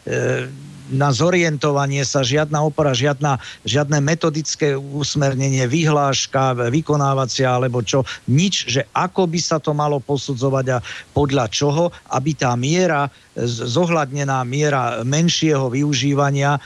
e, 0.09 0.49
na 0.91 1.11
zorientovanie 1.11 2.07
sa, 2.07 2.23
žiadna 2.23 2.63
opora, 2.63 2.95
žiadna, 2.95 3.43
žiadne 3.67 3.99
metodické 3.99 4.79
usmernenie, 4.79 5.67
vyhláška, 5.67 6.71
vykonávacia 6.71 7.51
alebo 7.51 7.83
čo, 7.83 8.07
nič, 8.31 8.71
že 8.71 8.87
ako 8.95 9.27
by 9.27 9.41
sa 9.43 9.59
to 9.59 9.75
malo 9.75 9.99
posudzovať 9.99 10.67
a 10.77 10.79
podľa 11.11 11.47
čoho, 11.51 11.85
aby 12.15 12.35
tá 12.39 12.55
miera, 12.55 13.11
zohľadnená 13.47 14.41
miera 14.47 15.03
menšieho 15.03 15.69
využívania, 15.69 16.57
e, 16.57 16.61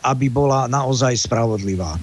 aby 0.00 0.26
bola 0.32 0.66
naozaj 0.66 1.14
spravodlivá. 1.28 2.00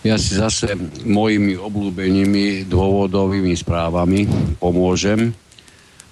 Ja 0.00 0.16
si 0.16 0.32
zase 0.32 0.72
mojimi 1.04 1.60
obľúbenými 1.60 2.64
dôvodovými 2.72 3.52
správami 3.52 4.24
pomôžem 4.56 5.36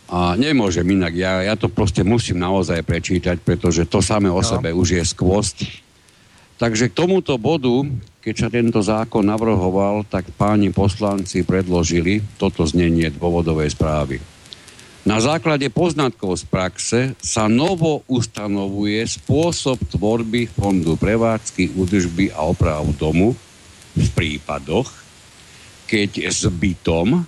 a 0.08 0.32
nemôžem 0.40 0.88
inak, 0.88 1.12
ja, 1.12 1.44
ja 1.44 1.52
to 1.52 1.68
proste 1.68 2.00
musím 2.00 2.40
naozaj 2.40 2.80
prečítať, 2.80 3.44
pretože 3.44 3.84
to 3.84 4.00
samé 4.00 4.32
o 4.32 4.40
no. 4.40 4.46
sebe 4.46 4.72
už 4.72 4.96
je 4.96 5.04
skvost. 5.04 5.60
Takže 6.56 6.88
k 6.90 6.96
tomuto 6.96 7.36
bodu, 7.36 7.84
keď 8.24 8.34
sa 8.34 8.48
tento 8.48 8.80
zákon 8.80 9.22
navrhoval, 9.22 10.08
tak 10.08 10.26
páni 10.34 10.72
poslanci 10.72 11.44
predložili 11.44 12.24
toto 12.40 12.64
znenie 12.64 13.12
dôvodovej 13.14 13.76
správy. 13.76 14.18
Na 15.06 15.22
základe 15.22 15.68
poznatkov 15.70 16.40
z 16.40 16.44
praxe 16.48 17.00
sa 17.22 17.46
novo 17.46 18.02
ustanovuje 18.10 19.00
spôsob 19.06 19.80
tvorby 19.92 20.50
fondu 20.50 20.98
prevádzky, 20.98 21.78
údržby 21.78 22.34
a 22.34 22.48
oprav 22.48 22.84
domu 22.96 23.32
v 23.94 24.06
prípadoch, 24.12 24.88
keď 25.88 26.28
s 26.28 26.44
bytom 26.48 27.24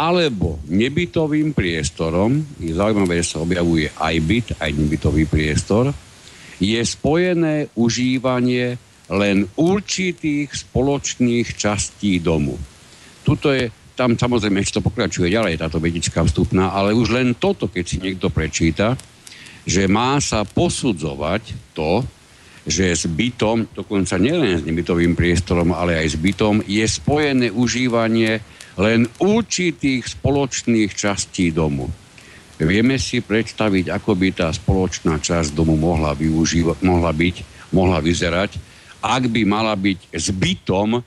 alebo 0.00 0.56
nebytovým 0.64 1.52
priestorom, 1.52 2.40
je 2.56 2.72
zaujímavé, 2.72 3.20
že 3.20 3.36
sa 3.36 3.44
objavuje 3.44 3.92
aj 4.00 4.14
byt, 4.24 4.48
aj 4.56 4.70
nebytový 4.72 5.28
priestor, 5.28 5.92
je 6.56 6.80
spojené 6.80 7.68
užívanie 7.76 8.80
len 9.12 9.44
určitých 9.60 10.48
spoločných 10.56 11.52
častí 11.52 12.16
domu. 12.16 12.56
Tuto 13.20 13.52
je, 13.52 13.68
tam 13.92 14.16
samozrejme 14.16 14.64
ešte 14.64 14.80
to 14.80 14.88
pokračuje 14.88 15.28
ďalej, 15.28 15.60
táto 15.60 15.76
vedička 15.76 16.24
vstupná, 16.24 16.72
ale 16.72 16.96
už 16.96 17.12
len 17.12 17.36
toto, 17.36 17.68
keď 17.68 17.84
si 17.84 18.00
niekto 18.00 18.32
prečíta, 18.32 18.96
že 19.68 19.84
má 19.84 20.16
sa 20.24 20.48
posudzovať 20.48 21.76
to, 21.76 22.00
že 22.64 22.92
s 22.92 23.04
bytom, 23.04 23.68
dokonca 23.76 24.16
nielen 24.16 24.60
s 24.60 24.64
nebytovým 24.64 25.12
priestorom, 25.12 25.76
ale 25.76 26.00
aj 26.00 26.08
s 26.12 26.16
bytom, 26.16 26.64
je 26.64 26.84
spojené 26.88 27.52
užívanie 27.52 28.40
len 28.78 29.10
určitých 29.18 30.06
spoločných 30.06 30.90
častí 30.94 31.50
domu. 31.50 31.90
Vieme 32.60 33.00
si 33.00 33.24
predstaviť, 33.24 33.88
ako 33.88 34.12
by 34.14 34.28
tá 34.36 34.52
spoločná 34.52 35.16
časť 35.16 35.56
domu 35.56 35.80
mohla, 35.80 36.12
využíva- 36.12 36.76
mohla 36.84 37.08
byť, 37.08 37.36
mohla 37.72 38.04
vyzerať, 38.04 38.60
ak 39.00 39.32
by 39.32 39.42
mala 39.48 39.72
byť 39.72 40.12
s 40.12 40.28
bytom 40.28 41.00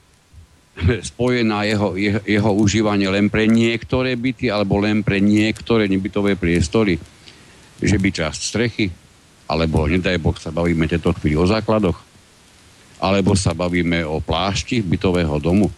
spojená 1.14 1.70
jeho, 1.70 1.94
jeho, 1.94 2.22
jeho 2.26 2.52
užívanie 2.58 3.06
len 3.06 3.30
pre 3.30 3.46
niektoré 3.46 4.18
byty 4.18 4.50
alebo 4.50 4.82
len 4.82 5.06
pre 5.06 5.22
niektoré 5.22 5.86
nebytové 5.86 6.34
priestory. 6.34 6.98
Že 7.78 7.98
by 8.02 8.10
časť 8.10 8.40
strechy, 8.42 8.88
alebo 9.46 9.86
nedaj 9.86 10.18
Boh 10.18 10.34
sa 10.34 10.50
bavíme 10.50 10.90
tieto 10.90 11.14
chvíli 11.14 11.38
o 11.38 11.46
základoch, 11.46 12.02
alebo 12.98 13.38
sa 13.38 13.54
bavíme 13.54 14.02
o 14.08 14.18
plášti 14.24 14.82
bytového 14.82 15.38
domu 15.38 15.70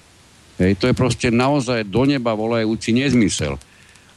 Hej, 0.56 0.80
to 0.80 0.88
je 0.88 0.96
proste 0.96 1.28
naozaj 1.32 1.84
do 1.88 2.08
neba 2.08 2.32
volajúci 2.32 2.96
nezmysel. 2.96 3.60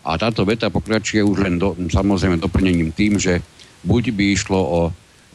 A 0.06 0.14
táto 0.14 0.46
veta 0.46 0.70
pokračuje 0.70 1.20
už 1.20 1.36
len 1.42 1.58
do, 1.58 1.74
samozrejme 1.74 2.38
doplnením 2.38 2.94
tým, 2.94 3.18
že 3.18 3.42
buď 3.82 4.04
by 4.14 4.24
išlo 4.32 4.58
o, 4.58 4.82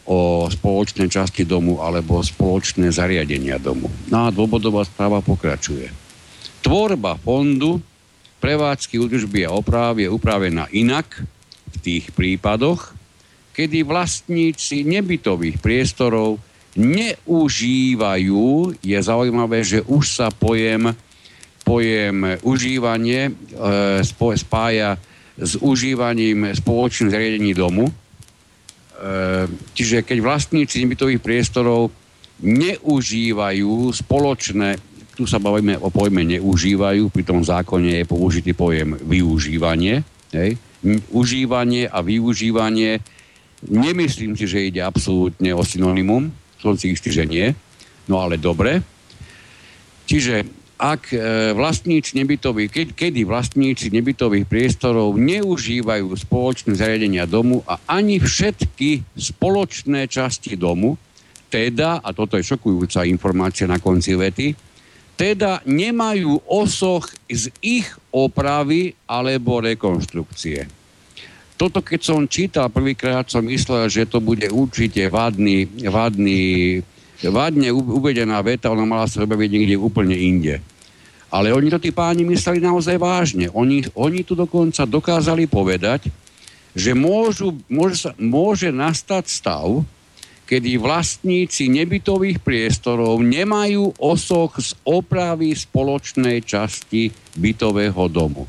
o 0.07 0.19
spoločné 0.47 1.11
časti 1.11 1.43
domu 1.43 1.83
alebo 1.83 2.23
spoločné 2.23 2.89
zariadenia 2.89 3.59
domu. 3.59 3.91
No 4.07 4.27
a 4.27 4.33
dôvodová 4.33 4.87
správa 4.87 5.19
pokračuje. 5.19 5.91
Tvorba 6.63 7.19
fondu 7.19 7.83
prevádzky, 8.39 8.99
údržby 8.99 9.47
a 9.47 9.55
oprav 9.55 9.95
je 9.99 10.07
upravená 10.07 10.67
inak 10.71 11.23
v 11.71 11.77
tých 11.79 12.11
prípadoch, 12.11 12.91
kedy 13.55 13.87
vlastníci 13.87 14.83
nebytových 14.83 15.63
priestorov 15.63 16.43
neužívajú, 16.75 18.73
je 18.81 18.97
zaujímavé, 18.97 19.61
že 19.61 19.85
už 19.85 20.03
sa 20.09 20.27
pojem, 20.33 20.89
pojem 21.61 22.37
užívanie 22.41 23.29
e, 23.29 23.31
spája 24.37 24.97
s 25.37 25.57
užívaním 25.61 26.53
spoločných 26.53 27.13
zariadení 27.13 27.53
domu. 27.53 27.89
E, 27.89 27.93
čiže 29.77 30.01
keď 30.01 30.17
vlastníci 30.21 30.81
nebytových 30.81 31.21
priestorov 31.21 31.93
neužívajú 32.41 33.93
spoločné, 33.93 34.77
tu 35.13 35.29
sa 35.29 35.37
bavíme 35.37 35.77
o 35.77 35.93
pojme 35.93 36.25
neužívajú, 36.25 37.13
pri 37.13 37.23
tom 37.23 37.45
zákone 37.45 38.01
je 38.01 38.09
použitý 38.09 38.57
pojem 38.57 38.97
využívanie. 38.97 40.01
Hej. 40.33 40.57
Užívanie 41.13 41.85
a 41.85 42.01
využívanie, 42.01 42.97
nemyslím 43.69 44.33
si, 44.33 44.49
že 44.49 44.73
ide 44.73 44.81
absolútne 44.81 45.53
o 45.53 45.61
synonymum, 45.61 46.33
som 46.63 46.79
si 46.79 46.95
istý, 46.95 47.11
že 47.11 47.27
nie. 47.27 47.51
No 48.07 48.23
ale 48.23 48.39
dobre. 48.39 48.79
Čiže 50.07 50.47
ak 50.79 51.11
e, 51.11 51.17
vlastníci 51.55 52.15
nebytových, 52.19 52.71
keď, 52.71 52.87
kedy 52.95 53.21
vlastníci 53.23 53.87
nebytových 53.91 54.47
priestorov 54.47 55.15
neužívajú 55.15 56.11
spoločné 56.11 56.75
zariadenia 56.75 57.23
domu 57.23 57.63
a 57.63 57.79
ani 57.87 58.19
všetky 58.19 59.15
spoločné 59.15 60.07
časti 60.11 60.59
domu, 60.59 60.99
teda, 61.47 62.01
a 62.01 62.09
toto 62.11 62.35
je 62.35 62.43
šokujúca 62.43 63.05
informácia 63.05 63.69
na 63.69 63.77
konci 63.77 64.17
vety, 64.17 64.47
teda 65.13 65.61
nemajú 65.69 66.49
osoch 66.49 67.05
z 67.29 67.53
ich 67.61 67.85
opravy 68.09 68.97
alebo 69.05 69.61
rekonštrukcie 69.61 70.82
toto 71.63 71.79
keď 71.79 72.01
som 72.03 72.27
čítal 72.27 72.67
prvýkrát, 72.67 73.23
som 73.31 73.47
myslel, 73.47 73.87
že 73.87 74.03
to 74.03 74.19
bude 74.19 74.43
určite 74.51 75.07
vadný, 75.07 75.63
vadný, 75.87 76.83
vadne 77.23 77.71
uvedená 77.71 78.43
veta, 78.43 78.67
ona 78.67 78.83
mala 78.83 79.07
sa 79.07 79.23
objaviť 79.23 79.47
niekde 79.47 79.79
úplne 79.79 80.11
inde. 80.11 80.59
Ale 81.31 81.55
oni 81.55 81.71
to 81.71 81.79
tí 81.79 81.95
páni 81.95 82.27
mysleli 82.27 82.59
naozaj 82.59 82.99
vážne. 82.99 83.47
Oni, 83.55 83.79
oni 83.95 84.27
tu 84.27 84.35
dokonca 84.35 84.83
dokázali 84.83 85.47
povedať, 85.47 86.11
že 86.75 86.91
môžu, 86.91 87.55
môže, 87.71 87.95
sa, 88.05 88.11
môže 88.19 88.67
nastať 88.67 89.23
stav, 89.31 89.87
kedy 90.43 90.75
vlastníci 90.75 91.71
nebytových 91.71 92.43
priestorov 92.43 93.23
nemajú 93.23 94.03
osoch 94.03 94.59
z 94.59 94.75
opravy 94.83 95.55
spoločnej 95.55 96.43
časti 96.43 97.07
bytového 97.39 98.03
domu. 98.11 98.43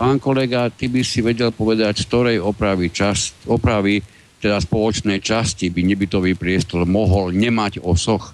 Pán 0.00 0.16
kolega, 0.16 0.72
ty 0.72 0.88
by 0.88 1.04
si 1.04 1.20
vedel 1.20 1.52
povedať, 1.52 2.00
z 2.00 2.08
ktorej 2.08 2.36
opravy, 2.40 2.88
čas, 2.88 3.36
opravy 3.44 4.00
teda 4.40 4.56
spoločnej 4.56 5.20
časti 5.20 5.68
by 5.68 5.84
nebytový 5.84 6.32
priestor 6.40 6.88
mohol 6.88 7.36
nemať 7.36 7.84
osoch? 7.84 8.32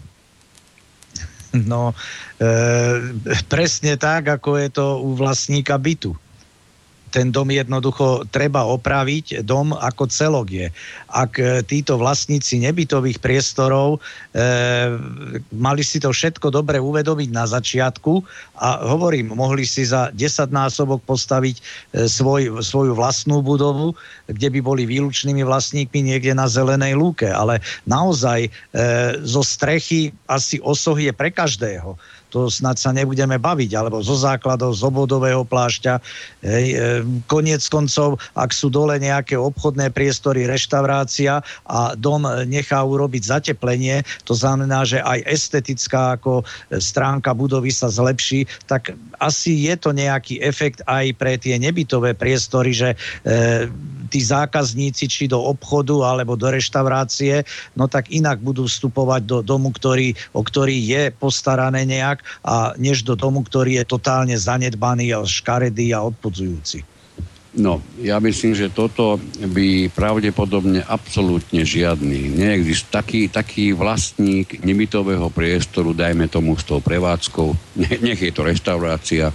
No, 1.50 1.90
e, 2.38 2.46
presne 3.50 3.98
tak, 3.98 4.30
ako 4.30 4.62
je 4.62 4.68
to 4.70 4.86
u 5.02 5.18
vlastníka 5.18 5.74
bytu. 5.74 6.14
Ten 7.16 7.32
dom 7.32 7.48
jednoducho 7.48 8.28
treba 8.28 8.68
opraviť, 8.68 9.40
dom 9.40 9.72
ako 9.72 10.04
celok 10.12 10.52
je. 10.52 10.68
Ak 11.08 11.40
e, 11.40 11.64
títo 11.64 11.96
vlastníci 11.96 12.60
nebytových 12.60 13.24
priestorov 13.24 13.96
e, 13.96 13.98
mali 15.56 15.80
si 15.80 15.96
to 15.96 16.12
všetko 16.12 16.52
dobre 16.52 16.76
uvedomiť 16.76 17.32
na 17.32 17.48
začiatku 17.48 18.20
a 18.60 18.84
hovorím, 18.84 19.32
mohli 19.32 19.64
si 19.64 19.88
za 19.88 20.12
10 20.12 20.52
násobok 20.52 21.00
postaviť 21.08 21.56
e, 21.56 21.62
svoj, 22.04 22.60
svoju 22.60 22.92
vlastnú 22.92 23.40
budovu, 23.40 23.96
kde 24.28 24.52
by 24.52 24.60
boli 24.60 24.84
výlučnými 24.84 25.40
vlastníkmi 25.40 26.12
niekde 26.12 26.36
na 26.36 26.44
zelenej 26.44 27.00
lúke, 27.00 27.32
ale 27.32 27.64
naozaj 27.88 28.44
e, 28.44 28.50
zo 29.24 29.40
strechy 29.40 30.12
asi 30.28 30.60
osoh 30.60 31.00
je 31.00 31.16
pre 31.16 31.32
každého 31.32 31.96
to 32.30 32.50
snad 32.50 32.76
sa 32.76 32.90
nebudeme 32.90 33.38
baviť, 33.38 33.70
alebo 33.76 34.02
zo 34.02 34.18
základov, 34.18 34.74
z 34.74 34.82
obvodového 34.86 35.46
plášťa. 35.46 35.94
Hej, 36.42 36.66
e, 36.72 36.76
koniec 37.30 37.62
koncov, 37.70 38.18
ak 38.34 38.50
sú 38.50 38.68
dole 38.68 38.98
nejaké 38.98 39.38
obchodné 39.38 39.90
priestory, 39.94 40.44
reštaurácia 40.44 41.40
a 41.66 41.78
dom 41.94 42.26
nechá 42.46 42.82
urobiť 42.82 43.22
zateplenie, 43.22 44.02
to 44.26 44.34
znamená, 44.34 44.82
že 44.82 45.02
aj 45.02 45.22
estetická 45.26 46.18
ako 46.18 46.42
stránka 46.78 47.32
budovy 47.32 47.70
sa 47.70 47.88
zlepší, 47.88 48.44
tak 48.66 48.94
asi 49.22 49.70
je 49.70 49.74
to 49.78 49.90
nejaký 49.94 50.42
efekt 50.42 50.82
aj 50.86 51.14
pre 51.16 51.38
tie 51.40 51.56
nebytové 51.56 52.12
priestory, 52.12 52.74
že 52.74 52.94
e, 53.24 53.66
tí 54.06 54.22
zákazníci, 54.22 55.10
či 55.10 55.24
do 55.26 55.42
obchodu 55.42 56.06
alebo 56.06 56.38
do 56.38 56.46
reštaurácie, 56.46 57.42
no 57.74 57.90
tak 57.90 58.08
inak 58.14 58.38
budú 58.38 58.64
vstupovať 58.64 59.22
do 59.26 59.38
domu, 59.42 59.74
ktorý, 59.74 60.14
o 60.32 60.40
ktorý 60.46 60.76
je 60.78 61.02
postarané 61.10 61.82
nejak, 61.82 62.15
a 62.44 62.72
než 62.76 63.02
do 63.02 63.14
domu, 63.14 63.42
ktorý 63.42 63.82
je 63.82 63.84
totálne 63.86 64.36
zanedbaný 64.36 65.16
a 65.16 65.24
škaredý 65.24 65.96
a 65.96 66.04
odpudzujúci. 66.04 66.84
No, 67.56 67.80
ja 68.04 68.20
myslím, 68.20 68.52
že 68.52 68.68
toto 68.68 69.16
by 69.40 69.88
pravdepodobne 69.96 70.84
absolútne 70.84 71.64
žiadny. 71.64 72.36
Neexist 72.36 72.92
taký, 72.92 73.32
taký 73.32 73.72
vlastník 73.72 74.60
nebytového 74.60 75.32
priestoru, 75.32 75.96
dajme 75.96 76.28
tomu 76.28 76.52
s 76.60 76.68
tou 76.68 76.84
prevádzkou, 76.84 77.56
nech 78.04 78.20
je 78.20 78.28
to 78.28 78.44
reštaurácia, 78.44 79.32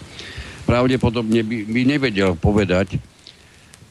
pravdepodobne 0.70 1.41
by, 1.41 1.58
by 1.65 1.82
nevedel 1.84 2.38
povedať, 2.38 3.02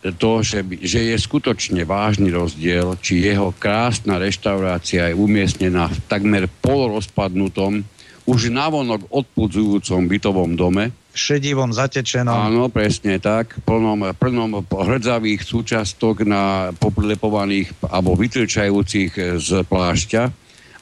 to, 0.00 0.40
že, 0.40 0.64
že 0.80 1.12
je 1.12 1.16
skutočne 1.20 1.84
vážny 1.84 2.32
rozdiel, 2.32 2.96
či 3.04 3.20
jeho 3.20 3.52
krásna 3.52 4.16
reštaurácia 4.16 5.12
je 5.12 5.18
umiestnená 5.18 5.92
v 5.92 5.98
takmer 6.08 6.48
polorozpadnutom, 6.64 7.84
už 8.30 8.54
navonok 8.54 9.10
odpudzujúcom 9.10 10.06
bytovom 10.06 10.54
dome. 10.54 10.94
Šedivom, 11.10 11.74
zatečenom. 11.74 12.30
Áno, 12.30 12.70
presne 12.70 13.18
tak. 13.18 13.58
Plnom, 13.66 14.14
plnom 14.14 14.62
hrdzavých 14.70 15.42
súčastok 15.42 16.22
na 16.22 16.70
poplepovaných 16.78 17.74
alebo 17.90 18.14
vytrčajúcich 18.14 19.42
z 19.42 19.66
plášťa. 19.66 20.22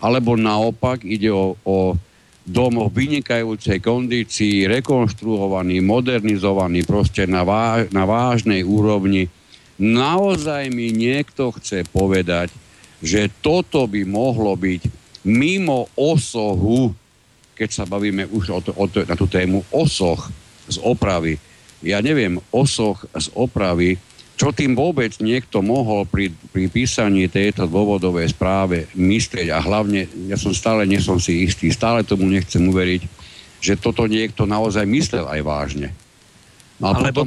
Alebo 0.05 0.37
naopak 0.37 1.09
ide 1.09 1.33
o, 1.33 1.57
o 1.65 1.97
dom 2.45 2.85
v 2.85 2.93
vynikajúcej 2.93 3.81
kondícii, 3.81 4.69
rekonštruovaný, 4.69 5.81
modernizovaný, 5.81 6.85
proste 6.85 7.25
na, 7.25 7.43
váž, 7.49 7.89
na 7.89 8.05
vážnej 8.05 8.61
úrovni. 8.65 9.33
Naozaj 9.81 10.69
mi 10.69 10.93
niekto 10.93 11.57
chce 11.57 11.89
povedať, 11.89 12.53
že 13.01 13.33
toto 13.41 13.89
by 13.89 14.05
mohlo 14.05 14.53
byť 14.59 14.83
mimo 15.25 15.89
osohu 15.97 16.93
keď 17.59 17.71
sa 17.75 17.85
bavíme 17.85 18.31
už 18.31 18.45
o 18.55 18.61
to, 18.63 18.71
o 18.79 18.87
to, 18.87 19.03
na 19.03 19.19
tú 19.19 19.27
tému 19.27 19.67
osoch 19.75 20.31
z 20.71 20.79
opravy. 20.79 21.43
Ja 21.83 21.99
neviem, 21.99 22.39
osoch 22.55 23.03
z 23.11 23.27
opravy, 23.35 23.99
čo 24.39 24.55
tým 24.55 24.79
vôbec 24.79 25.19
niekto 25.19 25.59
mohol 25.67 26.07
pri, 26.07 26.31
pri 26.55 26.71
písaní 26.71 27.27
tejto 27.27 27.67
dôvodovej 27.67 28.31
správe 28.31 28.87
myslieť 28.95 29.51
a 29.51 29.59
hlavne, 29.59 30.07
ja 30.31 30.39
som 30.39 30.55
stále, 30.55 30.87
nie 30.87 31.03
som 31.03 31.19
si 31.19 31.43
istý, 31.43 31.75
stále 31.75 32.07
tomu 32.07 32.31
nechcem 32.31 32.63
uveriť, 32.63 33.03
že 33.59 33.75
toto 33.75 34.07
niekto 34.07 34.47
naozaj 34.47 34.87
myslel 34.87 35.27
aj 35.27 35.41
vážne. 35.43 35.91
No 36.79 36.95
a 36.95 36.95
Alebo 36.95 37.27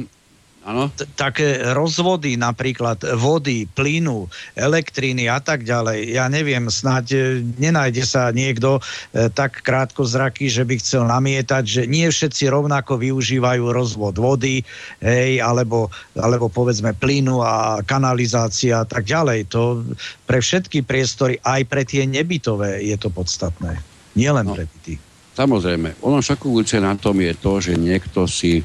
Ano? 0.62 0.86
také 1.18 1.58
rozvody 1.74 2.38
napríklad 2.38 3.02
vody, 3.18 3.66
plynu, 3.66 4.30
elektriny 4.54 5.26
a 5.26 5.42
tak 5.42 5.66
ďalej. 5.66 6.14
Ja 6.14 6.30
neviem, 6.30 6.70
snáď 6.70 7.06
e, 7.10 7.18
nenájde 7.58 8.06
sa 8.06 8.30
niekto 8.30 8.78
e, 8.78 9.26
tak 9.34 9.66
krátko 9.66 10.06
zraky, 10.06 10.46
že 10.46 10.62
by 10.62 10.78
chcel 10.78 11.10
namietať, 11.10 11.64
že 11.66 11.82
nie 11.90 12.06
všetci 12.06 12.46
rovnako 12.46 12.94
využívajú 12.94 13.74
rozvod 13.74 14.14
vody, 14.22 14.62
hej, 15.02 15.42
alebo, 15.42 15.90
alebo 16.14 16.46
povedzme 16.46 16.94
plynu 16.94 17.42
a 17.42 17.82
kanalizácia 17.82 18.82
a 18.82 18.86
tak 18.86 19.02
ďalej. 19.02 19.50
To 19.50 19.82
pre 20.30 20.38
všetky 20.38 20.86
priestory, 20.86 21.42
aj 21.42 21.66
pre 21.66 21.82
tie 21.82 22.06
nebytové 22.06 22.86
je 22.86 22.94
to 23.02 23.10
podstatné. 23.10 23.82
Nielen 24.14 24.46
no, 24.46 24.54
pre 24.54 24.70
tých. 24.86 25.02
Samozrejme. 25.34 25.98
Ono 26.06 26.22
šokujúce 26.22 26.78
na 26.78 26.94
tom 26.94 27.18
je 27.18 27.34
to, 27.34 27.58
že 27.58 27.74
niekto 27.74 28.30
si 28.30 28.62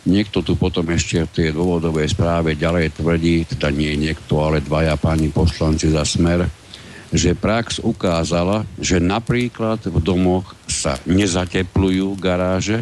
Niekto 0.00 0.40
tu 0.40 0.56
potom 0.56 0.88
ešte 0.88 1.28
v 1.28 1.32
tej 1.32 1.48
dôvodovej 1.52 2.08
správe 2.08 2.56
ďalej 2.56 2.96
tvrdí, 2.96 3.44
teda 3.44 3.68
nie 3.68 3.92
niekto, 4.00 4.40
ale 4.40 4.64
dvaja 4.64 4.96
páni 4.96 5.28
poslanci 5.28 5.92
za 5.92 6.08
smer, 6.08 6.48
že 7.12 7.36
prax 7.36 7.84
ukázala, 7.84 8.64
že 8.80 8.96
napríklad 8.96 9.84
v 9.84 9.98
domoch 10.00 10.56
sa 10.64 10.96
nezateplujú 11.04 12.16
garáže, 12.16 12.80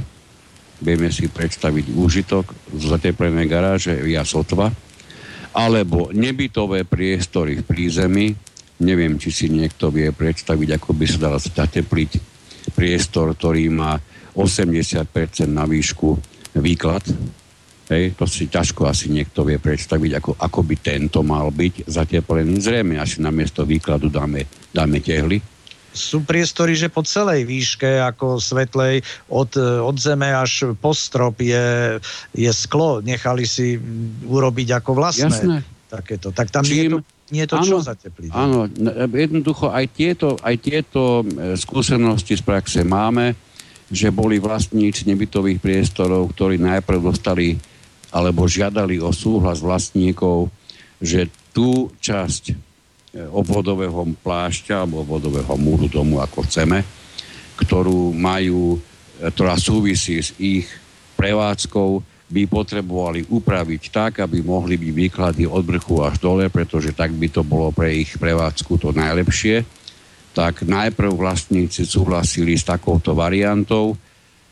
vieme 0.78 1.10
si 1.10 1.26
predstaviť 1.26 1.90
úžitok 1.90 2.54
z 2.70 2.82
zateplenej 2.86 3.50
garáže 3.50 3.98
ja 4.06 4.22
sotva, 4.22 4.70
alebo 5.50 6.14
nebytové 6.14 6.86
priestory 6.86 7.58
v 7.58 7.66
prízemí, 7.66 8.30
neviem, 8.78 9.18
či 9.18 9.34
si 9.34 9.46
niekto 9.50 9.90
vie 9.90 10.14
predstaviť, 10.14 10.78
ako 10.78 10.90
by 10.94 11.04
sa 11.10 11.18
dal 11.18 11.34
zatepliť 11.42 12.10
priestor, 12.78 13.34
ktorý 13.34 13.74
má 13.74 13.98
80% 14.38 15.50
na 15.50 15.66
výšku 15.66 16.37
výklad. 16.60 17.04
Hej, 17.88 18.20
to 18.20 18.28
si 18.28 18.52
ťažko 18.52 18.84
asi 18.84 19.08
niekto 19.08 19.48
vie 19.48 19.56
predstaviť, 19.56 20.20
ako, 20.20 20.30
ako 20.36 20.60
by 20.60 20.76
tento 20.76 21.24
mal 21.24 21.48
byť 21.48 21.88
zateplený. 21.88 22.60
Zrejme 22.60 23.00
asi 23.00 23.24
na 23.24 23.32
miesto 23.32 23.64
výkladu 23.64 24.12
dáme, 24.12 24.44
dáme 24.76 25.00
tehly. 25.00 25.40
Sú 25.96 26.20
priestory, 26.20 26.76
že 26.76 26.92
po 26.92 27.00
celej 27.00 27.48
výške 27.48 28.04
ako 28.04 28.36
svetlej 28.36 29.00
od, 29.32 29.56
od 29.80 29.96
zeme 29.96 30.28
až 30.28 30.76
po 30.76 30.92
strop 30.92 31.40
je, 31.40 31.96
je 32.36 32.50
sklo. 32.52 33.00
Nechali 33.00 33.48
si 33.48 33.80
urobiť 34.28 34.84
ako 34.84 34.90
vlastné. 34.92 35.32
Jasné. 35.32 35.58
Takéto. 35.88 36.28
Tak 36.28 36.52
tam 36.52 36.68
Čím, 36.68 36.76
nie 36.76 36.84
je 36.84 36.92
to, 36.92 36.98
nie 37.32 37.42
je 37.42 37.48
to 37.48 37.56
áno, 37.56 37.64
čo 37.64 37.76
zatepliť. 37.80 38.30
Áno, 38.36 38.58
jednoducho 39.16 39.72
aj 39.72 39.84
tieto, 39.96 40.36
aj 40.44 40.54
tieto 40.60 41.24
e, 41.24 41.56
skúsenosti 41.56 42.36
z 42.36 42.44
praxe 42.44 42.84
máme 42.84 43.32
že 43.88 44.12
boli 44.12 44.36
vlastníci 44.36 45.08
nebytových 45.08 45.60
priestorov, 45.64 46.32
ktorí 46.36 46.60
najprv 46.60 47.00
dostali 47.00 47.56
alebo 48.08 48.48
žiadali 48.48 49.00
o 49.00 49.12
súhlas 49.12 49.60
vlastníkov, 49.60 50.48
že 51.00 51.28
tú 51.52 51.92
časť 52.00 52.42
e, 52.52 52.54
obvodového 53.28 54.08
plášťa 54.24 54.84
alebo 54.84 55.04
obvodového 55.04 55.54
múru 55.60 55.88
domu, 55.88 56.20
ako 56.20 56.44
chceme, 56.48 56.84
ktorú 57.60 58.16
majú, 58.16 58.76
e, 58.76 59.28
ktorá 59.28 59.60
súvisí 59.60 60.20
s 60.20 60.32
ich 60.40 60.68
prevádzkou, 61.20 62.00
by 62.28 62.44
potrebovali 62.44 63.24
upraviť 63.24 63.82
tak, 63.88 64.12
aby 64.20 64.44
mohli 64.44 64.76
byť 64.76 64.92
výklady 64.92 65.42
od 65.48 65.64
vrchu 65.64 66.04
až 66.04 66.20
dole, 66.20 66.52
pretože 66.52 66.92
tak 66.92 67.08
by 67.16 67.28
to 67.32 67.40
bolo 67.40 67.72
pre 67.72 68.04
ich 68.04 68.20
prevádzku 68.20 68.76
to 68.76 68.92
najlepšie 68.92 69.77
tak 70.32 70.64
najprv 70.64 71.14
vlastníci 71.14 71.88
súhlasili 71.88 72.54
s 72.54 72.68
takouto 72.68 73.16
variantou, 73.16 73.96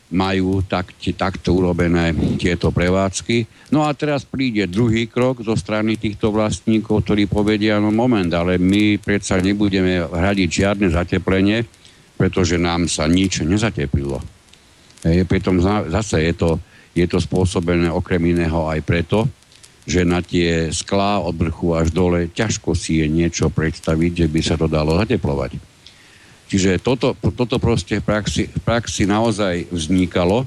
majú 0.07 0.63
tak, 0.63 0.95
takto 1.19 1.51
urobené 1.59 2.15
tieto 2.39 2.71
prevádzky. 2.71 3.69
No 3.75 3.83
a 3.83 3.91
teraz 3.91 4.23
príde 4.23 4.63
druhý 4.63 5.11
krok 5.11 5.43
zo 5.43 5.51
strany 5.59 5.99
týchto 5.99 6.31
vlastníkov, 6.31 7.03
ktorí 7.03 7.27
povedia, 7.27 7.75
no 7.83 7.91
moment, 7.91 8.31
ale 8.31 8.55
my 8.55 8.95
predsa 9.03 9.43
nebudeme 9.43 10.07
hradiť 10.07 10.47
žiadne 10.47 10.87
zateplenie, 10.87 11.67
pretože 12.15 12.55
nám 12.55 12.87
sa 12.87 13.03
nič 13.03 13.43
nezateplilo. 13.43 14.23
E, 15.03 15.27
pritom 15.27 15.59
zase 15.91 16.23
je 16.23 16.33
to, 16.33 16.49
je 16.95 17.03
to 17.03 17.19
spôsobené 17.19 17.91
okrem 17.91 18.23
iného 18.31 18.63
aj 18.71 18.79
preto, 18.87 19.27
že 19.87 20.03
na 20.03 20.19
tie 20.19 20.67
sklá 20.75 21.23
od 21.23 21.39
vrchu 21.39 21.71
až 21.71 21.95
dole 21.95 22.27
ťažko 22.27 22.75
si 22.75 22.99
je 22.99 23.07
niečo 23.07 23.47
predstaviť, 23.47 24.11
že 24.23 24.27
by 24.27 24.41
sa 24.43 24.59
to 24.59 24.67
dalo 24.67 24.99
zateplovať. 24.99 25.55
Čiže 26.51 26.83
toto, 26.83 27.15
toto 27.15 27.55
proste 27.55 28.03
v 28.03 28.07
praxi, 28.07 28.43
v 28.51 28.61
praxi 28.67 29.07
naozaj 29.07 29.71
vznikalo. 29.71 30.43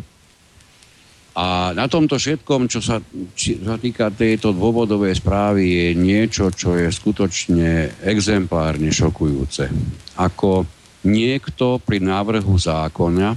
A 1.37 1.73
na 1.73 1.89
tomto 1.89 2.21
všetkom, 2.21 2.69
čo 2.69 2.85
sa, 2.85 3.01
či, 3.33 3.57
sa 3.57 3.81
týka 3.81 4.13
tejto 4.13 4.53
dôvodovej 4.53 5.17
správy, 5.17 5.63
je 5.73 5.89
niečo, 5.97 6.53
čo 6.53 6.77
je 6.77 6.93
skutočne 6.93 8.01
exemplárne 8.05 8.93
šokujúce. 8.93 9.73
Ako 10.21 10.69
niekto 11.09 11.81
pri 11.81 12.05
návrhu 12.05 12.61
zákona 12.61 13.37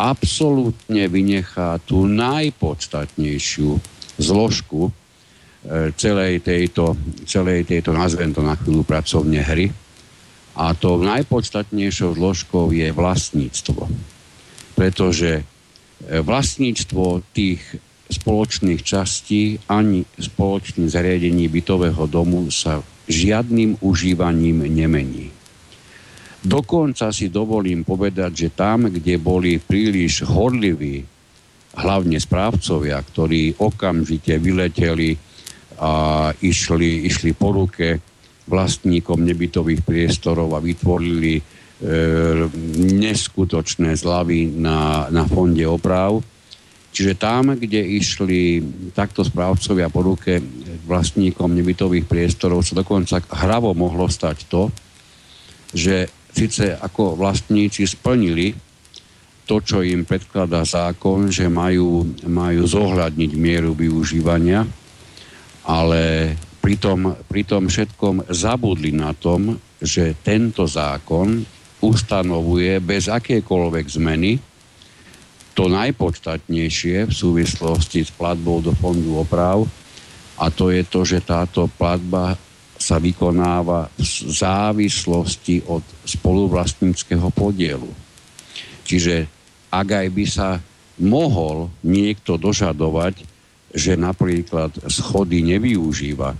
absolútne 0.00 1.08
vynechá 1.12 1.80
tú 1.84 2.08
najpodstatnejšiu 2.08 3.76
zložku 4.16 4.92
celej 5.98 6.46
tejto, 6.46 6.94
celej 7.26 7.66
tejto, 7.66 7.90
nazvem 7.90 8.30
to 8.30 8.42
na 8.42 8.54
chvíľu 8.54 8.86
pracovne 8.86 9.42
hry. 9.42 9.66
A 10.56 10.72
to 10.72 10.96
najpodstatnejšou 11.02 12.16
zložkou 12.16 12.72
je 12.72 12.88
vlastníctvo. 12.88 13.84
Pretože 14.72 15.30
e, 15.40 16.22
vlastníctvo 16.24 17.20
tých 17.36 17.60
spoločných 18.06 18.80
častí 18.80 19.58
ani 19.68 20.06
spoločných 20.16 20.88
zariadení 20.88 21.50
bytového 21.50 22.06
domu 22.08 22.48
sa 22.48 22.80
žiadnym 23.10 23.82
užívaním 23.82 24.64
nemení. 24.70 25.34
Dokonca 26.46 27.10
si 27.10 27.26
dovolím 27.26 27.82
povedať, 27.82 28.30
že 28.46 28.48
tam, 28.54 28.86
kde 28.86 29.18
boli 29.18 29.58
príliš 29.58 30.22
horliví, 30.22 31.02
hlavne 31.76 32.16
správcovia, 32.16 32.96
ktorí 33.02 33.58
okamžite 33.60 34.38
vyleteli 34.40 35.25
a 35.76 35.92
išli, 36.40 37.06
išli 37.08 37.36
po 37.36 37.52
ruke 37.52 38.00
vlastníkom 38.46 39.26
nebytových 39.26 39.82
priestorov 39.82 40.54
a 40.54 40.62
vytvorili 40.62 41.34
e, 41.36 41.42
neskutočné 42.96 43.98
zlavy 43.98 44.48
na, 44.54 45.10
na 45.10 45.26
fonde 45.26 45.66
oprav. 45.66 46.22
Čiže 46.96 47.20
tam, 47.20 47.52
kde 47.52 47.84
išli 47.84 48.64
takto 48.96 49.20
správcovia 49.20 49.92
po 49.92 50.00
ruke 50.00 50.40
vlastníkom 50.88 51.52
nebytových 51.52 52.08
priestorov, 52.08 52.64
sa 52.64 52.78
dokonca 52.78 53.20
hravo 53.20 53.76
mohlo 53.76 54.08
stať 54.08 54.48
to, 54.48 54.72
že 55.76 56.08
síce 56.32 56.72
ako 56.72 57.20
vlastníci 57.20 57.84
splnili 57.84 58.56
to, 59.44 59.60
čo 59.60 59.84
im 59.84 60.08
predkladá 60.08 60.64
zákon, 60.64 61.28
že 61.28 61.52
majú, 61.52 62.02
majú 62.26 62.62
zohľadniť 62.64 63.30
mieru 63.38 63.76
využívania, 63.76 64.64
ale 65.66 66.32
pritom, 66.62 67.18
pritom 67.26 67.66
všetkom 67.66 68.30
zabudli 68.30 68.94
na 68.94 69.10
tom, 69.12 69.58
že 69.82 70.14
tento 70.22 70.64
zákon 70.64 71.42
ustanovuje 71.82 72.80
bez 72.80 73.10
akékoľvek 73.10 73.86
zmeny 73.90 74.38
to 75.56 75.72
najpodstatnejšie 75.72 77.08
v 77.08 77.12
súvislosti 77.12 78.04
s 78.04 78.10
platbou 78.12 78.60
do 78.60 78.72
fondu 78.76 79.20
oprav 79.20 79.64
a 80.36 80.52
to 80.52 80.68
je 80.68 80.84
to, 80.84 81.00
že 81.04 81.24
táto 81.24 81.64
platba 81.80 82.36
sa 82.76 83.00
vykonáva 83.00 83.88
v 83.96 84.04
závislosti 84.36 85.64
od 85.64 85.80
spoluvlastníckého 86.04 87.32
podielu. 87.32 87.88
Čiže 88.84 89.24
ak 89.72 89.88
aj 90.04 90.06
by 90.12 90.24
sa 90.28 90.60
mohol 91.00 91.72
niekto 91.80 92.36
dožadovať, 92.36 93.35
že 93.76 93.92
napríklad 94.00 94.72
schody 94.88 95.44
nevyužíva, 95.44 96.32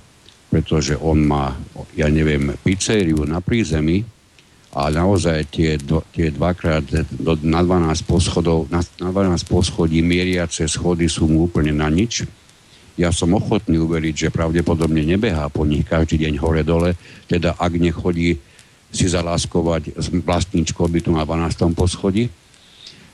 pretože 0.48 0.96
on 0.96 1.20
má, 1.20 1.52
ja 1.92 2.08
neviem, 2.08 2.56
pizzeriu 2.64 3.28
na 3.28 3.44
prízemí 3.44 4.00
a 4.72 4.88
naozaj 4.88 5.52
tie, 5.52 5.76
do, 5.76 6.00
tie 6.16 6.32
dvakrát 6.32 6.84
do, 7.12 7.36
na 7.44 7.60
12 7.60 8.08
poschodov, 8.08 8.72
na, 8.72 8.80
na 8.96 9.12
12 9.12 9.44
poschodí 9.52 10.00
mieriace 10.00 10.64
schody 10.64 11.12
sú 11.12 11.28
mu 11.28 11.44
úplne 11.44 11.76
na 11.76 11.92
nič, 11.92 12.24
ja 12.96 13.12
som 13.12 13.36
ochotný 13.36 13.76
uveriť, 13.76 14.28
že 14.28 14.28
pravdepodobne 14.32 15.04
nebehá 15.04 15.52
po 15.52 15.68
nich 15.68 15.84
každý 15.84 16.24
deň 16.24 16.40
hore-dole, 16.40 16.96
teda 17.28 17.60
ak 17.60 17.72
nechodí 17.76 18.40
si 18.88 19.06
zaláskovať 19.12 20.00
s 20.00 20.08
vlastníčkou 20.08 20.88
bytu 20.88 21.12
na 21.12 21.28
12. 21.28 21.76
poschodí. 21.76 22.32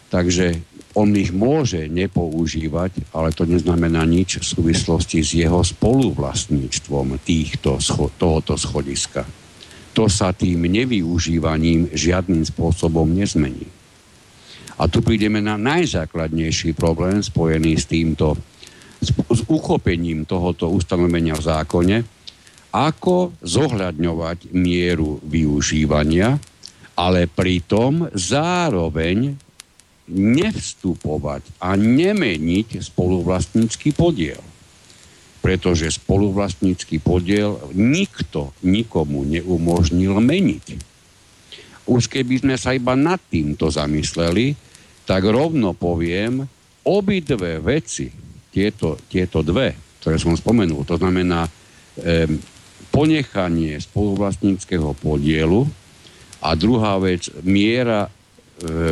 Takže 0.06 0.71
on 0.92 1.12
ich 1.16 1.32
môže 1.32 1.88
nepoužívať, 1.88 3.16
ale 3.16 3.32
to 3.32 3.48
neznamená 3.48 4.04
nič 4.04 4.40
v 4.40 4.44
súvislosti 4.44 5.24
s 5.24 5.32
jeho 5.32 5.64
spoluvlastníctvom 5.64 7.16
týchto, 7.24 7.80
tohoto 8.20 8.54
schodiska. 8.60 9.24
To 9.92 10.08
sa 10.08 10.32
tým 10.32 10.68
nevyužívaním 10.68 11.92
žiadnym 11.92 12.44
spôsobom 12.48 13.08
nezmení. 13.12 13.68
A 14.80 14.88
tu 14.88 15.04
prídeme 15.04 15.44
na 15.44 15.60
najzákladnejší 15.60 16.72
problém 16.72 17.20
spojený 17.20 17.76
s 17.76 17.86
týmto 17.86 18.36
s, 19.02 19.10
s 19.12 19.40
uchopením 19.50 20.24
tohoto 20.24 20.70
ustanovenia 20.70 21.36
v 21.36 21.44
zákone, 21.44 21.96
ako 22.72 23.36
zohľadňovať 23.44 24.54
mieru 24.56 25.20
využívania, 25.20 26.40
ale 26.96 27.28
pritom 27.28 28.08
zároveň 28.16 29.36
nevstupovať 30.12 31.56
a 31.64 31.72
nemeniť 31.74 32.84
spoluvlastnícky 32.84 33.96
podiel. 33.96 34.40
Pretože 35.42 35.98
spoluvlastnícky 35.98 37.02
podiel 37.02 37.58
nikto 37.74 38.54
nikomu 38.62 39.26
neumožnil 39.26 40.22
meniť. 40.22 40.66
Už 41.90 42.06
keby 42.06 42.46
sme 42.46 42.54
sa 42.54 42.76
iba 42.76 42.94
nad 42.94 43.18
týmto 43.18 43.66
zamysleli, 43.66 44.54
tak 45.02 45.26
rovno 45.26 45.74
poviem, 45.74 46.46
obidve 46.86 47.58
veci, 47.58 48.06
tieto, 48.52 49.00
tieto 49.10 49.42
dve, 49.42 49.74
ktoré 49.98 50.20
som 50.20 50.38
spomenul, 50.38 50.86
to 50.86 50.94
znamená 50.94 51.48
e, 51.48 51.50
ponechanie 52.92 53.80
spoluvlastníckého 53.80 54.94
podielu 55.00 55.66
a 56.44 56.54
druhá 56.54 57.00
vec, 57.00 57.32
miera 57.42 58.06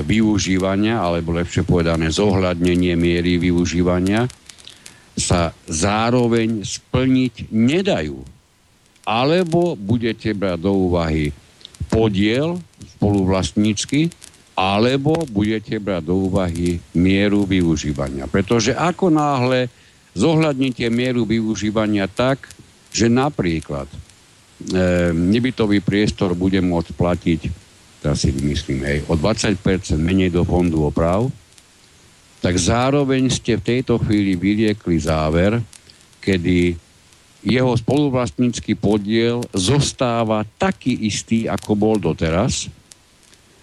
využívania, 0.02 0.98
alebo 0.98 1.34
lepšie 1.36 1.62
povedané 1.62 2.10
zohľadnenie 2.10 2.98
miery 2.98 3.38
využívania, 3.38 4.26
sa 5.14 5.54
zároveň 5.68 6.66
splniť 6.66 7.52
nedajú. 7.54 8.18
Alebo 9.06 9.74
budete 9.74 10.34
brať 10.34 10.58
do 10.60 10.72
úvahy 10.90 11.34
podiel 11.90 12.60
spoluvlastnícky 12.96 14.12
alebo 14.60 15.24
budete 15.24 15.80
brať 15.80 16.04
do 16.04 16.28
úvahy 16.28 16.76
mieru 16.92 17.48
využívania. 17.48 18.28
Pretože 18.28 18.76
ako 18.76 19.08
náhle 19.08 19.72
zohľadnite 20.12 20.84
mieru 20.92 21.24
využívania 21.24 22.04
tak, 22.04 22.44
že 22.92 23.08
napríklad 23.08 23.88
e, 23.88 23.96
nebytový 25.16 25.80
priestor 25.80 26.36
bude 26.36 26.60
môcť 26.60 26.92
platiť, 26.92 27.40
teraz 28.00 28.24
si 28.24 28.32
vymyslím, 28.32 28.80
hej, 28.82 28.98
o 29.06 29.14
20% 29.14 29.60
menej 30.00 30.32
do 30.32 30.42
fondu 30.42 30.88
oprav, 30.88 31.28
tak 32.40 32.56
zároveň 32.56 33.28
ste 33.28 33.60
v 33.60 33.66
tejto 33.76 34.00
chvíli 34.00 34.32
vyriekli 34.34 34.96
záver, 34.96 35.60
kedy 36.24 36.76
jeho 37.40 37.72
spoluvlastnícky 37.76 38.76
podiel 38.76 39.44
zostáva 39.52 40.44
taký 40.56 41.08
istý, 41.08 41.48
ako 41.48 41.72
bol 41.76 41.96
doteraz, 42.00 42.68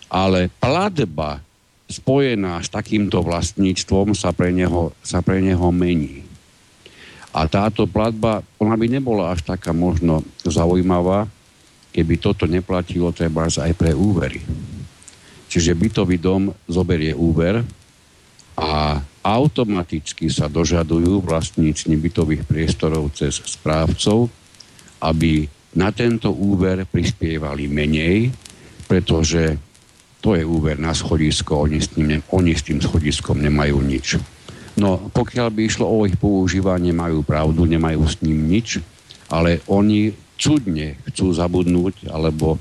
ale 0.10 0.50
platba 0.62 1.42
spojená 1.90 2.62
s 2.62 2.70
takýmto 2.70 3.22
vlastníctvom 3.22 4.14
sa 4.14 4.34
pre 4.34 4.54
neho, 4.54 4.94
sa 5.02 5.22
pre 5.22 5.42
neho 5.42 5.70
mení. 5.74 6.26
A 7.34 7.46
táto 7.46 7.86
platba, 7.86 8.42
ona 8.58 8.74
by 8.74 8.86
nebola 8.90 9.30
až 9.34 9.46
taká 9.46 9.74
možno 9.74 10.26
zaujímavá, 10.42 11.30
keby 11.98 12.22
toto 12.22 12.46
neplatilo 12.46 13.10
treba 13.10 13.50
aj 13.50 13.74
pre 13.74 13.90
úvery. 13.90 14.38
Čiže 15.50 15.74
bytový 15.74 16.22
dom 16.22 16.54
zoberie 16.70 17.18
úver 17.18 17.66
a 18.54 19.02
automaticky 19.26 20.30
sa 20.30 20.46
dožadujú 20.46 21.26
vlastníci 21.26 21.90
bytových 21.90 22.46
priestorov 22.46 23.18
cez 23.18 23.42
správcov, 23.42 24.30
aby 25.02 25.50
na 25.74 25.90
tento 25.90 26.30
úver 26.30 26.86
prispievali 26.86 27.66
menej, 27.66 28.30
pretože 28.86 29.58
to 30.22 30.38
je 30.38 30.46
úver 30.46 30.78
na 30.78 30.94
schodisko, 30.94 31.66
oni 31.66 31.82
s, 31.82 31.98
tým, 31.98 32.22
oni 32.30 32.54
s 32.54 32.62
tým 32.62 32.78
schodiskom 32.78 33.42
nemajú 33.42 33.78
nič. 33.82 34.22
No, 34.78 35.10
pokiaľ 35.10 35.48
by 35.50 35.62
išlo 35.66 35.90
o 35.90 36.06
ich 36.06 36.18
používanie, 36.22 36.94
majú 36.94 37.26
pravdu, 37.26 37.66
nemajú 37.66 38.06
s 38.06 38.22
ním 38.22 38.46
nič, 38.46 38.78
ale 39.34 39.66
oni 39.66 40.14
cudne 40.38 41.02
chcú 41.12 41.34
zabudnúť 41.34 42.08
alebo 42.14 42.56
e, 42.56 42.60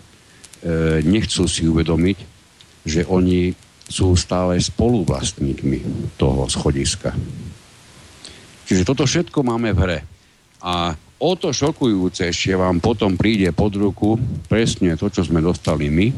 nechcú 1.04 1.44
si 1.46 1.68
uvedomiť, 1.68 2.18
že 2.88 3.04
oni 3.06 3.52
sú 3.86 4.18
stále 4.18 4.58
spoluvlastníkmi 4.58 5.78
toho 6.18 6.50
schodiska. 6.50 7.14
Čiže 8.66 8.82
toto 8.82 9.06
všetko 9.06 9.46
máme 9.46 9.70
v 9.70 9.78
hre. 9.78 9.98
A 10.66 10.90
o 11.22 11.30
to 11.38 11.54
šokujúcejšie 11.54 12.58
vám 12.58 12.82
potom 12.82 13.14
príde 13.14 13.54
pod 13.54 13.78
ruku 13.78 14.18
presne 14.50 14.98
to, 14.98 15.06
čo 15.06 15.22
sme 15.22 15.38
dostali 15.38 15.86
my, 15.86 16.10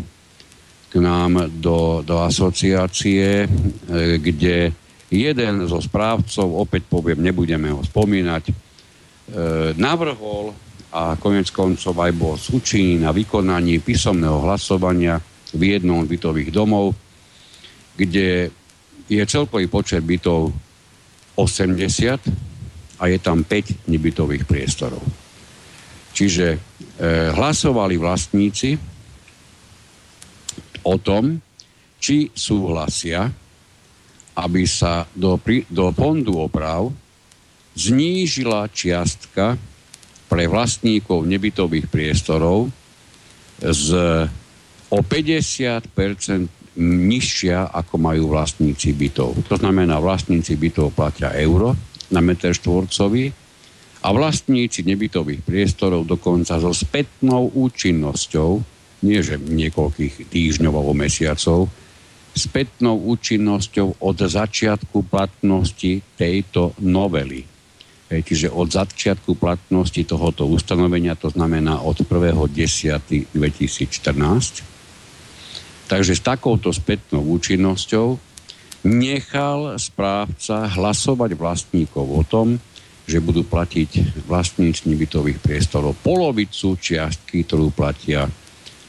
k 0.88 0.94
nám 0.96 1.52
do, 1.60 2.00
do 2.00 2.24
asociácie, 2.24 3.44
e, 3.44 3.48
kde 4.16 4.72
jeden 5.12 5.54
zo 5.68 5.80
správcov, 5.80 6.48
opäť 6.48 6.88
poviem, 6.88 7.20
nebudeme 7.20 7.68
ho 7.68 7.84
spomínať, 7.84 8.44
e, 8.48 8.52
navrhol 9.76 10.56
a 10.88 11.20
konec 11.20 11.52
koncov 11.52 11.92
aj 12.00 12.12
bol 12.16 12.34
súčinný 12.40 13.04
na 13.04 13.12
vykonaní 13.12 13.84
písomného 13.84 14.40
hlasovania 14.40 15.20
v 15.52 15.76
jednom 15.76 16.00
z 16.04 16.08
bytových 16.08 16.50
domov, 16.52 16.96
kde 17.96 18.48
je 19.08 19.22
celkový 19.24 19.68
počet 19.68 20.00
bytov 20.04 20.52
80 21.36 22.98
a 22.98 23.04
je 23.06 23.18
tam 23.20 23.44
5 23.44 23.88
nebytových 23.88 24.44
priestorov. 24.48 25.00
Čiže 26.16 26.46
e, 26.50 26.58
hlasovali 27.30 27.94
vlastníci 27.94 28.74
o 30.82 30.94
tom, 30.98 31.38
či 31.98 32.30
súhlasia, 32.32 33.28
aby 34.38 34.62
sa 34.66 35.06
do, 35.14 35.38
do 35.68 35.90
fondu 35.94 36.38
oprav 36.38 36.90
znížila 37.78 38.66
čiastka 38.70 39.54
pre 40.28 40.44
vlastníkov 40.44 41.24
nebytových 41.24 41.88
priestorov 41.88 42.68
z 43.58 43.88
o 44.88 44.98
50% 45.04 46.78
nižšia, 46.78 47.74
ako 47.74 47.94
majú 47.98 48.30
vlastníci 48.30 48.94
bytov. 48.94 49.34
To 49.50 49.54
znamená, 49.58 49.98
vlastníci 49.98 50.54
bytov 50.54 50.94
platia 50.94 51.34
euro 51.34 51.74
na 52.14 52.22
meter 52.22 52.54
štvorcový 52.54 53.34
a 53.98 54.08
vlastníci 54.14 54.86
nebytových 54.86 55.42
priestorov 55.42 56.06
dokonca 56.06 56.56
so 56.62 56.70
spätnou 56.70 57.50
účinnosťou, 57.50 58.50
nie 59.04 59.18
že 59.20 59.36
niekoľkých 59.42 60.30
týždňov 60.30 60.72
alebo 60.72 60.94
mesiacov, 60.94 61.66
spätnou 62.38 62.94
účinnosťou 63.10 63.98
od 63.98 64.16
začiatku 64.22 65.02
platnosti 65.10 65.98
tejto 66.14 66.78
novely. 66.78 67.57
Čiže 68.08 68.48
od 68.48 68.72
začiatku 68.72 69.36
platnosti 69.36 70.00
tohoto 70.08 70.48
ustanovenia, 70.48 71.12
to 71.12 71.28
znamená 71.28 71.84
od 71.84 72.08
1.10.2014, 72.08 74.64
Takže 75.88 76.12
s 76.12 76.20
takouto 76.20 76.68
spätnou 76.68 77.24
účinnosťou 77.24 78.20
nechal 78.84 79.80
správca 79.80 80.68
hlasovať 80.68 81.32
vlastníkov 81.32 82.04
o 82.04 82.22
tom, 82.28 82.60
že 83.08 83.24
budú 83.24 83.40
platiť 83.48 84.20
vlastníci 84.28 84.92
bytových 84.92 85.40
priestorov 85.40 85.96
polovicu 86.04 86.76
čiastky, 86.76 87.48
ktorú 87.48 87.72
platia 87.72 88.28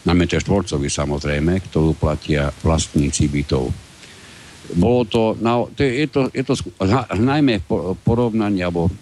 na 0.03 0.11
meter 0.11 0.43
štvorcový 0.43 0.91
samozrejme, 0.91 1.63
ktorú 1.71 1.95
platia 1.95 2.51
vlastníci 2.59 3.31
bytov. 3.31 3.71
Bolo 4.77 5.01
to, 5.05 5.21
to 5.73 5.79
je, 5.81 6.05
je 6.05 6.07
to, 6.09 6.21
je 6.29 6.43
to 6.45 6.53
najmä 7.17 7.63
porovnanie 8.05 8.61
alebo 8.61 8.93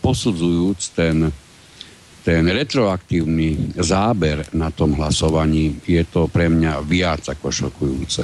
posudzujúc 0.00 0.80
ten 0.96 1.32
ten 2.22 2.46
retroaktívny 2.46 3.74
záber 3.82 4.46
na 4.54 4.70
tom 4.70 4.94
hlasovaní 4.94 5.82
je 5.82 6.06
to 6.06 6.30
pre 6.30 6.46
mňa 6.46 6.86
viac 6.86 7.26
ako 7.26 7.50
šokujúce. 7.50 8.22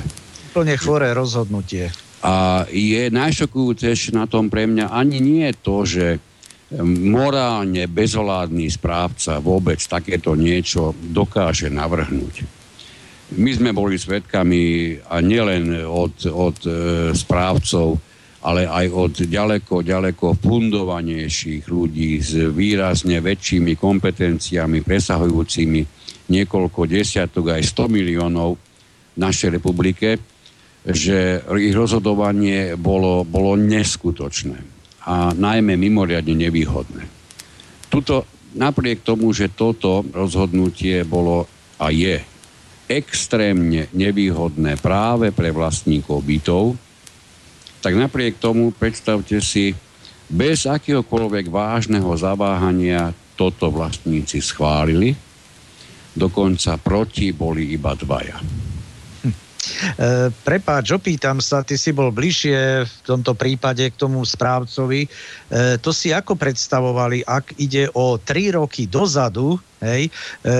Úplne 0.54 0.74
choré 0.78 1.10
rozhodnutie. 1.10 1.90
A 2.22 2.66
je 2.70 3.10
najšokujúcejšie 3.10 4.14
na 4.14 4.30
tom 4.30 4.50
pre 4.50 4.70
mňa 4.70 4.90
ani 4.90 5.18
nie 5.18 5.50
to, 5.54 5.82
že 5.82 6.22
morálne 6.86 7.88
bezoládny 7.90 8.70
správca 8.70 9.42
vôbec 9.42 9.80
takéto 9.82 10.38
niečo 10.38 10.94
dokáže 10.94 11.66
navrhnúť. 11.72 12.57
My 13.36 13.50
sme 13.52 13.76
boli 13.76 14.00
svedkami 14.00 14.96
a 15.04 15.20
nielen 15.20 15.84
od, 15.84 16.16
od 16.32 16.58
e, 16.64 16.70
správcov 17.12 18.00
ale 18.38 18.70
aj 18.70 18.86
od 18.94 19.14
ďaleko, 19.26 19.82
ďaleko 19.82 20.38
fundovanejších 20.38 21.66
ľudí 21.66 22.22
s 22.22 22.38
výrazne 22.54 23.18
väčšími 23.18 23.74
kompetenciami, 23.74 24.86
presahujúcimi 24.86 25.80
niekoľko 26.30 26.86
desiatok 26.86 27.58
aj 27.58 27.62
100 27.66 27.90
miliónov 27.90 28.54
v 28.54 29.18
našej 29.18 29.58
republike, 29.58 30.22
že 30.86 31.42
ich 31.58 31.74
rozhodovanie 31.74 32.78
bolo, 32.78 33.26
bolo 33.26 33.58
neskutočné 33.58 34.56
a 35.08 35.34
najmä 35.34 35.74
mimoriadne 35.74 36.38
nevýhodné. 36.38 37.02
Tuto, 37.90 38.28
napriek 38.54 39.02
tomu, 39.02 39.34
že 39.34 39.50
toto 39.50 40.06
rozhodnutie 40.14 41.02
bolo 41.02 41.48
a 41.80 41.90
je 41.90 42.22
extrémne 42.88 43.86
nevýhodné 43.92 44.80
práve 44.80 45.30
pre 45.30 45.52
vlastníkov 45.52 46.24
bytov, 46.24 46.74
tak 47.84 47.94
napriek 47.94 48.40
tomu 48.40 48.74
predstavte 48.74 49.38
si, 49.38 49.76
bez 50.28 50.68
akéhokoľvek 50.68 51.46
vážneho 51.48 52.10
zaváhania 52.16 53.12
toto 53.38 53.70
vlastníci 53.70 54.42
schválili, 54.42 55.14
dokonca 56.12 56.74
proti 56.80 57.30
boli 57.30 57.72
iba 57.72 57.94
dvaja. 57.94 58.36
E, 59.78 60.32
prepáč, 60.32 60.90
opýtam 60.96 61.38
sa, 61.38 61.62
ty 61.62 61.78
si 61.78 61.94
bol 61.94 62.10
bližšie 62.10 62.82
v 62.82 62.94
tomto 63.04 63.36
prípade 63.38 63.84
k 63.86 63.94
tomu 63.94 64.24
správcovi. 64.24 65.06
E, 65.48 65.80
to 65.80 65.96
si 65.96 66.12
ako 66.12 66.36
predstavovali, 66.36 67.24
ak 67.24 67.56
ide 67.56 67.88
o 67.96 68.20
tri 68.20 68.52
roky 68.52 68.84
dozadu, 68.84 69.56
hej, 69.80 70.10
e, 70.44 70.52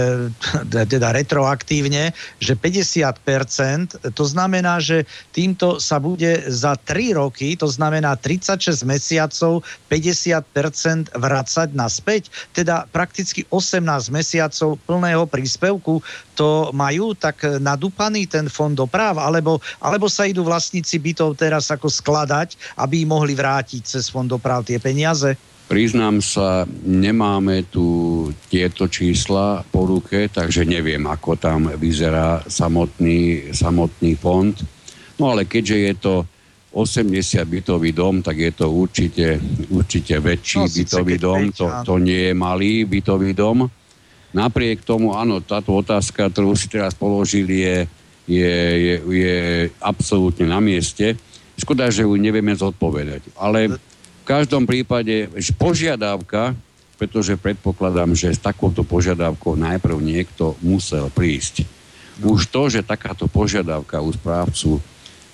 teda 0.93 1.13
retroaktívne, 1.13 2.17
že 2.41 2.57
50%, 2.57 4.15
to 4.17 4.25
znamená, 4.25 4.81
že 4.81 5.05
týmto 5.35 5.77
sa 5.83 6.01
bude 6.01 6.49
za 6.49 6.79
3 6.89 7.21
roky, 7.21 7.53
to 7.59 7.69
znamená 7.69 8.17
36 8.17 8.87
mesiacov, 8.89 9.61
50% 9.93 11.13
vracať 11.13 11.69
naspäť, 11.77 12.33
teda 12.57 12.89
prakticky 12.89 13.45
18 13.53 13.85
mesiacov 14.09 14.81
plného 14.89 15.29
príspevku, 15.29 16.01
to 16.39 16.71
majú 16.71 17.19
tak 17.19 17.43
nadúpaný 17.59 18.31
ten 18.31 18.47
fond 18.47 18.71
doprav, 18.71 19.19
alebo, 19.19 19.59
alebo 19.83 20.07
sa 20.07 20.23
idú 20.23 20.47
vlastníci 20.47 21.03
bytov 21.03 21.35
teraz 21.35 21.67
ako 21.75 21.91
skladať, 21.91 22.79
aby 22.79 23.03
mohli 23.03 23.35
vrátiť 23.35 23.83
cez 23.83 24.07
fond 24.07 24.31
doprav 24.31 24.63
tie 24.63 24.78
peniaze? 24.81 25.39
Priznám 25.69 26.25
sa, 26.25 26.65
nemáme 26.89 27.69
tu 27.69 28.25
tieto 28.49 28.89
čísla 28.89 29.61
po 29.69 29.85
ruke, 29.85 30.33
takže 30.33 30.65
neviem, 30.65 31.05
ako 31.05 31.37
tam 31.37 31.69
vyzerá 31.77 32.41
samotný, 32.49 33.53
samotný 33.53 34.17
fond. 34.17 34.57
No 35.21 35.37
ale 35.37 35.45
keďže 35.45 35.77
je 35.77 35.95
to 36.01 36.15
80 36.73 37.45
bytový 37.45 37.93
dom, 37.93 38.25
tak 38.25 38.41
je 38.41 38.53
to 38.57 38.73
určite, 38.73 39.41
určite 39.69 40.17
väčší 40.21 40.65
no, 40.65 40.73
bytový 40.73 41.17
dom, 41.21 41.41
to, 41.53 41.67
to 41.85 41.95
nie 42.01 42.33
je 42.33 42.35
malý 42.37 42.89
bytový 42.89 43.37
dom. 43.37 43.69
Napriek 44.33 44.85
tomu, 44.85 45.17
áno, 45.17 45.41
táto 45.41 45.77
otázka, 45.77 46.29
ktorú 46.33 46.53
si 46.57 46.69
teraz 46.69 46.93
položili, 46.93 47.65
je, 47.65 47.77
je, 48.29 48.57
je, 48.77 48.95
je 49.01 49.37
absolútne 49.81 50.49
na 50.49 50.61
mieste. 50.61 51.17
Škoda, 51.57 51.89
že 51.89 52.05
ju 52.05 52.13
nevieme 52.15 52.53
zodpovedať. 52.53 53.33
Ale 53.41 53.81
každom 54.29 54.69
prípade 54.69 55.33
požiadavka, 55.57 56.53
pretože 57.01 57.41
predpokladám, 57.41 58.13
že 58.13 58.37
s 58.37 58.41
takouto 58.43 58.85
požiadavkou 58.85 59.57
najprv 59.57 59.97
niekto 60.05 60.53
musel 60.61 61.09
prísť. 61.09 61.65
Už 62.21 62.53
to, 62.53 62.69
že 62.69 62.85
takáto 62.85 63.25
požiadavka 63.25 64.05
u 64.05 64.13
správcu 64.13 64.85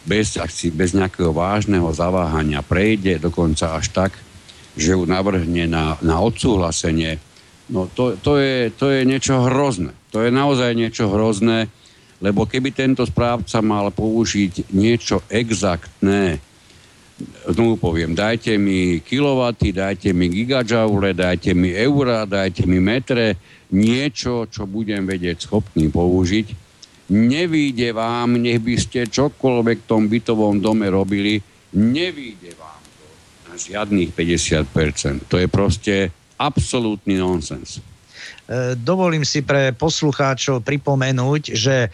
bez, 0.07 0.37
bez 0.71 0.91
nejakého 0.95 1.35
vážneho 1.35 1.89
zaváhania 1.91 2.63
prejde 2.63 3.19
dokonca 3.19 3.75
až 3.75 3.91
tak, 3.91 4.13
že 4.77 4.95
ju 4.95 5.03
navrhne 5.09 5.65
na, 5.67 5.97
na 6.05 6.21
odsúhlasenie, 6.21 7.19
no 7.73 7.89
to, 7.89 8.15
to, 8.21 8.37
je, 8.37 8.69
to 8.77 8.93
je 8.93 9.03
niečo 9.09 9.41
hrozné. 9.49 9.97
To 10.13 10.23
je 10.23 10.31
naozaj 10.31 10.77
niečo 10.77 11.09
hrozné, 11.09 11.67
lebo 12.21 12.47
keby 12.47 12.71
tento 12.71 13.03
správca 13.09 13.65
mal 13.65 13.91
použiť 13.91 14.71
niečo 14.77 15.25
exaktné, 15.33 16.39
znovu 17.47 17.79
poviem, 17.79 18.15
dajte 18.15 18.59
mi 18.59 18.99
kilowaty, 18.99 19.71
dajte 19.71 20.11
mi 20.11 20.27
gigajoule, 20.29 21.15
dajte 21.15 21.55
mi 21.55 21.71
eura, 21.71 22.27
dajte 22.27 22.67
mi 22.67 22.83
metre, 22.83 23.39
niečo, 23.71 24.51
čo 24.51 24.67
budem 24.67 25.07
vedieť 25.07 25.47
schopný 25.47 25.91
použiť. 25.91 26.47
Nevíde 27.15 27.93
vám, 27.93 28.41
nech 28.41 28.59
by 28.65 28.75
ste 28.81 29.07
čokoľvek 29.07 29.79
v 29.85 29.89
tom 29.89 30.09
bytovom 30.09 30.59
dome 30.59 30.89
robili, 30.89 31.39
nevíde 31.77 32.57
vám 32.57 32.81
to 32.81 33.07
na 33.51 33.55
žiadnych 33.61 34.11
50%. 34.17 35.29
To 35.29 35.37
je 35.37 35.47
proste 35.47 35.95
absolútny 36.41 37.21
nonsens. 37.21 37.94
E, 38.45 38.77
dovolím 38.77 39.25
si 39.25 39.41
pre 39.41 39.73
poslucháčov 39.73 40.61
pripomenúť, 40.69 41.57
že 41.57 41.77
e, 41.87 41.89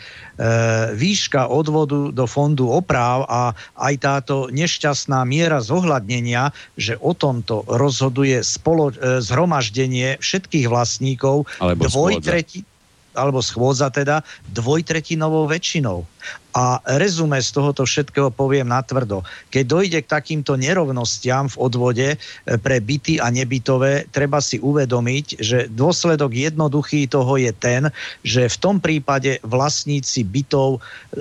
výška 0.99 1.47
odvodu 1.47 2.11
do 2.11 2.25
fondu 2.27 2.67
opráv 2.67 3.23
a 3.31 3.55
aj 3.79 3.95
táto 4.03 4.35
nešťastná 4.51 5.23
miera 5.23 5.63
zohľadnenia, 5.63 6.51
že 6.75 6.99
o 6.99 7.15
tomto 7.15 7.63
rozhoduje 7.71 8.43
spolo, 8.43 8.91
e, 8.91 9.23
zhromaždenie 9.23 10.19
všetkých 10.19 10.67
vlastníkov 10.67 11.47
alebo 11.63 11.87
dvojtreti, 11.87 12.67
alebo 13.15 13.43
schôdza 13.43 13.91
teda 13.91 14.23
dvojtretinovou 14.51 15.51
väčšinou. 15.51 16.07
A 16.51 16.83
rezume 16.99 17.39
z 17.39 17.51
tohoto 17.55 17.87
všetkého 17.87 18.35
poviem 18.35 18.67
natvrdo. 18.67 19.23
Keď 19.55 19.65
dojde 19.67 19.99
k 20.03 20.11
takýmto 20.11 20.59
nerovnostiam 20.59 21.47
v 21.47 21.57
odvode 21.63 22.09
e, 22.15 22.17
pre 22.59 22.83
byty 22.83 23.23
a 23.23 23.31
nebytové, 23.31 24.11
treba 24.11 24.43
si 24.43 24.59
uvedomiť, 24.59 25.27
že 25.39 25.59
dôsledok 25.71 26.35
jednoduchý 26.35 27.07
toho 27.07 27.39
je 27.39 27.55
ten, 27.55 27.87
že 28.27 28.51
v 28.51 28.57
tom 28.59 28.77
prípade 28.83 29.39
vlastníci 29.47 30.27
bytov 30.27 30.79
e, 30.79 30.81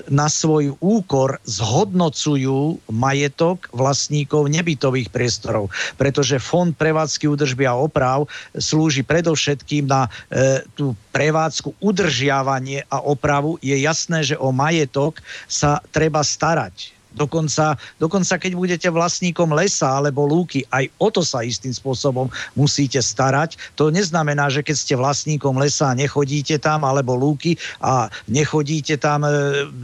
na 0.10 0.26
svoj 0.26 0.74
úkor 0.82 1.38
zhodnocujú 1.46 2.82
majetok 2.90 3.70
vlastníkov 3.70 4.50
nebytových 4.50 5.14
priestorov, 5.14 5.70
pretože 6.02 6.42
Fond 6.42 6.74
prevádzky 6.74 7.30
údržby 7.30 7.70
a 7.70 7.78
oprav 7.78 8.26
slúži 8.58 9.06
predovšetkým 9.06 9.86
na 9.86 10.10
e, 10.34 10.66
tú 10.74 10.98
prevádzku, 11.14 11.78
udržiavanie 11.84 12.86
a 12.90 13.04
opravu. 13.04 13.62
Je 13.62 13.76
jasné, 13.78 14.26
že 14.26 14.40
o 14.40 14.50
majetok 14.56 15.19
sa 15.48 15.80
treba 15.92 16.22
starať 16.22 16.99
Dokonca, 17.10 17.74
dokonca 17.98 18.38
keď 18.38 18.54
budete 18.54 18.88
vlastníkom 18.94 19.50
lesa 19.58 19.98
alebo 19.98 20.30
lúky, 20.30 20.62
aj 20.70 20.94
o 21.02 21.10
to 21.10 21.26
sa 21.26 21.42
istým 21.42 21.74
spôsobom 21.74 22.30
musíte 22.54 23.02
starať. 23.02 23.58
To 23.82 23.90
neznamená, 23.90 24.54
že 24.54 24.62
keď 24.62 24.76
ste 24.78 24.94
vlastníkom 24.94 25.58
lesa 25.58 25.90
a 25.90 25.98
nechodíte 25.98 26.62
tam, 26.62 26.86
alebo 26.86 27.18
lúky 27.18 27.58
a 27.82 28.14
nechodíte 28.30 29.02
tam 29.02 29.26
e, 29.26 29.32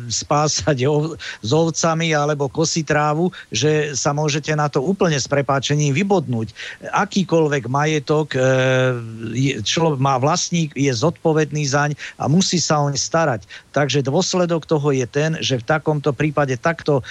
spásať 0.05 0.85
ov, 0.85 1.17
s 1.17 1.49
ovcami 1.49 2.13
alebo 2.13 2.45
kosiť 2.45 2.85
trávu, 2.85 3.33
že 3.49 3.97
sa 3.97 4.13
môžete 4.13 4.53
na 4.53 4.69
to 4.69 4.85
úplne 4.85 5.17
s 5.17 5.25
prepáčením 5.25 5.97
vybodnúť. 5.97 6.53
Akýkoľvek 6.93 7.63
majetok, 7.65 8.37
e, 8.37 9.61
človek 9.65 9.97
má 9.97 10.21
vlastník, 10.21 10.77
je 10.77 10.93
zodpovedný 10.93 11.65
zaň 11.65 11.97
a 12.21 12.29
musí 12.29 12.61
sa 12.61 12.85
oň 12.85 12.93
starať. 13.01 13.49
Takže 13.73 14.05
dôsledok 14.05 14.69
toho 14.69 14.93
je 14.93 15.09
ten, 15.09 15.41
že 15.41 15.57
v 15.59 15.67
takomto 15.67 16.13
prípade 16.13 16.55
takto 16.61 17.01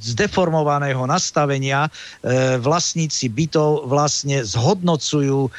zdeformovaného 0.00 1.02
nastavenia 1.04 1.86
e, 1.86 1.90
vlastníci 2.58 3.30
bytov 3.30 3.90
vlastne 3.90 4.42
zhodnocujú 4.42 5.46
e, 5.46 5.50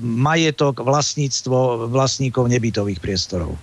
majetok, 0.00 0.82
vlastníctvo 0.84 1.90
vlastníkov 1.90 2.46
nebytových 2.50 3.00
priestorov. 3.02 3.54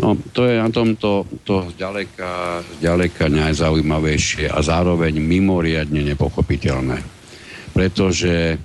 No, 0.00 0.16
to 0.32 0.48
je 0.48 0.56
na 0.56 0.72
tomto 0.72 1.28
to 1.44 1.68
zďaleka, 1.76 2.64
zďaleka 2.80 3.28
najzaujímavejšie 3.28 4.48
a 4.48 4.58
zároveň 4.64 5.20
mimoriadne 5.20 6.00
nepochopiteľné. 6.16 7.04
Pretože, 7.76 8.56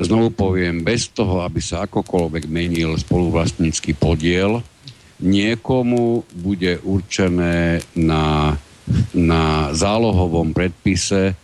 znovu 0.00 0.32
poviem, 0.32 0.80
bez 0.80 1.12
toho, 1.12 1.44
aby 1.44 1.60
sa 1.60 1.84
akokoľvek 1.84 2.48
menil 2.48 2.96
spoluvlastnícky 2.96 3.92
podiel, 3.92 4.64
niekomu 5.22 6.26
bude 6.34 6.82
určené 6.82 7.80
na, 7.94 8.58
na 9.14 9.70
zálohovom 9.70 10.50
predpise 10.50 11.38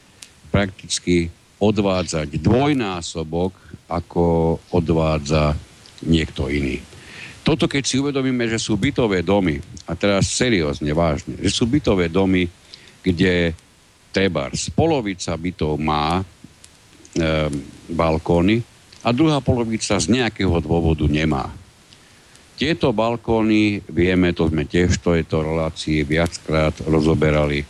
prakticky 0.50 1.30
odvádzať 1.58 2.38
dvojnásobok, 2.42 3.54
ako 3.88 4.58
odvádza 4.74 5.56
niekto 6.04 6.52
iný. 6.52 6.78
Toto 7.42 7.64
keď 7.64 7.82
si 7.88 7.96
uvedomíme, 7.96 8.44
že 8.44 8.60
sú 8.60 8.76
bytové 8.76 9.24
domy, 9.24 9.56
a 9.88 9.96
teraz 9.96 10.28
seriózne, 10.36 10.92
vážne, 10.92 11.40
že 11.40 11.48
sú 11.48 11.64
bytové 11.64 12.12
domy, 12.12 12.44
kde 13.00 13.56
z 14.52 14.66
polovica 14.74 15.30
bytov 15.38 15.78
má 15.78 16.18
e, 16.18 16.22
balkóny 17.86 18.58
a 19.06 19.14
druhá 19.14 19.38
polovica 19.38 19.94
z 19.94 20.10
nejakého 20.10 20.58
dôvodu 20.58 21.06
nemá. 21.06 21.54
Tieto 22.58 22.90
balkóny, 22.90 23.86
vieme, 23.86 24.34
to 24.34 24.50
sme 24.50 24.66
tiež 24.66 24.98
v 24.98 25.22
tejto 25.22 25.46
relácii 25.46 26.02
viackrát 26.02 26.74
rozoberali, 26.90 27.62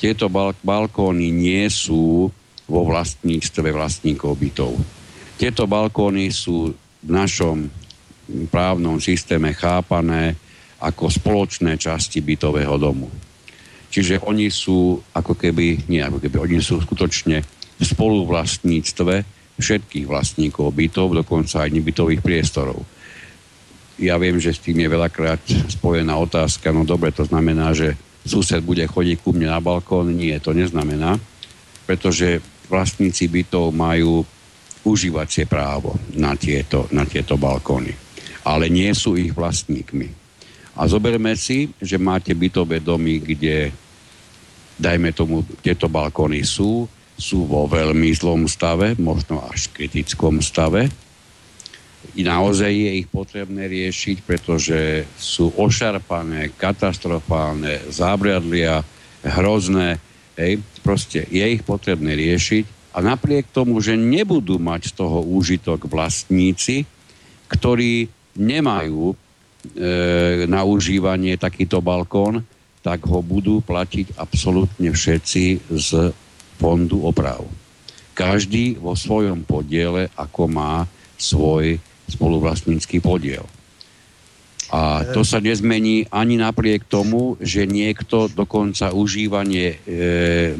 tieto 0.00 0.32
bal- 0.32 0.56
balkóny 0.64 1.28
nie 1.28 1.68
sú 1.68 2.32
vo 2.64 2.80
vlastníctve 2.88 3.68
vlastníkov 3.68 4.40
bytov. 4.40 4.72
Tieto 5.36 5.68
balkóny 5.68 6.32
sú 6.32 6.72
v 7.04 7.10
našom 7.12 7.68
právnom 8.48 8.96
systéme 8.96 9.52
chápané 9.52 10.40
ako 10.80 11.12
spoločné 11.12 11.76
časti 11.76 12.24
bytového 12.24 12.80
domu. 12.80 13.12
Čiže 13.92 14.24
oni 14.24 14.48
sú 14.48 15.04
ako 15.12 15.36
keby, 15.36 15.84
nie 15.92 16.00
ako 16.00 16.16
keby, 16.16 16.48
oni 16.48 16.64
sú 16.64 16.80
skutočne 16.80 17.44
v 17.76 17.82
spoluvlastníctve 17.84 19.14
všetkých 19.60 20.08
vlastníkov 20.08 20.72
bytov, 20.72 21.12
dokonca 21.12 21.68
aj 21.68 21.76
nebytových 21.76 22.24
priestorov 22.24 22.80
ja 24.00 24.16
viem, 24.16 24.40
že 24.40 24.56
s 24.56 24.64
tým 24.64 24.80
je 24.80 24.88
veľakrát 24.88 25.44
spojená 25.68 26.16
otázka, 26.16 26.72
no 26.72 26.88
dobre, 26.88 27.12
to 27.12 27.28
znamená, 27.28 27.76
že 27.76 27.92
sused 28.24 28.64
bude 28.64 28.84
chodiť 28.88 29.20
ku 29.20 29.36
mne 29.36 29.52
na 29.52 29.60
balkón. 29.60 30.16
Nie, 30.16 30.40
to 30.40 30.56
neznamená, 30.56 31.20
pretože 31.84 32.40
vlastníci 32.72 33.28
bytov 33.28 33.76
majú 33.76 34.24
užívacie 34.80 35.44
právo 35.44 36.00
na 36.16 36.32
tieto, 36.32 36.88
na 36.96 37.04
tieto 37.04 37.36
balkóny. 37.36 37.92
Ale 38.48 38.72
nie 38.72 38.88
sú 38.96 39.20
ich 39.20 39.36
vlastníkmi. 39.36 40.08
A 40.80 40.88
zoberme 40.88 41.36
si, 41.36 41.68
že 41.76 42.00
máte 42.00 42.32
bytové 42.32 42.80
domy, 42.80 43.20
kde, 43.20 43.68
dajme 44.80 45.12
tomu, 45.12 45.44
tieto 45.60 45.92
balkóny 45.92 46.40
sú, 46.40 46.88
sú 47.20 47.44
vo 47.44 47.68
veľmi 47.68 48.08
zlom 48.16 48.48
stave, 48.48 48.96
možno 48.96 49.44
až 49.44 49.68
kritickom 49.76 50.40
stave, 50.40 50.88
i 52.16 52.24
naozaj 52.24 52.72
je 52.72 52.90
ich 53.04 53.08
potrebné 53.08 53.68
riešiť, 53.68 54.24
pretože 54.24 55.04
sú 55.20 55.52
ošarpané, 55.54 56.50
katastrofálne, 56.56 57.86
zábradlia, 57.92 58.82
hrozné. 59.22 60.00
Hej. 60.34 60.64
Proste 60.80 61.28
je 61.28 61.44
ich 61.44 61.62
potrebné 61.62 62.16
riešiť 62.16 62.96
a 62.96 62.98
napriek 63.04 63.52
tomu, 63.52 63.78
že 63.78 63.94
nebudú 63.94 64.58
mať 64.58 64.90
z 64.90 64.92
toho 64.96 65.22
úžitok 65.22 65.86
vlastníci, 65.86 66.88
ktorí 67.46 68.08
nemajú 68.34 69.12
e, 69.12 69.14
na 70.48 70.64
užívanie 70.64 71.36
takýto 71.36 71.78
balkón, 71.84 72.42
tak 72.80 73.04
ho 73.04 73.20
budú 73.20 73.60
platiť 73.60 74.16
absolútne 74.16 74.88
všetci 74.90 75.44
z 75.68 75.88
fondu 76.56 77.04
oprav. 77.04 77.44
Každý 78.16 78.80
vo 78.80 78.96
svojom 78.96 79.44
podiele, 79.44 80.08
ako 80.16 80.48
má 80.48 80.88
svoj 81.20 81.76
spoluvlastnícky 82.10 82.98
podiel. 82.98 83.46
A 84.70 85.02
to 85.10 85.26
sa 85.26 85.42
nezmení 85.42 86.06
ani 86.14 86.38
napriek 86.38 86.86
tomu, 86.86 87.34
že 87.42 87.66
niekto 87.66 88.30
dokonca 88.30 88.94
užívanie 88.94 89.74
e, 89.74 89.76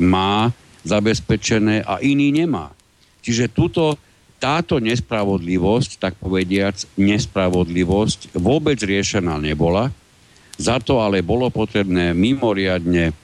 má 0.03 0.51
zabezpečené 0.83 1.87
a 1.87 2.03
iný 2.03 2.35
nemá. 2.35 2.75
Čiže 3.23 3.55
túto, 3.55 3.95
táto 4.43 4.83
nespravodlivosť, 4.83 5.91
tak 6.03 6.19
povediac, 6.19 6.75
nespravodlivosť 6.99 8.35
vôbec 8.35 8.83
riešená 8.83 9.39
nebola. 9.39 9.95
Za 10.59 10.83
to 10.83 10.99
ale 10.99 11.23
bolo 11.23 11.47
potrebné 11.55 12.11
mimoriadne 12.11 13.15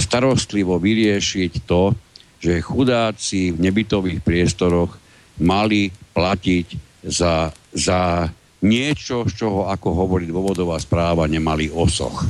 starostlivo 0.00 0.82
vyriešiť 0.82 1.52
to, 1.62 1.94
že 2.42 2.64
chudáci 2.64 3.54
v 3.54 3.58
nebytových 3.70 4.20
priestoroch 4.20 4.96
mali 5.40 5.88
platiť 6.12 6.66
za, 7.04 7.52
za 7.74 8.30
niečo, 8.64 9.26
z 9.28 9.44
čoho, 9.44 9.68
ako 9.68 9.88
hovorí 9.92 10.30
dôvodová 10.30 10.80
správa, 10.80 11.28
nemali 11.28 11.68
osoch. 11.68 12.24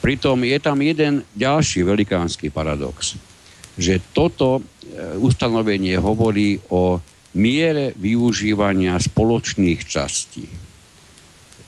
Pritom 0.00 0.40
je 0.46 0.58
tam 0.60 0.78
jeden 0.80 1.24
ďalší 1.34 1.84
velikánsky 1.84 2.48
paradox, 2.48 3.16
že 3.74 4.00
toto 4.14 4.60
e, 4.60 4.62
ustanovenie 5.16 5.96
hovorí 5.96 6.60
o 6.70 7.00
miere 7.34 7.96
využívania 7.98 9.00
spoločných 9.00 9.80
častí. 9.84 10.46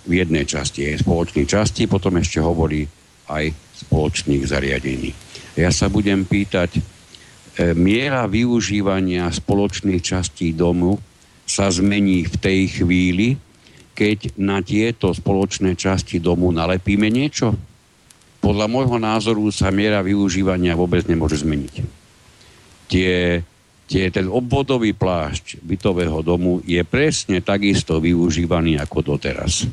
V 0.07 0.12
jednej 0.12 0.46
časti 0.46 0.86
je 0.86 1.02
spoločných 1.02 1.48
častí, 1.48 1.88
potom 1.90 2.20
ešte 2.20 2.38
hovorí 2.38 2.86
aj 3.26 3.50
spoločných 3.88 4.44
zariadení. 4.46 5.11
Ja 5.59 5.72
sa 5.72 5.88
budem 5.88 6.28
pýtať, 6.28 6.76
e, 6.76 6.80
miera 7.72 8.28
využívania 8.28 9.32
spoločných 9.32 10.04
častí 10.04 10.52
domu 10.52 11.00
sa 11.47 11.70
zmení 11.70 12.26
v 12.26 12.36
tej 12.36 12.61
chvíli, 12.82 13.38
keď 13.97 14.36
na 14.36 14.61
tieto 14.61 15.14
spoločné 15.14 15.78
časti 15.78 16.20
domu 16.20 16.53
nalepíme 16.53 17.09
niečo? 17.09 17.57
Podľa 18.42 18.66
môjho 18.68 18.99
názoru 19.01 19.49
sa 19.49 19.72
miera 19.72 20.05
využívania 20.05 20.76
vôbec 20.76 21.07
nemôže 21.09 21.40
zmeniť. 21.40 21.74
Tie, 22.86 23.40
tie, 23.88 24.05
ten 24.12 24.26
obvodový 24.28 24.92
plášť 24.92 25.62
bytového 25.64 26.20
domu 26.20 26.61
je 26.66 26.82
presne 26.84 27.40
takisto 27.40 27.99
využívaný 27.99 28.76
ako 28.82 29.16
doteraz. 29.16 29.66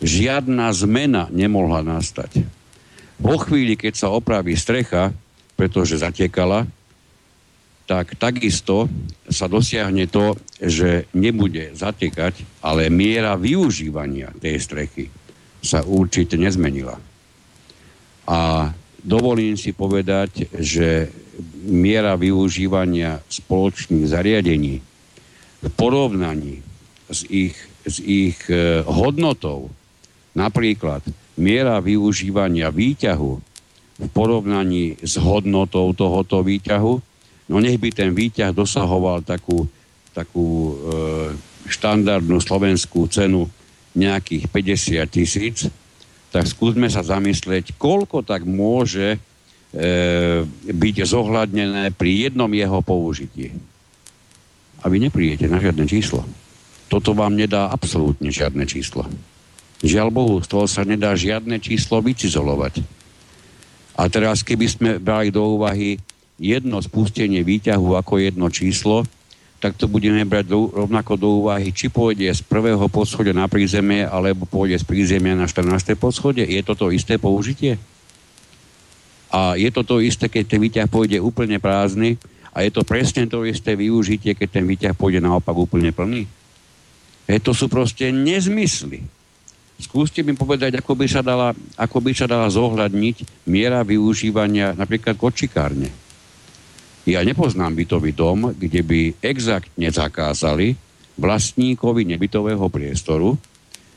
Žiadna 0.00 0.70
zmena 0.72 1.28
nemohla 1.34 1.82
nastať. 1.82 2.46
Vo 3.22 3.38
chvíli, 3.38 3.78
keď 3.78 3.94
sa 3.94 4.08
opraví 4.10 4.56
strecha, 4.58 5.14
pretože 5.54 6.00
zatekala, 6.00 6.66
tak 7.86 8.14
takisto 8.16 8.86
sa 9.26 9.50
dosiahne 9.50 10.06
to, 10.06 10.38
že 10.62 11.10
nebude 11.12 11.74
zatekať, 11.74 12.62
ale 12.62 12.88
miera 12.88 13.34
využívania 13.34 14.30
tej 14.38 14.56
strechy 14.62 15.06
sa 15.62 15.82
určite 15.82 16.38
nezmenila. 16.38 16.98
A 18.26 18.70
dovolím 19.02 19.58
si 19.58 19.74
povedať, 19.74 20.46
že 20.62 21.10
miera 21.66 22.14
využívania 22.14 23.22
spoločných 23.26 24.06
zariadení 24.06 24.74
v 25.62 25.68
porovnaní 25.74 26.62
s 27.10 27.26
ich, 27.26 27.54
s 27.86 27.98
ich 28.02 28.38
e, 28.50 28.82
hodnotou, 28.82 29.70
napríklad 30.34 31.02
miera 31.38 31.78
využívania 31.78 32.70
výťahu 32.70 33.32
v 34.02 34.08
porovnaní 34.10 34.98
s 34.98 35.14
hodnotou 35.20 35.94
tohoto 35.94 36.42
výťahu, 36.42 37.11
no 37.48 37.58
nech 37.58 37.78
by 37.78 37.90
ten 37.90 38.10
výťah 38.14 38.54
dosahoval 38.54 39.24
takú, 39.26 39.66
takú 40.12 40.46
e, 40.46 40.72
štandardnú 41.66 42.38
slovenskú 42.42 43.06
cenu 43.08 43.46
nejakých 43.92 44.48
50 44.48 45.06
tisíc, 45.08 45.56
tak 46.32 46.48
skúsme 46.48 46.88
sa 46.88 47.04
zamyslieť, 47.04 47.76
koľko 47.76 48.24
tak 48.24 48.48
môže 48.48 49.16
e, 49.16 49.18
byť 50.64 50.96
zohľadnené 51.04 51.92
pri 51.92 52.30
jednom 52.30 52.48
jeho 52.48 52.80
použití. 52.80 53.52
A 54.82 54.88
vy 54.88 55.06
nepríjete 55.06 55.46
na 55.46 55.60
žiadne 55.60 55.84
číslo. 55.84 56.24
Toto 56.88 57.12
vám 57.12 57.36
nedá 57.36 57.68
absolútne 57.68 58.32
žiadne 58.32 58.64
číslo. 58.64 59.06
Žiaľ 59.84 60.08
Bohu, 60.14 60.36
z 60.40 60.48
toho 60.48 60.66
sa 60.70 60.86
nedá 60.86 61.12
žiadne 61.12 61.58
číslo 61.58 62.00
vycizolovať. 62.00 62.80
A 63.98 64.08
teraz, 64.08 64.40
keby 64.40 64.66
sme 64.66 64.90
brali 64.96 65.28
do 65.28 65.42
úvahy 65.58 66.00
jedno 66.40 66.80
spustenie 66.80 67.44
výťahu 67.44 67.98
ako 67.98 68.22
jedno 68.22 68.48
číslo, 68.48 69.04
tak 69.62 69.78
to 69.78 69.86
budeme 69.86 70.26
brať 70.26 70.50
do, 70.50 70.66
rovnako 70.74 71.14
do 71.14 71.28
úvahy, 71.38 71.70
či 71.70 71.86
pôjde 71.86 72.26
z 72.34 72.42
prvého 72.42 72.82
poschodia 72.90 73.30
na 73.30 73.46
prízemie, 73.46 74.02
alebo 74.02 74.42
pôjde 74.42 74.82
z 74.82 74.84
prízemia 74.90 75.38
na 75.38 75.46
14. 75.46 75.94
poschodie. 75.94 76.42
Je 76.42 76.66
to 76.66 76.74
isté 76.90 77.14
použitie? 77.14 77.78
A 79.30 79.54
je 79.54 79.70
to 79.70 79.86
to 79.86 80.02
isté, 80.02 80.26
keď 80.26 80.44
ten 80.50 80.60
výťah 80.60 80.90
pôjde 80.90 81.22
úplne 81.22 81.62
prázdny 81.62 82.18
a 82.52 82.66
je 82.66 82.74
to 82.74 82.82
presne 82.82 83.30
to 83.30 83.46
isté 83.46 83.78
využitie, 83.78 84.34
keď 84.34 84.48
ten 84.50 84.66
výťah 84.66 84.98
pôjde 84.98 85.22
naopak 85.22 85.54
úplne 85.54 85.94
plný? 85.94 86.26
E, 87.30 87.38
to 87.38 87.54
sú 87.54 87.70
proste 87.70 88.10
nezmysly. 88.10 89.06
Skúste 89.78 90.26
mi 90.26 90.34
povedať, 90.34 90.74
ako 90.82 90.98
by 90.98 91.06
sa 91.06 91.22
dala, 91.22 91.54
ako 91.78 92.02
by 92.02 92.12
sa 92.12 92.26
dala 92.26 92.50
zohľadniť 92.50 93.46
miera 93.46 93.86
využívania 93.86 94.74
napríklad 94.74 95.14
kočikárne 95.14 96.01
ja 97.06 97.20
nepoznám 97.26 97.74
bytový 97.74 98.14
dom, 98.14 98.54
kde 98.54 98.80
by 98.86 99.00
exaktne 99.22 99.90
zakázali 99.90 100.78
vlastníkovi 101.18 102.06
nebytového 102.06 102.66
priestoru 102.70 103.34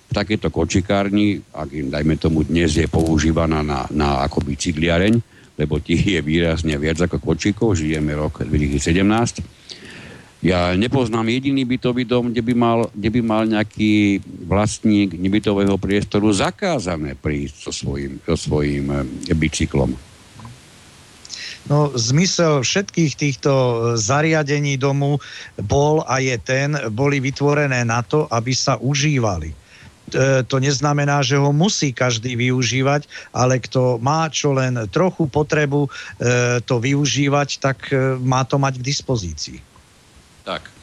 v 0.06 0.12
takéto 0.12 0.50
kočikárni, 0.54 1.42
ak 1.54 1.70
im, 1.74 1.88
dajme 1.90 2.16
tomu, 2.18 2.46
dnes 2.46 2.78
je 2.78 2.86
používaná 2.86 3.66
na, 3.66 3.86
na 3.90 4.22
ako 4.26 4.46
bicykliareň, 4.46 5.14
lebo 5.58 5.80
tých 5.80 6.18
je 6.18 6.20
výrazne 6.22 6.76
viac 6.76 7.00
ako 7.00 7.18
kočíkov, 7.22 7.80
žijeme 7.80 8.14
rok 8.14 8.44
2017. 8.44 9.66
Ja 10.46 10.78
nepoznám 10.78 11.26
jediný 11.26 11.66
bytový 11.66 12.06
dom, 12.06 12.30
kde 12.30 12.46
by 12.46 12.54
mal, 12.54 12.80
kde 12.94 13.10
by 13.10 13.22
mal 13.26 13.44
nejaký 13.50 14.22
vlastník 14.46 15.18
nebytového 15.18 15.74
priestoru 15.82 16.30
zakázané 16.30 17.18
prísť 17.18 17.66
so 17.66 17.72
svojím, 17.74 18.22
so 18.22 18.38
svojím 18.38 18.86
eh, 18.94 19.34
bicyklom. 19.34 20.15
No, 21.66 21.90
zmysel 21.98 22.62
všetkých 22.62 23.14
týchto 23.18 23.52
e, 23.52 23.76
zariadení 23.98 24.78
domu 24.78 25.18
bol 25.66 26.06
a 26.06 26.22
je 26.22 26.38
ten, 26.38 26.78
boli 26.94 27.18
vytvorené 27.18 27.82
na 27.82 28.06
to, 28.06 28.30
aby 28.30 28.54
sa 28.54 28.78
užívali 28.78 29.50
e, 29.50 29.56
to 30.46 30.62
neznamená, 30.62 31.26
že 31.26 31.42
ho 31.42 31.50
musí 31.50 31.90
každý 31.90 32.38
využívať, 32.38 33.10
ale 33.34 33.58
kto 33.58 33.98
má 33.98 34.30
čo 34.30 34.54
len 34.54 34.78
trochu 34.94 35.26
potrebu 35.26 35.90
e, 35.90 36.62
to 36.62 36.78
využívať, 36.78 37.58
tak 37.58 37.90
má 38.22 38.46
to 38.46 38.62
mať 38.62 38.78
k 38.78 38.86
dispozícii. 38.86 39.58
Tak. 40.46 40.75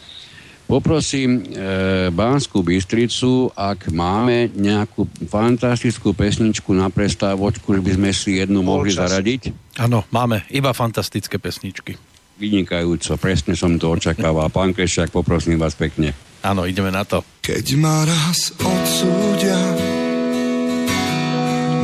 Poprosím 0.66 1.44
e, 1.52 2.08
Banskú 2.08 2.64
Bystricu, 2.64 3.52
ak 3.52 3.92
máme 3.92 4.48
nejakú 4.56 5.04
fantastickú 5.28 6.16
pesničku 6.16 6.72
na 6.72 6.88
prestávočku, 6.88 7.76
že 7.76 7.82
by 7.84 7.90
sme 7.92 8.10
si 8.16 8.40
jednu 8.40 8.64
Bol 8.64 8.80
mohli 8.80 8.96
čas. 8.96 9.12
zaradiť. 9.12 9.52
Áno, 9.76 10.08
máme 10.08 10.48
iba 10.48 10.72
fantastické 10.72 11.36
pesničky. 11.36 12.00
Vynikajúco, 12.40 13.20
presne 13.20 13.52
som 13.52 13.76
to 13.76 13.92
očakával. 13.92 14.48
Pán 14.48 14.72
Krešák, 14.72 15.12
poprosím 15.12 15.60
vás 15.60 15.76
pekne. 15.76 16.16
Áno, 16.42 16.64
ideme 16.66 16.90
na 16.90 17.04
to. 17.04 17.20
Keď 17.44 17.66
ma 17.78 18.02
raz 18.08 18.50
odsúdia 18.56 19.60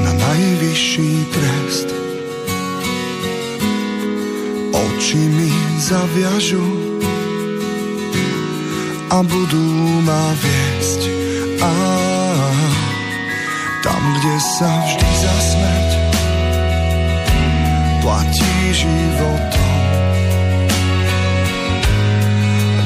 na 0.02 0.12
najvyšší 0.16 1.12
trest, 1.30 1.88
oči 4.72 5.20
mi 5.20 5.52
zaviažu 5.78 6.87
a 9.08 9.18
budú 9.24 9.68
ma 10.04 10.24
viesť. 10.36 11.00
A 11.64 11.72
tam, 13.80 14.02
kde 14.20 14.36
sa 14.36 14.70
vždy 14.84 15.10
za 15.16 15.36
smrť 15.48 15.90
platí 18.04 18.54
životom, 18.72 19.76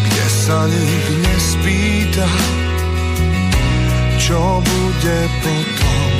kde 0.06 0.26
sa 0.30 0.58
nik 0.70 1.06
nespýta, 1.26 2.28
čo 4.18 4.62
bude 4.62 5.18
potom. 5.42 6.11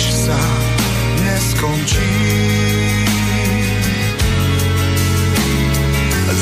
Nič 0.00 0.16
sa 0.16 0.40
neskončí. 1.28 2.16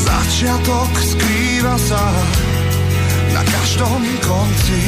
Začiatok 0.06 0.92
skrýva 0.94 1.74
sa 1.74 2.04
na 3.34 3.42
každom 3.42 4.02
konci. 4.22 4.82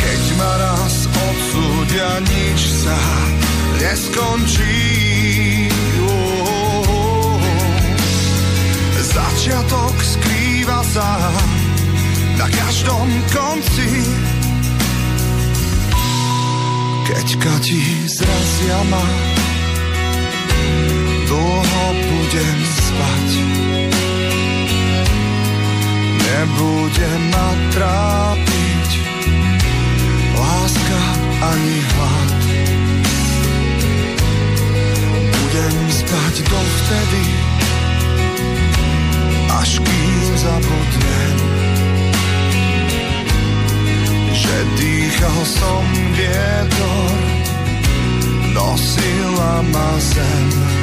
Keď 0.00 0.22
ma 0.40 0.52
raz 0.56 1.04
odsúdia, 1.04 2.08
nič 2.24 2.60
sa 2.80 2.96
neskončí. 3.76 4.80
Začiatok 9.04 9.96
skrýva 10.00 10.80
sa 10.88 11.28
na 12.40 12.48
každom 12.48 13.08
konci. 13.36 14.29
Keď 17.10 17.28
katí 17.42 17.82
zrazia 18.06 18.80
ma, 18.86 19.02
dlho 21.26 21.86
budem 22.06 22.58
spať. 22.62 23.28
Nebude 26.22 27.10
ma 27.34 27.48
trápiť 27.74 28.90
láska 30.38 31.02
ani 31.50 31.78
hlad. 31.82 32.40
Budem 35.34 35.76
spať 35.90 36.34
dovtedy, 36.46 37.26
až 39.50 39.82
kým 39.82 40.26
zabudnem 40.38 41.49
že 44.50 44.60
dýchal 44.74 45.40
som 45.46 45.84
vietor, 46.18 47.18
nosila 48.50 49.62
ma 49.70 49.90
zem. 50.02 50.79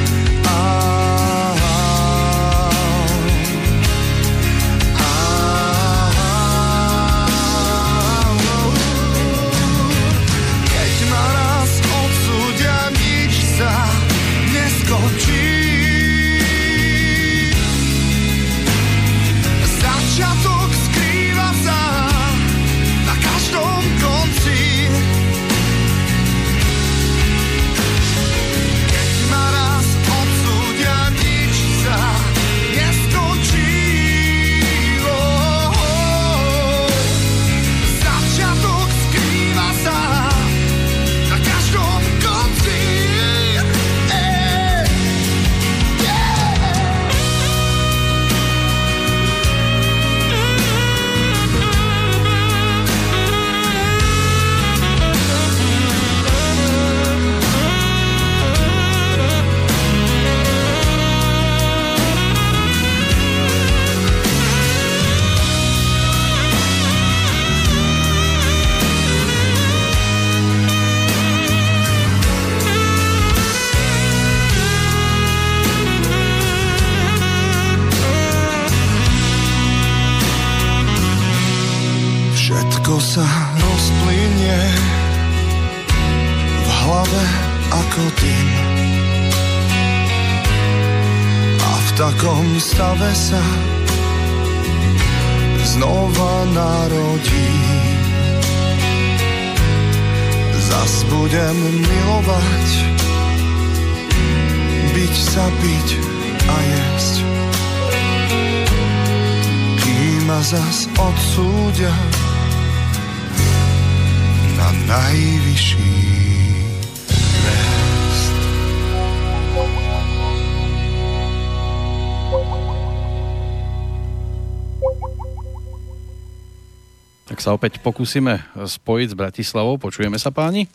Sa 127.48 127.56
opäť 127.56 127.80
pokúsime 127.80 128.44
spojiť 128.52 129.08
s 129.08 129.16
Bratislavou. 129.16 129.80
Počujeme 129.80 130.20
sa 130.20 130.28
páni? 130.28 130.68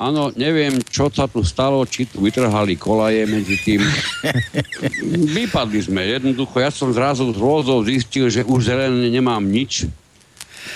Áno, 0.00 0.32
neviem, 0.32 0.80
čo 0.88 1.12
sa 1.12 1.28
tu 1.28 1.44
stalo, 1.44 1.84
či 1.84 2.08
tu 2.08 2.24
vytrhali 2.24 2.72
kolaje 2.80 3.28
medzi 3.28 3.60
tým. 3.60 3.84
Vypadli 5.36 5.84
sme, 5.84 6.08
jednoducho. 6.08 6.56
Ja 6.56 6.72
som 6.72 6.88
zrazu 6.96 7.28
z 7.28 7.36
rôzov 7.36 7.84
zistil, 7.84 8.32
že 8.32 8.48
už 8.48 8.64
zelené 8.64 9.12
nemám 9.12 9.44
nič. 9.44 9.92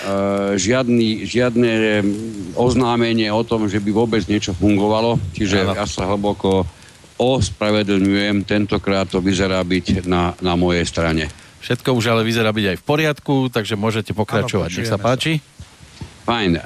Uh, 0.05 0.53
žiadny, 0.61 1.25
žiadne 1.25 2.01
oznámenie 2.53 3.33
o 3.33 3.41
tom, 3.41 3.65
že 3.65 3.81
by 3.81 3.89
vôbec 3.89 4.21
niečo 4.29 4.53
fungovalo. 4.53 5.17
Čiže 5.33 5.73
ja 5.73 5.89
sa 5.89 6.05
hlboko 6.05 6.69
ospravedlňujem. 7.17 8.45
Tentokrát 8.45 9.09
to 9.09 9.25
vyzerá 9.25 9.65
byť 9.65 10.05
na, 10.05 10.37
na 10.37 10.53
mojej 10.53 10.85
strane. 10.85 11.40
Všetko 11.61 11.93
už 11.93 12.05
ale 12.09 12.25
vyzerá 12.25 12.49
byť 12.49 12.65
aj 12.73 12.77
v 12.81 12.85
poriadku, 12.85 13.35
takže 13.53 13.77
môžete 13.77 14.17
pokračovať. 14.17 14.81
Nech 14.81 14.89
sa 14.89 14.97
páči. 14.97 15.37
Fajn. 16.25 16.51
E, 16.53 16.61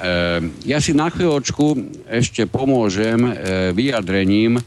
ja 0.68 0.78
si 0.80 0.92
na 0.92 1.08
chvíľočku 1.08 1.76
ešte 2.08 2.44
pomôžem 2.44 3.16
e, 3.16 3.32
vyjadrením, 3.72 4.60
e, 4.60 4.62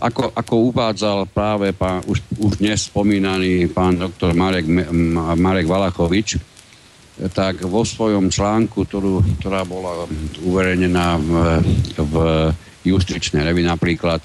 ako, 0.00 0.32
ako 0.32 0.54
uvádzal 0.72 1.18
práve 1.28 1.76
pán, 1.76 2.00
už, 2.08 2.20
už 2.40 2.60
dnes 2.60 2.88
spomínaný 2.88 3.68
pán 3.72 4.00
doktor 4.00 4.32
Marek, 4.32 4.64
Marek 5.36 5.68
Valachovič, 5.68 6.40
tak 7.30 7.62
vo 7.62 7.86
svojom 7.86 8.26
článku, 8.26 8.88
ktorú, 8.90 9.22
ktorá 9.38 9.62
bola 9.62 10.10
uverejnená 10.42 11.14
v, 11.22 11.30
v 11.94 12.14
justičnej 12.82 13.46
revi 13.46 13.62
napríklad, 13.62 14.18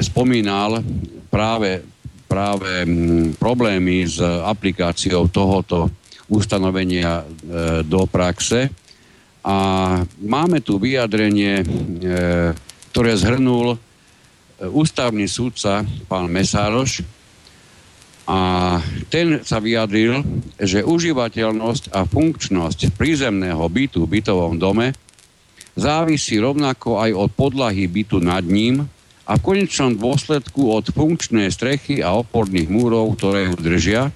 spomínal 0.00 0.80
práve, 1.28 1.84
práve 2.28 2.84
mm, 2.84 3.40
problémy 3.40 4.04
s 4.04 4.20
aplikáciou 4.22 5.26
tohoto 5.32 5.88
ustanovenia 6.28 7.24
e, 7.24 7.82
do 7.82 8.04
praxe. 8.04 8.68
A 9.40 9.56
máme 10.20 10.60
tu 10.60 10.76
vyjadrenie, 10.76 11.64
e, 11.64 11.66
ktoré 12.92 13.16
zhrnul 13.16 13.74
e, 13.74 13.78
ústavný 14.68 15.24
súdca 15.24 15.88
pán 16.04 16.28
Mesároš 16.28 17.00
a 18.28 18.76
ten 19.08 19.40
sa 19.40 19.56
vyjadril, 19.56 20.20
že 20.60 20.84
užívateľnosť 20.84 21.96
a 21.96 22.04
funkčnosť 22.04 22.92
prízemného 22.92 23.64
bytu 23.64 24.04
v 24.04 24.20
bytovom 24.20 24.60
dome 24.60 24.92
závisí 25.72 26.36
rovnako 26.36 27.00
aj 27.00 27.10
od 27.16 27.30
podlahy 27.32 27.88
bytu 27.88 28.20
nad 28.20 28.44
ním 28.44 28.84
a 29.28 29.36
v 29.36 29.44
konečnom 29.44 29.92
dôsledku 29.92 30.72
od 30.72 30.88
funkčnej 30.88 31.52
strechy 31.52 32.00
a 32.00 32.16
oporných 32.16 32.72
múrov, 32.72 33.20
ktoré 33.20 33.52
ju 33.52 33.56
držia, 33.60 34.08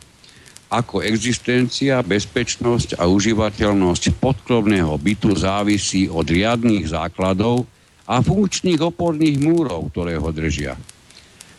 ako 0.73 1.05
existencia, 1.05 2.01
bezpečnosť 2.01 2.97
a 2.97 3.05
užívateľnosť 3.05 4.17
podkrovného 4.17 4.97
bytu 4.97 5.37
závisí 5.37 6.09
od 6.09 6.25
riadných 6.25 6.89
základov 6.89 7.69
a 8.09 8.25
funkčných 8.25 8.81
oporných 8.81 9.37
múrov, 9.37 9.93
ktoré 9.93 10.17
ho 10.17 10.33
držia. 10.33 10.81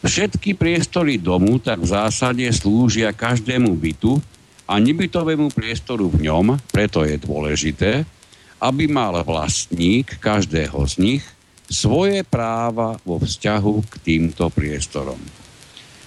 Všetky 0.02 0.58
priestory 0.58 1.22
domu 1.22 1.62
tak 1.62 1.86
v 1.86 1.94
zásade 1.94 2.44
slúžia 2.50 3.14
každému 3.14 3.78
bytu 3.78 4.18
a 4.66 4.82
nebytovému 4.82 5.54
priestoru 5.54 6.10
v 6.10 6.26
ňom, 6.28 6.58
preto 6.74 7.06
je 7.06 7.22
dôležité, 7.22 8.04
aby 8.58 8.90
mal 8.90 9.14
vlastník 9.22 10.18
každého 10.18 10.80
z 10.90 10.94
nich 10.98 11.24
svoje 11.70 12.22
práva 12.28 13.00
vo 13.04 13.18
vzťahu 13.20 13.76
k 13.88 13.94
týmto 14.04 14.52
priestorom. 14.52 15.20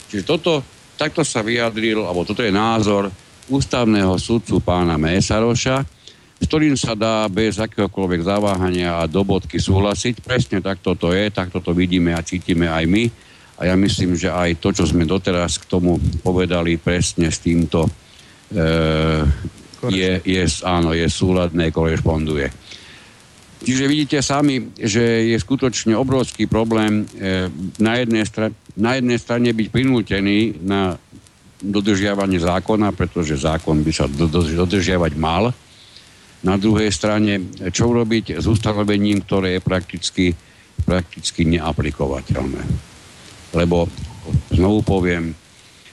Čiže 0.07 0.23
toto, 0.23 0.63
takto 0.95 1.27
sa 1.27 1.43
vyjadril, 1.43 2.05
alebo 2.05 2.23
toto 2.23 2.45
je 2.45 2.53
názor 2.55 3.11
ústavného 3.47 4.15
sudcu 4.19 4.59
pána 4.63 4.99
Mésaroša, 4.99 5.83
s 6.37 6.45
ktorým 6.45 6.77
sa 6.77 6.93
dá 6.93 7.25
bez 7.33 7.57
akéhokoľvek 7.57 8.21
zaváhania 8.29 9.01
a 9.01 9.09
dobodky 9.09 9.57
súhlasiť. 9.57 10.21
Presne 10.21 10.61
takto 10.61 10.93
to 10.93 11.17
je, 11.17 11.33
takto 11.33 11.65
to 11.65 11.73
vidíme 11.73 12.13
a 12.13 12.21
cítime 12.21 12.69
aj 12.69 12.85
my. 12.85 13.05
A 13.57 13.73
ja 13.73 13.75
myslím, 13.75 14.13
že 14.21 14.29
aj 14.29 14.61
to, 14.61 14.69
čo 14.69 14.85
sme 14.85 15.09
doteraz 15.09 15.57
k 15.57 15.65
tomu 15.65 15.97
povedali, 16.21 16.77
presne 16.77 17.33
s 17.33 17.41
týmto 17.41 17.89
e, 18.53 18.61
je, 19.89 20.13
je, 20.21 20.43
áno, 20.61 20.93
je 20.93 21.09
súladné, 21.09 21.73
korešponduje. 21.73 22.53
Čiže 23.57 23.89
vidíte 23.89 24.19
sami, 24.21 24.69
že 24.77 25.33
je 25.33 25.37
skutočne 25.41 25.97
obrovský 25.97 26.45
problém 26.45 27.09
e, 27.17 27.49
na, 27.81 27.97
jednej 27.97 28.25
stra- 28.29 28.53
na 28.77 29.01
jednej 29.01 29.17
strane 29.17 29.49
byť 29.57 29.69
prinútený 29.73 30.61
na 30.61 31.01
dodržiavanie 31.65 32.37
zákona, 32.37 32.93
pretože 32.93 33.41
zákon 33.41 33.81
by 33.81 33.93
sa 33.97 34.05
do- 34.05 34.29
do- 34.29 34.45
dodržiavať 34.45 35.13
mal. 35.17 35.57
Na 36.45 36.61
druhej 36.61 36.93
strane, 36.93 37.49
čo 37.73 37.89
urobiť 37.89 38.37
s 38.37 38.45
ustanovením, 38.45 39.25
ktoré 39.25 39.57
je 39.57 39.61
prakticky, 39.65 40.27
prakticky 40.85 41.49
neaplikovateľné. 41.49 42.63
Lebo, 43.57 43.89
znovu 44.53 44.85
poviem, 44.85 45.33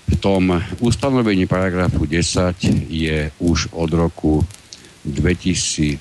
v 0.04 0.16
tom 0.20 0.52
ustanovení 0.84 1.48
paragrafu 1.48 2.04
10 2.04 2.92
je 2.92 3.32
už 3.40 3.72
od 3.72 3.90
roku 3.96 4.44
2004, 5.04 6.00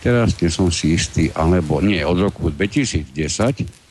teraz 0.00 0.32
nie 0.40 0.48
som 0.48 0.72
si 0.72 0.96
istý, 0.96 1.28
alebo 1.36 1.84
nie, 1.84 2.00
od 2.00 2.16
roku 2.16 2.48
2010 2.48 3.88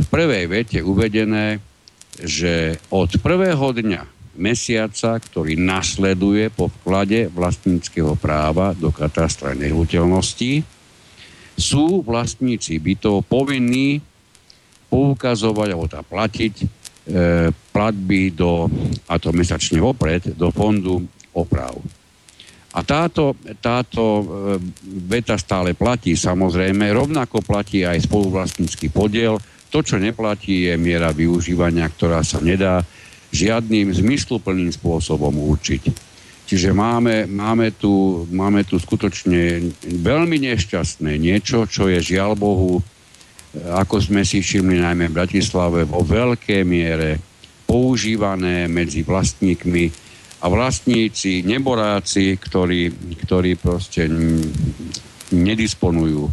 v 0.00 0.06
prvej 0.08 0.48
vete 0.48 0.78
uvedené, 0.80 1.60
že 2.16 2.80
od 2.88 3.20
prvého 3.20 3.76
dňa 3.76 4.02
mesiaca, 4.40 5.20
ktorý 5.20 5.60
nasleduje 5.60 6.48
po 6.48 6.72
vklade 6.80 7.28
vlastníckého 7.28 8.16
práva 8.16 8.72
do 8.72 8.88
katastra 8.88 9.52
nehnuteľností, 9.52 10.64
sú 11.60 12.00
vlastníci 12.00 12.80
bytov 12.80 13.28
povinní 13.28 14.00
poukazovať 14.88 15.68
alebo 15.76 15.86
tá 15.92 16.00
platiť 16.00 16.54
e, 16.56 16.66
platby 17.52 18.32
do, 18.32 18.72
a 19.04 19.20
to 19.20 19.36
mesačne 19.36 19.76
vopred, 19.84 20.32
do 20.32 20.48
fondu 20.48 21.04
oprav. 21.36 21.76
A 22.70 22.86
táto, 22.86 23.34
táto 23.58 24.02
e, 24.02 24.24
veta 25.10 25.34
stále 25.34 25.74
platí 25.74 26.14
samozrejme, 26.14 26.94
rovnako 26.94 27.42
platí 27.42 27.82
aj 27.82 28.06
spoluvlastnícky 28.06 28.94
podiel. 28.94 29.42
To, 29.74 29.82
čo 29.82 29.98
neplatí, 29.98 30.70
je 30.70 30.74
miera 30.78 31.10
využívania, 31.10 31.90
ktorá 31.90 32.22
sa 32.22 32.38
nedá 32.38 32.86
žiadnym 33.34 33.90
zmysluplným 33.90 34.70
spôsobom 34.70 35.34
určiť. 35.50 36.10
Čiže 36.46 36.74
máme, 36.74 37.30
máme, 37.30 37.74
tu, 37.74 38.26
máme 38.30 38.66
tu 38.66 38.78
skutočne 38.78 39.70
veľmi 39.86 40.38
nešťastné 40.50 41.14
niečo, 41.18 41.66
čo 41.66 41.90
je 41.90 41.98
žiaľ 41.98 42.38
Bohu, 42.38 42.78
e, 42.78 42.82
ako 43.66 43.98
sme 43.98 44.22
si 44.22 44.46
všimli 44.46 44.78
najmä 44.78 45.10
v 45.10 45.16
Bratislave, 45.18 45.90
vo 45.90 46.06
veľkej 46.06 46.62
miere 46.62 47.18
používané 47.66 48.70
medzi 48.70 49.02
vlastníkmi 49.02 50.09
a 50.40 50.46
vlastníci, 50.48 51.44
neboráci, 51.44 52.40
ktorí, 52.40 52.88
ktorí 53.24 53.60
proste 53.60 54.08
nedisponujú 55.30 56.32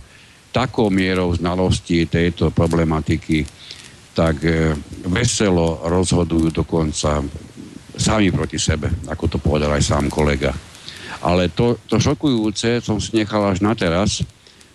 takou 0.56 0.88
mierou 0.88 1.36
znalostí 1.36 2.08
tejto 2.08 2.50
problematiky, 2.56 3.44
tak 4.16 4.42
e, 4.42 4.74
veselo 5.06 5.86
rozhodujú 5.86 6.50
dokonca 6.50 7.22
sami 7.94 8.34
proti 8.34 8.58
sebe, 8.58 8.90
ako 9.06 9.26
to 9.28 9.38
povedal 9.38 9.76
aj 9.76 9.84
sám 9.86 10.10
kolega. 10.10 10.56
Ale 11.22 11.54
to, 11.54 11.78
to 11.86 12.02
šokujúce 12.02 12.82
som 12.82 12.98
si 12.98 13.14
nechal 13.14 13.46
až 13.46 13.62
na 13.62 13.78
teraz, 13.78 14.26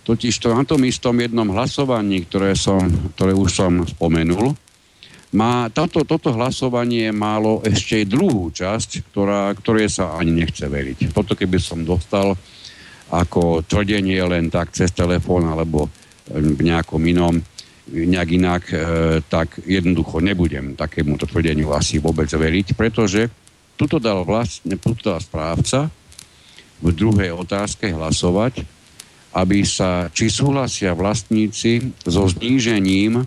totiž 0.07 0.39
to 0.39 0.55
na 0.55 0.63
tom 0.63 0.83
istom 0.87 1.19
jednom 1.19 1.51
hlasovaní, 1.51 2.27
ktoré, 2.27 2.55
som, 2.55 2.83
ktoré 3.15 3.35
už 3.35 3.51
som 3.51 3.73
spomenul, 3.87 4.55
má, 5.33 5.73
táto, 5.73 6.05
toto 6.05 6.29
hlasovanie 6.37 7.09
málo 7.09 7.65
ešte 7.65 8.05
druhú 8.05 8.53
časť, 8.53 9.09
ktorá, 9.13 9.49
ktoré 9.57 9.89
sa 9.89 10.21
ani 10.21 10.45
nechce 10.45 10.69
veriť. 10.69 11.09
Toto 11.13 11.33
keby 11.33 11.57
som 11.57 11.89
dostal 11.89 12.37
ako 13.13 13.65
tvrdenie 13.65 14.21
len 14.25 14.53
tak 14.53 14.73
cez 14.73 14.93
telefón 14.93 15.49
alebo 15.49 15.89
v 16.29 16.61
nejakom 16.61 17.01
inom, 17.09 17.41
nejak 17.93 18.29
inak, 18.33 18.63
e, 18.73 18.77
tak 19.27 19.61
jednoducho 19.65 20.23
nebudem 20.23 20.79
takémuto 20.79 21.29
tvrdeniu 21.29 21.73
asi 21.77 22.01
vôbec 22.01 22.29
veriť, 22.31 22.73
pretože 22.79 23.29
tuto 23.77 23.99
dal, 23.99 24.25
vlastne, 24.25 24.79
tuto 24.81 25.13
dal 25.13 25.21
správca 25.21 25.93
v 26.81 26.89
druhej 26.93 27.37
otázke 27.37 27.91
hlasovať, 27.91 28.65
aby 29.33 29.65
sa, 29.65 30.13
či 30.13 30.29
súhlasia 30.29 30.93
vlastníci 30.93 31.93
so 32.05 32.29
znížením 32.29 33.25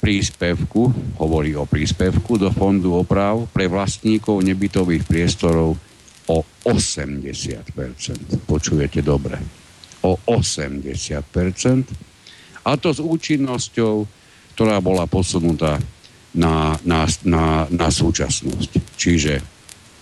príspevku, 0.00 0.88
hovorí 1.20 1.52
o 1.54 1.68
príspevku 1.68 2.40
do 2.40 2.48
fondu 2.48 2.96
oprav 2.96 3.44
pre 3.52 3.68
vlastníkov 3.68 4.40
nebytových 4.40 5.04
priestorov 5.04 5.76
o 6.26 6.38
80%. 6.64 8.48
Počujete 8.48 9.04
dobre. 9.04 9.36
O 10.00 10.16
80%. 10.24 12.64
A 12.64 12.76
to 12.80 12.88
s 12.92 13.00
účinnosťou, 13.00 14.06
ktorá 14.56 14.80
bola 14.80 15.04
posunutá 15.04 15.76
na, 16.32 16.80
na, 16.86 17.04
na, 17.26 17.66
na 17.68 17.88
súčasnosť. 17.92 18.96
Čiže 18.96 19.40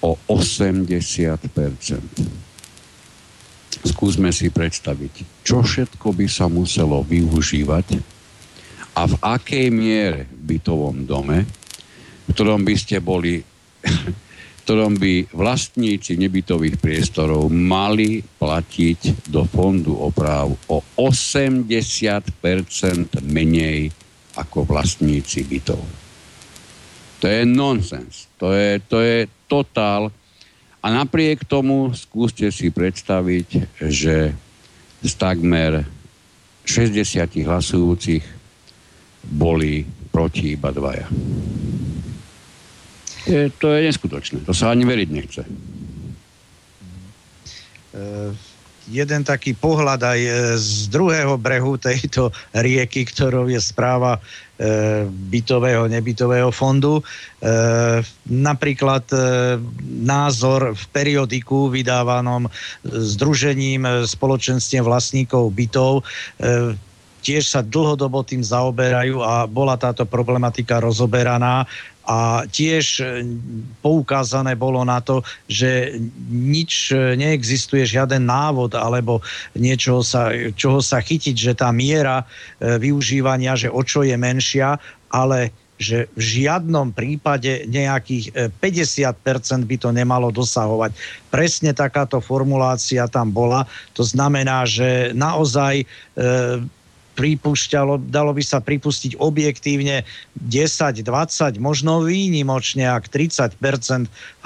o 0.05 0.15
80%. 0.31 2.47
Skúsme 3.79 4.35
si 4.35 4.51
predstaviť, 4.51 5.47
čo 5.47 5.63
všetko 5.63 6.11
by 6.11 6.27
sa 6.27 6.51
muselo 6.51 7.07
využívať, 7.07 8.18
a 8.99 9.07
v 9.07 9.15
akej 9.23 9.71
miere 9.71 10.27
v 10.27 10.59
bytovom 10.59 11.07
dome, 11.07 11.47
v 12.27 12.31
ktorom 12.35 12.67
by 12.67 12.75
ste 12.75 12.99
boli, 12.99 13.39
v 13.39 14.61
ktorom 14.67 14.99
by 14.99 15.31
vlastníci 15.31 16.19
nebytových 16.19 16.83
priestorov 16.83 17.47
mali 17.47 18.27
platiť 18.27 19.31
do 19.31 19.47
fondu 19.47 19.95
oprav 19.95 20.51
o 20.51 20.83
80% 20.99 23.23
menej 23.23 23.87
ako 24.35 24.67
vlastníci 24.67 25.47
bytov. 25.47 25.79
To 27.23 27.27
je 27.27 27.47
nonsens. 27.47 28.27
To 28.43 28.51
je, 28.51 28.83
to 28.83 28.99
je 28.99 29.31
totál. 29.47 30.11
A 30.83 30.87
napriek 30.91 31.47
tomu 31.47 31.95
skúste 31.95 32.51
si 32.51 32.71
predstaviť, 32.71 33.79
že 33.79 34.35
z 35.03 35.13
takmer 35.19 35.87
60 36.67 37.47
hlasujúcich 37.47 38.38
boli 39.25 39.87
proti 40.13 40.55
iba 40.55 40.71
dvaja. 40.71 41.07
Je, 43.29 43.53
to 43.61 43.73
je 43.77 43.81
neskutočné. 43.85 44.41
To 44.49 44.57
sa 44.57 44.73
ani 44.73 44.89
veriť 44.89 45.09
nechce. 45.13 45.43
Uh, 47.93 48.33
jeden 48.89 49.23
taký 49.23 49.53
pohľad 49.53 50.01
aj 50.01 50.21
e, 50.21 50.31
z 50.57 50.89
druhého 50.89 51.37
brehu 51.37 51.77
tejto 51.77 52.33
rieky, 52.57 53.05
ktorou 53.05 53.47
je 53.53 53.61
správa 53.61 54.17
e, 54.17 54.21
bytového, 55.09 55.87
nebytového 55.93 56.49
fondu. 56.49 56.99
E, 56.99 57.03
napríklad 58.33 59.05
e, 59.13 59.19
názor 59.85 60.73
v 60.73 60.85
periodiku 60.91 61.69
vydávanom 61.69 62.49
Združením 62.89 64.09
spoločenstiev 64.09 64.89
vlastníkov 64.89 65.53
bytov 65.53 66.01
e, 66.01 66.03
tiež 67.23 67.45
sa 67.47 67.61
dlhodobo 67.61 68.23
tým 68.25 68.41
zaoberajú 68.43 69.23
a 69.23 69.45
bola 69.45 69.75
táto 69.75 70.07
problematika 70.09 70.79
rozoberaná 70.83 71.67
a 72.09 72.49
tiež 72.49 72.85
e, 72.99 73.21
poukázané 73.85 74.57
bolo 74.57 74.81
na 74.81 75.05
to, 75.05 75.21
že 75.45 76.01
nič 76.33 76.89
e, 76.89 77.21
neexistuje, 77.21 77.85
žiaden 77.85 78.25
návod 78.25 78.73
alebo 78.73 79.21
niečo 79.53 80.01
sa, 80.01 80.33
čoho 80.57 80.81
sa 80.81 81.05
chytiť, 81.05 81.37
že 81.37 81.53
tá 81.53 81.69
miera 81.69 82.25
e, 82.25 82.81
využívania, 82.81 83.61
že 83.61 83.69
o 83.69 83.85
čo 83.85 84.09
je 84.09 84.17
menšia, 84.17 84.81
ale 85.13 85.53
že 85.79 86.11
v 86.19 86.43
žiadnom 86.43 86.91
prípade 86.91 87.63
nejakých 87.71 88.51
50% 88.59 89.15
by 89.63 89.77
to 89.79 89.95
nemalo 89.95 90.35
dosahovať. 90.35 90.91
Presne 91.31 91.71
takáto 91.71 92.19
formulácia 92.19 93.07
tam 93.07 93.31
bola. 93.31 93.63
To 93.95 94.03
znamená, 94.03 94.67
že 94.67 95.15
naozaj 95.15 95.87
pripúšťalo, 97.19 97.99
dalo 98.07 98.31
by 98.31 98.43
sa 98.47 98.63
pripustiť 98.63 99.19
objektívne 99.19 100.07
10, 100.39 101.03
20, 101.03 101.59
možno 101.59 102.07
výnimočne 102.07 102.87
ak 102.87 103.11
30%, 103.11 103.59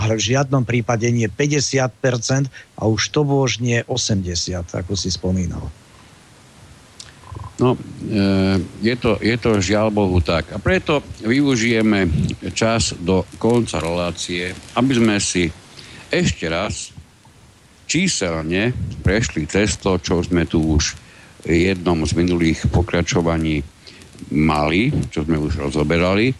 ale 0.01 0.13
v 0.17 0.23
žiadnom 0.33 0.65
prípade 0.65 1.05
nie 1.13 1.29
50% 1.29 2.49
a 2.81 2.83
už 2.89 3.03
to 3.13 3.21
nie 3.61 3.85
80, 3.85 4.65
ako 4.73 4.97
si 4.97 5.13
spomínal. 5.13 5.69
No, 7.61 7.77
e, 7.77 8.59
je 8.81 8.95
to, 8.97 9.21
je 9.21 9.37
to 9.37 9.61
žiaľ 9.61 9.93
Bohu 9.93 10.19
tak. 10.25 10.51
A 10.51 10.59
preto 10.59 11.05
využijeme 11.21 12.09
čas 12.57 12.97
do 12.97 13.29
konca 13.37 13.79
relácie, 13.79 14.57
aby 14.75 14.93
sme 14.97 15.17
si 15.21 15.53
ešte 16.09 16.49
raz 16.49 16.91
číselne 17.87 18.73
prešli 19.05 19.45
cez 19.45 19.77
to, 19.77 20.01
čo 20.01 20.25
sme 20.25 20.49
tu 20.49 20.81
už 20.81 20.97
jednom 21.47 21.99
z 22.07 22.13
minulých 22.15 22.71
pokračovaní 22.71 23.63
mali, 24.31 24.95
čo 25.11 25.27
sme 25.27 25.39
už 25.39 25.59
rozoberali. 25.59 26.31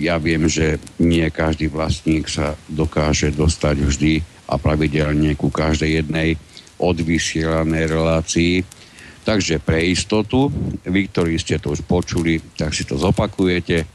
Ja 0.00 0.16
viem, 0.16 0.48
že 0.48 0.80
nie 1.02 1.26
každý 1.28 1.68
vlastník 1.68 2.30
sa 2.30 2.56
dokáže 2.70 3.34
dostať 3.34 3.76
vždy 3.84 4.14
a 4.48 4.56
pravidelne 4.56 5.36
ku 5.36 5.52
každej 5.52 6.04
jednej 6.04 6.38
odvysielanej 6.80 7.84
relácii. 7.90 8.54
Takže 9.24 9.56
pre 9.60 9.88
istotu, 9.88 10.52
vy, 10.84 11.08
ktorí 11.08 11.40
ste 11.40 11.56
to 11.56 11.72
už 11.72 11.84
počuli, 11.88 12.40
tak 12.56 12.76
si 12.76 12.84
to 12.84 13.00
zopakujete 13.00 13.93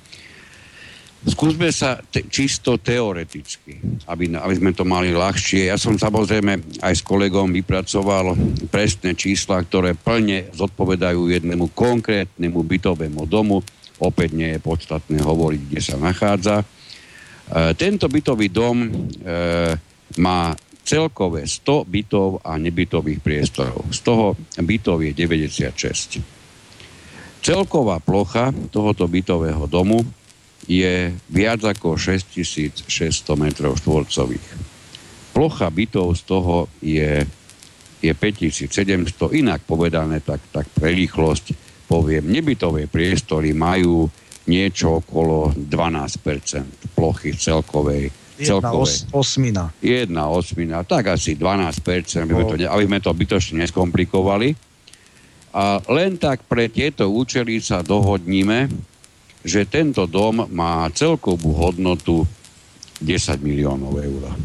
Skúsme 1.20 1.68
sa 1.76 2.00
te, 2.00 2.24
čisto 2.32 2.80
teoreticky, 2.80 3.76
aby, 4.08 4.32
aby 4.40 4.56
sme 4.56 4.72
to 4.72 4.88
mali 4.88 5.12
ľahšie. 5.12 5.68
Ja 5.68 5.76
som 5.76 6.00
samozrejme 6.00 6.80
aj 6.80 6.94
s 6.96 7.04
kolegom 7.04 7.52
vypracoval 7.52 8.40
presné 8.72 9.20
čísla, 9.20 9.60
ktoré 9.68 10.00
plne 10.00 10.48
zodpovedajú 10.56 11.28
jednému 11.28 11.76
konkrétnemu 11.76 12.64
bytovému 12.64 13.28
domu. 13.28 13.60
Opäť 14.00 14.32
nie 14.32 14.56
je 14.56 14.64
podstatné 14.64 15.20
hovoriť, 15.20 15.62
kde 15.68 15.82
sa 15.84 16.00
nachádza. 16.00 16.64
E, 16.64 16.66
tento 17.76 18.08
bytový 18.08 18.48
dom 18.48 18.80
e, 18.80 18.90
má 20.24 20.56
celkové 20.88 21.52
100 21.52 21.84
bytov 21.84 22.40
a 22.48 22.56
nebytových 22.56 23.20
priestorov. 23.20 23.92
Z 23.92 24.08
toho 24.08 24.40
bytov 24.56 25.04
je 25.04 25.12
96. 25.12 27.44
Celková 27.44 28.00
plocha 28.00 28.56
tohoto 28.72 29.04
bytového 29.12 29.68
domu 29.68 30.00
je 30.70 31.10
viac 31.34 31.66
ako 31.66 31.98
6600 31.98 32.86
metrov 33.34 33.74
štvorcových. 33.82 34.48
Plocha 35.34 35.68
bytov 35.74 36.14
z 36.14 36.22
toho 36.30 36.70
je, 36.78 37.26
je 38.06 38.12
5700, 38.14 39.34
inak 39.34 39.66
povedané, 39.66 40.22
tak, 40.22 40.38
tak 40.54 40.70
pre 40.70 40.94
rýchlosť 40.94 41.58
poviem, 41.90 42.30
nebytové 42.30 42.86
priestory 42.86 43.58
majú 43.58 44.06
niečo 44.46 45.02
okolo 45.02 45.50
12% 45.58 46.94
plochy 46.94 47.34
celkovej. 47.34 48.14
Jedna 48.38 48.72
os, 48.72 49.10
osmina. 49.10 49.74
Jedna 49.82 50.30
osmina, 50.30 50.86
tak 50.86 51.18
asi 51.18 51.34
12%, 51.34 52.30
aby, 52.30 52.44
to, 52.46 52.56
aby 52.70 52.84
sme 52.86 53.00
to 53.02 53.12
bytočne 53.12 53.66
neskomplikovali. 53.66 54.54
A 55.50 55.82
len 55.90 56.22
tak 56.22 56.46
pre 56.46 56.70
tieto 56.70 57.10
účely 57.10 57.58
sa 57.58 57.82
dohodníme, 57.82 58.70
že 59.44 59.70
tento 59.70 60.04
dom 60.06 60.48
má 60.52 60.88
celkovú 60.92 61.56
hodnotu 61.56 62.28
10 63.00 63.40
miliónov 63.40 63.96
eur. 64.00 64.36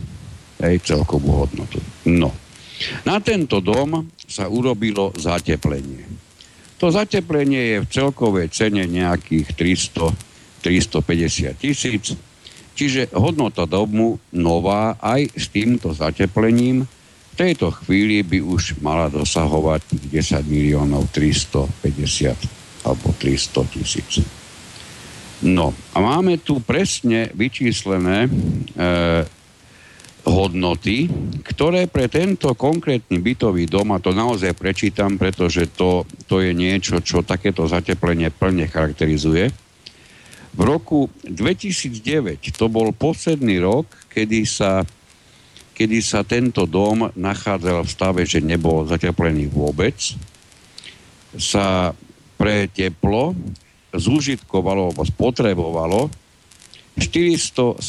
Hej, 0.63 0.87
celkovú 0.87 1.45
hodnotu. 1.45 1.83
No. 2.07 2.31
Na 3.03 3.19
tento 3.19 3.59
dom 3.59 4.11
sa 4.27 4.47
urobilo 4.47 5.11
zateplenie. 5.19 6.07
To 6.79 6.91
zateplenie 6.91 7.63
je 7.75 7.77
v 7.83 7.91
celkovej 7.91 8.51
cene 8.51 8.87
nejakých 8.87 9.55
300, 9.57 10.11
350 10.63 11.55
tisíc, 11.59 12.15
čiže 12.75 13.15
hodnota 13.15 13.67
domu 13.67 14.19
nová 14.35 14.99
aj 14.99 15.31
s 15.35 15.47
týmto 15.51 15.95
zateplením 15.95 16.87
v 17.35 17.51
tejto 17.51 17.75
chvíli 17.83 18.23
by 18.23 18.39
už 18.47 18.79
mala 18.79 19.11
dosahovať 19.11 20.07
10 20.07 20.47
miliónov 20.47 21.11
350 21.11 22.87
alebo 22.87 23.11
300 23.19 23.75
tisíc. 23.75 24.23
No 25.45 25.77
a 25.93 26.01
máme 26.01 26.41
tu 26.41 26.57
presne 26.65 27.29
vyčíslené 27.37 28.25
e, 28.25 28.31
hodnoty, 30.25 31.05
ktoré 31.45 31.85
pre 31.85 32.09
tento 32.09 32.49
konkrétny 32.57 33.21
bytový 33.21 33.69
dom, 33.69 33.93
a 33.93 34.01
to 34.01 34.17
naozaj 34.17 34.57
prečítam, 34.57 35.21
pretože 35.21 35.69
to, 35.77 36.09
to 36.25 36.41
je 36.41 36.57
niečo, 36.57 37.05
čo 37.05 37.21
takéto 37.21 37.69
zateplenie 37.69 38.33
plne 38.33 38.65
charakterizuje. 38.65 39.53
V 40.55 40.61
roku 40.65 41.13
2009 41.29 42.41
to 42.57 42.67
bol 42.73 42.89
posledný 42.97 43.61
rok, 43.61 43.85
kedy 44.09 44.49
sa 44.49 44.81
kedy 45.75 45.99
sa 46.01 46.23
tento 46.23 46.71
dom 46.71 47.11
nachádzal 47.19 47.83
v 47.83 47.91
stave, 47.91 48.23
že 48.23 48.39
nebol 48.39 48.87
zateplený 48.87 49.51
vôbec, 49.51 50.15
sa 51.35 51.91
pre 52.39 52.71
teplo 52.71 53.35
zúžitkovalo 53.95 54.91
alebo 54.91 55.03
spotrebovalo 55.07 56.11
470 56.99 57.83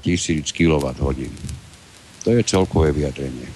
tisíc 0.00 0.52
kWh. 0.52 1.20
To 2.24 2.28
je 2.32 2.40
celkové 2.44 2.92
vyjadrenie. 2.92 3.48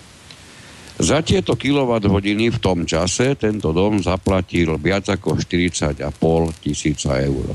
Za 1.03 1.25
tieto 1.25 1.59
kWh 1.59 2.09
v 2.53 2.59
tom 2.63 2.85
čase 2.87 3.35
tento 3.35 3.75
dom 3.75 3.99
zaplatil 4.01 4.79
viac 4.79 5.09
ako 5.11 5.35
40,5 5.41 5.99
tisíca 6.63 7.19
eur. 7.19 7.53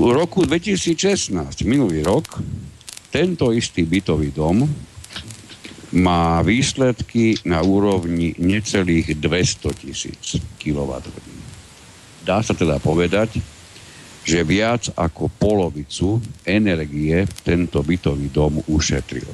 V 0.00 0.06
roku 0.08 0.48
2016, 0.48 1.36
minulý 1.68 2.00
rok, 2.00 2.40
tento 3.12 3.52
istý 3.52 3.84
bytový 3.84 4.32
dom 4.32 4.64
má 6.00 6.40
výsledky 6.42 7.38
na 7.46 7.60
úrovni 7.62 8.34
necelých 8.38 9.18
200 9.18 9.82
tisíc 9.82 10.42
kWh. 10.56 11.29
Dá 12.20 12.44
sa 12.44 12.52
teda 12.52 12.76
povedať, 12.76 13.40
že 14.20 14.44
viac 14.44 14.92
ako 14.92 15.32
polovicu 15.40 16.20
energie 16.44 17.24
tento 17.40 17.80
bytový 17.80 18.28
dom 18.28 18.60
ušetril. 18.68 19.28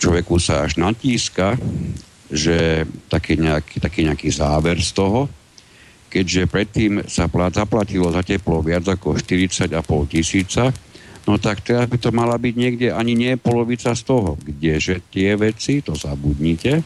Človeku 0.00 0.36
sa 0.42 0.66
až 0.66 0.80
natíska, 0.80 1.54
že 2.30 2.88
taký 3.06 3.38
nejaký, 3.38 3.78
taký 3.78 4.00
nejaký 4.06 4.30
záver 4.32 4.80
z 4.80 4.90
toho, 4.96 5.30
keďže 6.10 6.50
predtým 6.50 6.92
sa 7.06 7.30
zaplatilo 7.30 8.10
za 8.10 8.26
teplo 8.26 8.58
viac 8.64 8.82
ako 8.90 9.14
40,5 9.14 9.70
tisíca, 10.10 10.74
no 11.28 11.38
tak 11.38 11.62
teraz 11.62 11.86
by 11.86 11.98
to 12.00 12.10
mala 12.10 12.34
byť 12.34 12.54
niekde 12.58 12.88
ani 12.90 13.14
nie 13.14 13.32
polovica 13.38 13.94
z 13.94 14.02
toho, 14.02 14.34
kdeže 14.40 15.06
tie 15.14 15.38
veci, 15.38 15.78
to 15.78 15.94
zabudnite, 15.94 16.82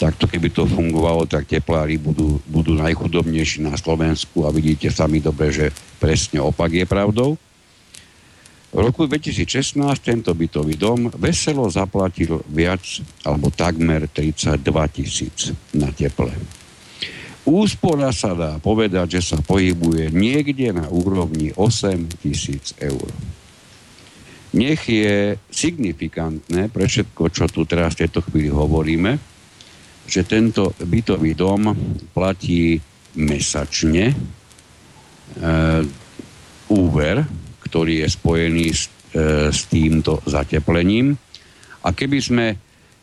takto 0.00 0.24
keby 0.24 0.48
to 0.48 0.64
fungovalo, 0.64 1.28
tak 1.28 1.44
teplári 1.44 2.00
budú, 2.00 2.40
budú 2.48 2.72
najchudobnejší 2.72 3.60
na 3.60 3.76
Slovensku 3.76 4.48
a 4.48 4.50
vidíte 4.50 4.88
sami 4.88 5.20
dobre, 5.20 5.52
že 5.52 5.68
presne 6.00 6.40
opak 6.40 6.72
je 6.72 6.88
pravdou. 6.88 7.36
V 8.70 8.78
roku 8.80 9.04
2016 9.04 9.76
tento 10.00 10.32
bytový 10.32 10.80
dom 10.80 11.12
veselo 11.20 11.68
zaplatil 11.68 12.40
viac 12.48 12.80
alebo 13.28 13.52
takmer 13.52 14.08
32 14.08 14.56
tisíc 14.94 15.52
na 15.76 15.92
teple. 15.92 16.32
Úspora 17.44 18.14
sa 18.14 18.32
dá 18.32 18.56
povedať, 18.62 19.20
že 19.20 19.34
sa 19.34 19.38
pohybuje 19.42 20.14
niekde 20.14 20.70
na 20.70 20.86
úrovni 20.86 21.50
8 21.52 22.22
tisíc 22.22 22.72
eur. 22.78 23.10
Nech 24.54 24.86
je 24.86 25.34
signifikantné 25.50 26.70
pre 26.70 26.86
všetko, 26.86 27.26
čo 27.30 27.50
tu 27.50 27.66
teraz 27.66 27.98
v 27.98 28.06
tejto 28.06 28.22
chvíli 28.22 28.50
hovoríme, 28.54 29.29
že 30.10 30.26
tento 30.26 30.74
bytový 30.82 31.38
dom 31.38 31.70
platí 32.10 32.82
mesačne 33.14 34.10
e, 34.10 34.14
úver 36.66 37.22
ktorý 37.70 38.02
je 38.02 38.08
spojený 38.10 38.66
s, 38.74 38.90
e, 39.14 39.54
s 39.54 39.70
týmto 39.70 40.18
zateplením. 40.26 41.14
A 41.86 41.94
keby 41.94 42.18
sme 42.18 42.46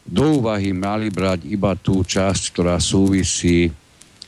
do 0.03 0.43
úvahy 0.43 0.75
mali 0.75 1.07
brať 1.07 1.47
iba 1.47 1.71
tú 1.79 2.03
časť, 2.03 2.51
ktorá 2.51 2.75
súvisí 2.83 3.71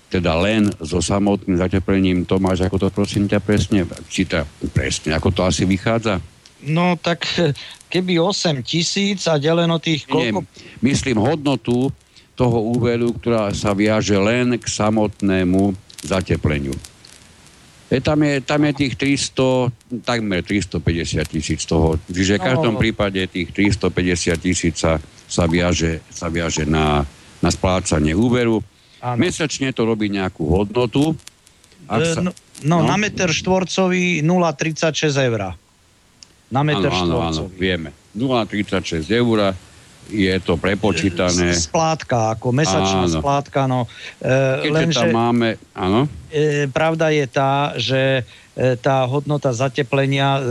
teda 0.10 0.40
len 0.40 0.72
so 0.80 1.04
samotným 1.04 1.60
zateplením. 1.60 2.24
Tomáš, 2.24 2.66
ako 2.66 2.82
to 2.82 2.88
prosím 2.90 3.28
ťa 3.28 3.44
presne, 3.44 3.84
číta 4.08 4.48
presne, 4.74 5.14
ako 5.14 5.30
to 5.36 5.42
asi 5.44 5.68
vychádza? 5.68 6.24
No 6.66 6.96
tak 7.00 7.28
keby 7.92 8.20
8 8.20 8.64
tisíc 8.64 9.28
a 9.30 9.38
deleno 9.38 9.78
tých 9.80 10.08
koľko... 10.10 10.44
Nie, 10.44 10.92
myslím 10.92 11.20
hodnotu 11.20 11.94
toho 12.40 12.72
úveru, 12.72 13.12
ktorá 13.12 13.52
sa 13.52 13.76
viaže 13.76 14.16
len 14.16 14.56
k 14.56 14.64
samotnému 14.64 15.76
zatepleniu. 16.08 16.72
E, 17.92 18.00
tam, 18.00 18.24
je, 18.24 18.40
tam 18.40 18.64
je 18.64 18.72
tých 18.86 18.94
300, 18.96 20.08
takmer 20.08 20.40
350 20.40 21.28
tisíc 21.28 21.68
toho. 21.68 22.00
Čiže 22.08 22.40
v 22.40 22.48
každom 22.48 22.78
no. 22.78 22.80
prípade 22.80 23.20
tých 23.28 23.52
350 23.52 24.40
tisíc 24.40 24.80
sa, 24.80 25.04
sa, 25.28 25.52
viaže, 25.52 26.00
sa 26.08 26.32
viaže 26.32 26.64
na, 26.64 27.04
na 27.44 27.50
splácanie 27.52 28.16
úveru. 28.16 28.64
Áno. 29.04 29.20
Mesačne 29.20 29.76
to 29.76 29.84
robí 29.84 30.08
nejakú 30.08 30.48
hodnotu. 30.48 31.20
Ak 31.92 32.00
e, 32.00 32.08
sa, 32.08 32.20
no, 32.24 32.32
no, 32.64 32.86
no, 32.86 32.88
na 32.88 32.96
meter 32.96 33.28
štvorcový 33.36 34.24
0,36 34.24 35.28
eur. 35.28 35.60
Na 36.56 36.62
meter 36.64 36.88
áno, 36.88 37.04
štvorcový. 37.04 37.36
Áno, 37.36 37.52
áno, 37.52 37.60
vieme. 37.60 37.90
0,36 38.16 39.04
eur 39.12 39.52
je 40.10 40.36
to 40.42 40.58
prepočítané. 40.58 41.54
Splátka, 41.54 42.34
ako 42.36 42.50
mesačná 42.50 43.06
áno. 43.06 43.18
splátka, 43.22 43.70
no. 43.70 43.86
E, 44.20 44.66
Keďže 44.66 44.74
lenže, 44.74 45.00
tam 45.00 45.10
máme, 45.14 45.50
áno. 45.78 46.10
E, 46.34 46.66
pravda 46.70 47.14
je 47.14 47.26
tá, 47.30 47.78
že 47.78 48.26
tá 48.80 49.08
hodnota 49.08 49.56
zateplenia, 49.56 50.40
e, 50.40 50.42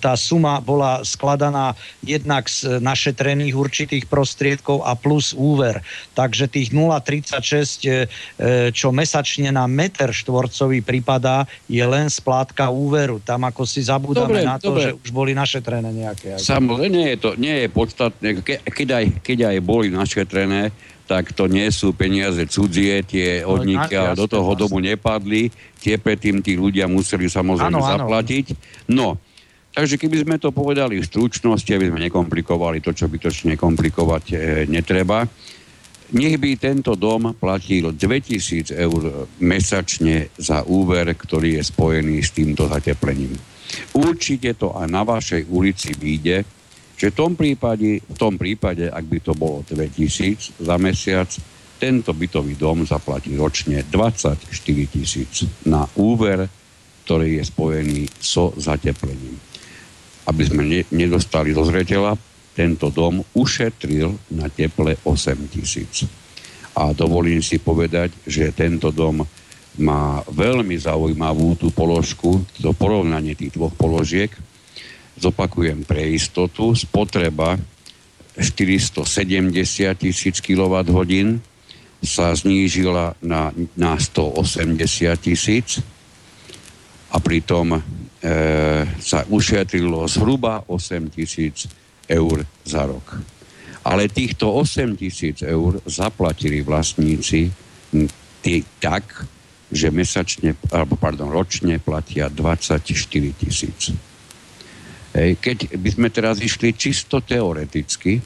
tá 0.00 0.18
suma 0.18 0.58
bola 0.58 1.06
skladaná 1.06 1.78
jednak 2.02 2.50
z 2.50 2.82
našetrených 2.82 3.54
určitých 3.54 4.04
prostriedkov 4.10 4.82
a 4.82 4.98
plus 4.98 5.30
úver. 5.36 5.78
Takže 6.18 6.50
tých 6.50 6.74
0,36, 6.74 7.86
e, 7.86 8.06
čo 8.74 8.90
mesačne 8.90 9.54
na 9.54 9.70
meter 9.70 10.10
štvorcový 10.10 10.82
pripadá, 10.82 11.46
je 11.70 11.82
len 11.82 12.10
splátka 12.10 12.68
úveru. 12.72 13.22
Tam 13.22 13.46
ako 13.46 13.62
si 13.62 13.86
zabudáme 13.86 14.42
dobre, 14.42 14.48
na 14.48 14.56
to, 14.58 14.74
dobre. 14.74 14.82
že 14.82 14.90
už 14.98 15.08
boli 15.14 15.30
našetrené 15.32 15.90
nejaké. 15.94 16.40
Samozrejme, 16.42 16.90
nie 16.92 17.08
je 17.14 17.18
to 17.18 17.30
nie 17.38 17.64
je 17.64 17.68
podstatné. 17.70 18.28
Ke, 18.42 18.58
keď, 18.62 18.88
aj, 18.98 19.04
keď 19.22 19.38
aj 19.54 19.56
boli 19.62 19.88
našetrené, 19.88 20.74
tak 21.12 21.36
to 21.36 21.44
nie 21.44 21.68
sú 21.68 21.92
peniaze 21.92 22.40
cudzie, 22.48 23.04
tie 23.04 23.44
no, 23.44 23.60
odniky 23.60 23.92
no, 23.92 24.16
do 24.16 24.24
toho 24.24 24.56
domu 24.56 24.80
nepadli, 24.80 25.52
tie 25.76 26.00
predtým 26.00 26.40
tí 26.40 26.56
ľudia 26.56 26.88
museli 26.88 27.28
samozrejme 27.28 27.76
ano, 27.76 27.84
zaplatiť. 27.84 28.56
No, 28.88 29.20
takže 29.76 30.00
keby 30.00 30.24
sme 30.24 30.36
to 30.40 30.56
povedali 30.56 30.96
v 30.96 31.04
stručnosti, 31.04 31.68
aby 31.68 31.92
sme 31.92 32.08
nekomplikovali 32.08 32.80
to, 32.80 32.96
čo 32.96 33.12
bytočne 33.12 33.60
komplikovať 33.60 34.24
e, 34.32 34.36
netreba, 34.72 35.28
nech 36.16 36.40
by 36.40 36.56
tento 36.56 36.96
dom 36.96 37.36
platil 37.36 37.92
2000 37.92 38.72
eur 38.72 39.28
mesačne 39.44 40.32
za 40.40 40.64
úver, 40.64 41.12
ktorý 41.12 41.60
je 41.60 41.62
spojený 41.68 42.24
s 42.24 42.32
týmto 42.32 42.72
zateplením. 42.72 43.36
Určite 43.92 44.56
to 44.56 44.72
aj 44.72 44.88
na 44.88 45.04
vašej 45.04 45.44
ulici 45.52 45.92
vyjde, 45.92 46.61
že 47.02 47.10
v 47.10 47.18
tom 47.18 47.34
prípade, 47.34 47.98
v 47.98 48.14
tom 48.14 48.38
prípade, 48.38 48.86
ak 48.86 49.02
by 49.02 49.18
to 49.18 49.34
bolo 49.34 49.66
2000 49.66 50.62
za 50.62 50.78
mesiac, 50.78 51.26
tento 51.82 52.14
bytový 52.14 52.54
dom 52.54 52.86
zaplatí 52.86 53.34
ročne 53.34 53.82
24 53.82 54.38
tisíc 54.86 55.42
na 55.66 55.82
úver, 55.98 56.46
ktorý 57.02 57.42
je 57.42 57.44
spojený 57.50 58.02
so 58.22 58.54
zateplením. 58.54 59.34
Aby 60.30 60.42
sme 60.46 60.62
ne, 60.62 60.86
nedostali 60.94 61.50
do 61.50 61.66
zreteľa, 61.66 62.14
tento 62.54 62.86
dom 62.94 63.26
ušetril 63.34 64.38
na 64.38 64.46
teple 64.46 64.94
8 65.02 65.50
tisíc. 65.50 66.06
A 66.78 66.94
dovolím 66.94 67.42
si 67.42 67.58
povedať, 67.58 68.14
že 68.30 68.54
tento 68.54 68.94
dom 68.94 69.26
má 69.82 70.22
veľmi 70.30 70.78
zaujímavú 70.78 71.58
tú 71.58 71.74
položku, 71.74 72.46
to 72.62 72.70
porovnanie 72.70 73.34
tých 73.34 73.58
dvoch 73.58 73.74
položiek, 73.74 74.30
zopakujem 75.18 75.84
pre 75.84 76.12
istotu, 76.12 76.72
spotreba 76.76 77.58
470 78.38 79.04
tisíc 80.00 80.40
kWh 80.40 81.02
sa 82.02 82.34
znížila 82.34 83.14
na, 83.22 83.54
na 83.76 83.94
180 83.94 84.74
tisíc 85.22 85.78
a 87.12 87.20
pritom 87.20 87.76
e, 87.76 87.80
sa 88.98 89.22
ušetrilo 89.28 90.08
zhruba 90.08 90.64
8 90.66 91.12
tisíc 91.12 91.68
eur 92.08 92.42
za 92.64 92.88
rok. 92.88 93.20
Ale 93.84 94.08
týchto 94.08 94.50
8 94.50 94.96
tisíc 94.96 95.44
eur 95.44 95.78
zaplatili 95.86 96.64
vlastníci 96.64 97.52
tí, 98.42 98.64
tak, 98.80 99.28
že 99.70 99.94
mesačne, 99.94 100.58
alebo 100.72 100.98
pardon, 100.98 101.30
ročne 101.30 101.78
platia 101.78 102.26
24 102.26 102.82
tisíc. 103.38 103.94
Keď 105.12 105.76
by 105.76 105.90
sme 105.92 106.08
teraz 106.08 106.40
išli 106.40 106.72
čisto 106.72 107.20
teoreticky 107.20 108.24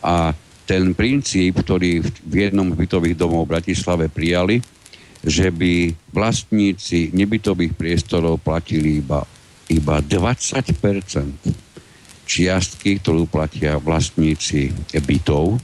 a 0.00 0.32
ten 0.64 0.96
princíp, 0.96 1.60
ktorý 1.60 2.00
v 2.02 2.34
jednom 2.34 2.72
bytových 2.72 3.20
domov 3.20 3.44
v 3.44 3.52
Bratislave 3.58 4.08
prijali, 4.08 4.64
že 5.22 5.52
by 5.52 5.92
vlastníci 6.10 7.12
nebytových 7.12 7.76
priestorov 7.76 8.40
platili 8.40 9.04
iba, 9.04 9.22
iba 9.68 10.00
20% 10.00 10.72
čiastky, 12.24 12.98
ktorú 12.98 13.28
platia 13.28 13.76
vlastníci 13.76 14.72
bytov, 15.04 15.60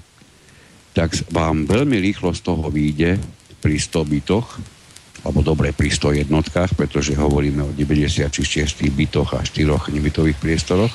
tak 0.93 1.15
vám 1.33 1.65
veľmi 1.65 1.97
rýchlo 2.03 2.35
z 2.35 2.41
toho 2.45 2.69
vyjde 2.69 3.17
pri 3.63 3.77
100 3.79 4.13
bytoch, 4.15 4.61
alebo 5.27 5.43
dobre 5.43 5.75
pri 5.75 5.91
100 5.91 6.23
jednotkách, 6.27 6.79
pretože 6.79 7.19
hovoríme 7.19 7.63
o 7.63 7.75
96 7.75 8.31
bytoch 8.95 9.35
a 9.35 9.43
4 9.43 9.91
nebytových 9.91 10.39
priestoroch, 10.39 10.93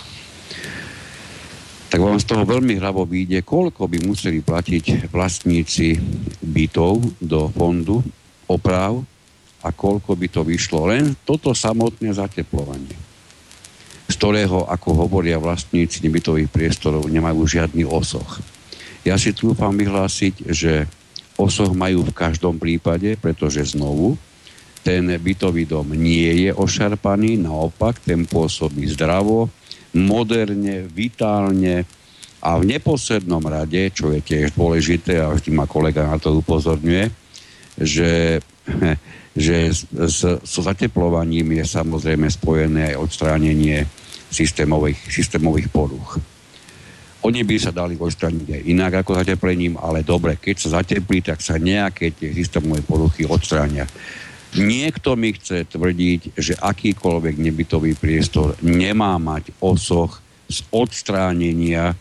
tak 1.94 2.02
vám 2.02 2.18
z 2.18 2.26
toho 2.26 2.42
veľmi 2.42 2.82
hravo 2.82 3.06
vyjde, 3.06 3.46
koľko 3.46 3.86
by 3.86 4.02
museli 4.02 4.42
platiť 4.42 5.14
vlastníci 5.14 5.94
bytov 6.42 7.22
do 7.22 7.54
fondu 7.54 8.02
oprav 8.50 8.98
a 9.62 9.70
koľko 9.70 10.18
by 10.18 10.28
to 10.28 10.42
vyšlo 10.42 10.90
len 10.90 11.14
toto 11.22 11.54
samotné 11.54 12.10
zateplovanie, 12.18 12.98
z 14.10 14.14
ktorého, 14.18 14.66
ako 14.66 15.06
hovoria 15.06 15.38
vlastníci 15.38 16.02
nebytových 16.02 16.50
priestorov, 16.50 17.06
nemajú 17.06 17.46
žiadny 17.46 17.86
osoch. 17.86 18.42
Ja 19.06 19.14
si 19.22 19.30
trúfam 19.30 19.78
vyhlásiť, 19.78 20.50
že 20.50 20.90
osoch 21.38 21.74
majú 21.74 22.06
v 22.06 22.14
každom 22.14 22.62
prípade, 22.62 23.18
pretože 23.18 23.74
znovu 23.74 24.18
ten 24.84 25.08
bytový 25.08 25.64
dom 25.64 25.96
nie 25.96 26.48
je 26.48 26.52
ošarpaný, 26.52 27.40
naopak 27.40 28.04
ten 28.04 28.28
pôsobí 28.28 28.84
zdravo, 28.92 29.48
moderne, 29.96 30.84
vitálne 30.92 31.88
a 32.44 32.60
v 32.60 32.76
neposlednom 32.76 33.40
rade, 33.48 33.88
čo 33.96 34.12
je 34.12 34.20
tiež 34.20 34.52
dôležité, 34.60 35.24
a 35.24 35.32
vždy 35.32 35.56
ma 35.56 35.64
kolega 35.64 36.04
na 36.04 36.20
to 36.20 36.36
upozorňuje, 36.44 37.08
že, 37.80 38.44
že 39.48 39.72
so, 40.12 40.44
so 40.44 40.60
zateplovaním 40.60 41.64
je 41.64 41.64
samozrejme 41.64 42.28
spojené 42.28 42.92
aj 42.94 43.00
odstránenie 43.00 43.88
systémových, 44.28 45.00
systémových 45.08 45.72
poruch. 45.72 46.20
Oni 47.24 47.40
by 47.48 47.56
sa 47.56 47.72
dali 47.72 47.96
odstrániť 47.96 48.48
aj 48.52 48.62
inak 48.68 48.94
ako 49.00 49.24
zateplením, 49.24 49.80
ale 49.80 50.04
dobre, 50.04 50.36
keď 50.36 50.56
sa 50.60 50.84
zateplí, 50.84 51.24
tak 51.24 51.40
sa 51.40 51.56
nejaké 51.56 52.12
tie 52.12 52.36
systémové 52.36 52.84
poruchy 52.84 53.24
odstránia. 53.24 53.88
Niekto 54.54 55.16
mi 55.16 55.34
chce 55.34 55.66
tvrdiť, 55.66 56.36
že 56.36 56.54
akýkoľvek 56.60 57.36
nebytový 57.40 57.96
priestor 57.96 58.54
nemá 58.62 59.16
mať 59.18 59.56
osoch 59.64 60.20
z 60.52 60.62
odstránenia 60.70 61.96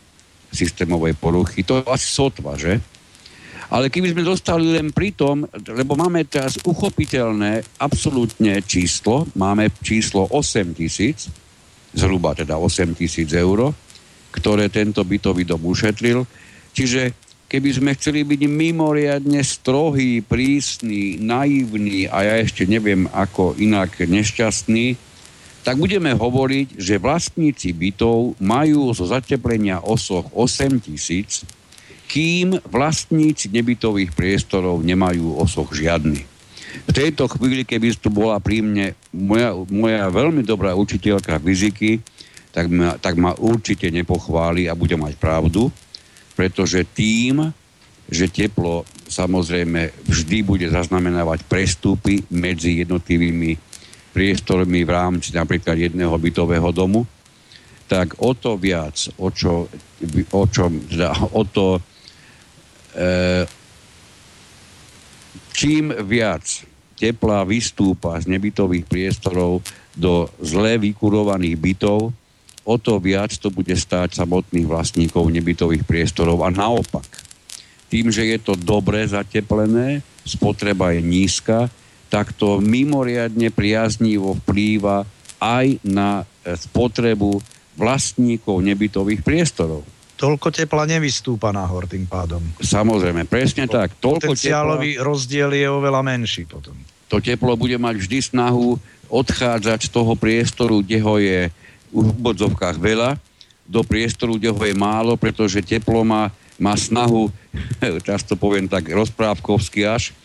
systémovej 0.52 1.16
poruchy. 1.16 1.64
To 1.64 1.80
je 1.80 1.88
asi 1.88 2.08
sotva, 2.12 2.58
že? 2.60 2.76
Ale 3.72 3.88
keby 3.88 4.12
sme 4.12 4.28
dostali 4.28 4.68
len 4.68 4.92
pri 4.92 5.16
tom, 5.16 5.48
lebo 5.48 5.96
máme 5.96 6.28
teraz 6.28 6.60
uchopiteľné 6.60 7.80
absolútne 7.80 8.60
číslo, 8.60 9.24
máme 9.32 9.72
číslo 9.80 10.28
8 10.28 10.76
tisíc, 10.76 11.32
zhruba 11.96 12.36
teda 12.36 12.60
8 12.60 12.92
tisíc 12.92 13.32
eur, 13.32 13.72
ktoré 14.32 14.72
tento 14.72 15.04
bytový 15.04 15.44
dom 15.44 15.60
ušetril. 15.68 16.24
Čiže 16.72 17.12
keby 17.52 17.68
sme 17.68 17.90
chceli 17.92 18.24
byť 18.24 18.48
mimoriadne 18.48 19.44
strohý, 19.44 20.24
prísny, 20.24 21.20
naivný 21.20 22.08
a 22.08 22.24
ja 22.24 22.34
ešte 22.40 22.64
neviem 22.64 23.04
ako 23.12 23.60
inak 23.60 24.00
nešťastný, 24.00 24.96
tak 25.62 25.78
budeme 25.78 26.10
hovoriť, 26.16 26.74
že 26.74 26.98
vlastníci 26.98 27.70
bytov 27.70 28.34
majú 28.42 28.90
zo 28.96 29.06
zateplenia 29.06 29.78
osoch 29.78 30.26
8 30.34 30.82
tisíc, 30.82 31.46
kým 32.10 32.58
vlastníci 32.66 33.46
nebytových 33.52 34.10
priestorov 34.16 34.82
nemajú 34.82 35.38
osoch 35.38 35.70
žiadny. 35.70 36.26
V 36.88 36.92
tejto 36.92 37.28
chvíli, 37.28 37.68
keby 37.68 37.94
tu 38.00 38.08
bola 38.08 38.40
pri 38.40 38.64
mne 38.64 38.96
moja, 39.12 39.52
moja 39.68 40.08
veľmi 40.08 40.40
dobrá 40.40 40.72
učiteľka 40.72 41.36
fyziky, 41.36 42.00
tak 42.52 42.68
ma, 42.68 43.00
tak 43.00 43.16
ma 43.16 43.32
určite 43.34 43.88
nepochváli 43.88 44.68
a 44.68 44.76
bude 44.76 44.94
mať 44.94 45.16
pravdu, 45.16 45.72
pretože 46.36 46.84
tým, 46.92 47.48
že 48.12 48.28
teplo 48.28 48.84
samozrejme 49.08 50.04
vždy 50.04 50.38
bude 50.44 50.66
zaznamenávať 50.68 51.48
prestupy 51.48 52.20
medzi 52.28 52.84
jednotlivými 52.84 53.56
priestormi 54.12 54.84
v 54.84 54.90
rámci 54.92 55.32
napríklad 55.32 55.80
jedného 55.80 56.12
bytového 56.12 56.68
domu, 56.76 57.08
tak 57.88 58.20
o 58.20 58.36
to 58.36 58.60
viac, 58.60 58.96
o 59.16 59.32
čo, 59.32 59.68
o 60.32 60.42
čo 60.48 60.64
teda, 60.68 61.12
o 61.32 61.42
to 61.48 61.80
e, 62.96 63.40
čím 65.56 65.92
viac 66.04 66.44
tepla 66.96 67.44
vystúpa 67.48 68.20
z 68.20 68.28
nebytových 68.28 68.84
priestorov 68.88 69.64
do 69.92 70.28
zle 70.40 70.80
vykurovaných 70.80 71.56
bytov, 71.56 72.12
o 72.62 72.78
to 72.78 73.02
viac 73.02 73.34
to 73.34 73.50
bude 73.50 73.72
stáť 73.74 74.14
samotných 74.14 74.66
vlastníkov 74.66 75.26
nebytových 75.30 75.82
priestorov 75.82 76.46
a 76.46 76.50
naopak. 76.50 77.06
Tým, 77.90 78.08
že 78.08 78.24
je 78.24 78.38
to 78.40 78.56
dobre 78.56 79.04
zateplené, 79.04 80.00
spotreba 80.24 80.94
je 80.96 81.02
nízka, 81.04 81.68
tak 82.08 82.32
to 82.36 82.60
mimoriadne 82.60 83.48
priaznivo 83.52 84.36
vplýva 84.44 85.04
aj 85.42 85.80
na 85.82 86.22
e, 86.22 86.54
spotrebu 86.54 87.40
vlastníkov 87.74 88.60
nebytových 88.60 89.24
priestorov. 89.24 89.82
Toľko 90.20 90.54
tepla 90.54 90.86
nevystúpa 90.86 91.50
nahor 91.50 91.90
tým 91.90 92.06
pádom. 92.06 92.38
Samozrejme, 92.62 93.26
presne 93.26 93.66
to, 93.66 93.74
tak. 93.74 93.96
Toľko 93.98 94.30
Potenciálový 94.30 94.94
tepla, 94.94 95.06
rozdiel 95.08 95.50
je 95.56 95.66
oveľa 95.66 96.00
menší 96.06 96.46
potom. 96.46 96.76
To 97.10 97.18
teplo 97.18 97.58
bude 97.58 97.74
mať 97.80 97.96
vždy 97.98 98.18
snahu 98.22 98.78
odchádzať 99.10 99.88
z 99.88 99.90
toho 99.90 100.12
priestoru, 100.14 100.80
kde 100.80 100.98
ho 101.02 101.16
je 101.18 101.50
v 101.92 102.08
úvodzovkách 102.16 102.80
veľa 102.80 103.20
do 103.68 103.84
priestoru, 103.86 104.40
kde 104.40 104.50
ho 104.50 104.62
je 104.64 104.74
málo, 104.74 105.14
pretože 105.14 105.62
teplo 105.62 106.02
má, 106.02 106.32
má 106.58 106.74
snahu, 106.74 107.30
často 108.08 108.34
poviem 108.34 108.66
tak 108.66 108.90
rozprávkovsky 108.90 109.86
až, 109.86 110.16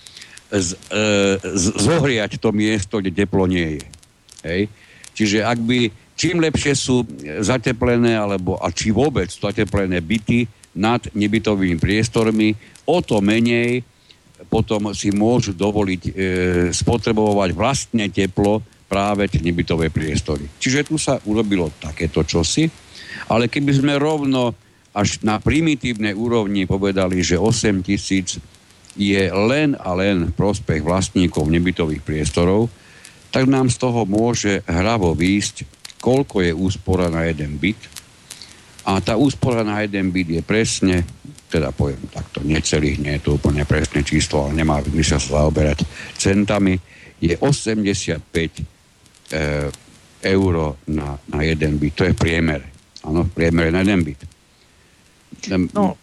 z, 0.48 0.80
e, 0.90 1.06
z, 1.44 1.66
zohriať 1.76 2.40
to 2.40 2.56
miesto, 2.56 3.04
kde 3.04 3.12
teplo 3.12 3.46
nie 3.46 3.84
je. 3.84 3.86
Hej? 4.48 4.62
Čiže 5.14 5.38
ak 5.44 5.60
by 5.60 5.80
čím 6.18 6.42
lepšie 6.42 6.74
sú 6.74 7.06
zateplené, 7.44 8.18
alebo 8.18 8.58
a 8.58 8.72
či 8.74 8.90
vôbec 8.90 9.30
zateplené 9.30 10.02
byty 10.02 10.50
nad 10.74 11.04
nebytovými 11.14 11.78
priestormi, 11.78 12.56
o 12.88 13.04
to 13.04 13.20
menej 13.20 13.84
potom 14.48 14.94
si 14.94 15.10
môžu 15.10 15.52
dovoliť 15.52 16.02
e, 16.06 16.12
spotrebovať 16.70 17.50
vlastné 17.58 18.06
teplo 18.14 18.62
práve 18.88 19.28
tie 19.28 19.44
nebytové 19.44 19.92
priestory. 19.92 20.48
Čiže 20.58 20.88
tu 20.88 20.96
sa 20.96 21.20
urobilo 21.28 21.70
takéto 21.78 22.24
čosi, 22.24 22.72
ale 23.28 23.52
keby 23.52 23.72
sme 23.76 23.94
rovno 24.00 24.56
až 24.96 25.22
na 25.22 25.38
primitívnej 25.38 26.18
úrovni 26.18 26.66
povedali, 26.66 27.22
že 27.22 27.38
8 27.38 27.86
tisíc 27.86 28.42
je 28.98 29.30
len 29.30 29.78
a 29.78 29.94
len 29.94 30.34
prospech 30.34 30.82
vlastníkov 30.82 31.46
nebytových 31.46 32.02
priestorov, 32.02 32.74
tak 33.30 33.46
nám 33.46 33.70
z 33.70 33.78
toho 33.78 34.10
môže 34.10 34.66
hravo 34.66 35.14
výjsť, 35.14 35.70
koľko 36.02 36.42
je 36.42 36.52
úspora 36.56 37.12
na 37.14 37.30
jeden 37.30 37.62
byt. 37.62 37.78
A 38.88 38.98
tá 39.04 39.20
úspora 39.20 39.62
na 39.62 39.86
jeden 39.86 40.10
byt 40.10 40.40
je 40.40 40.42
presne, 40.42 41.06
teda 41.52 41.70
poviem 41.76 42.02
takto, 42.10 42.42
necelých, 42.42 42.98
nie 42.98 43.14
je 43.20 43.24
to 43.28 43.38
úplne 43.38 43.68
presné 43.68 44.02
číslo, 44.02 44.48
ale 44.48 44.64
nemá 44.64 44.82
sa 45.04 45.22
zaoberať 45.22 45.86
centami, 46.18 46.80
je 47.22 47.38
85 47.38 48.18
e, 48.18 48.77
euro 50.24 50.78
na, 50.88 51.20
na 51.28 51.40
jeden 51.44 51.78
byt. 51.78 51.94
To 52.00 52.04
je 52.08 52.14
priemer. 52.16 52.64
Áno, 53.04 53.28
priemer 53.28 53.72
na 53.72 53.84
jeden 53.84 54.04
byt. 54.04 54.20
No, 55.74 55.98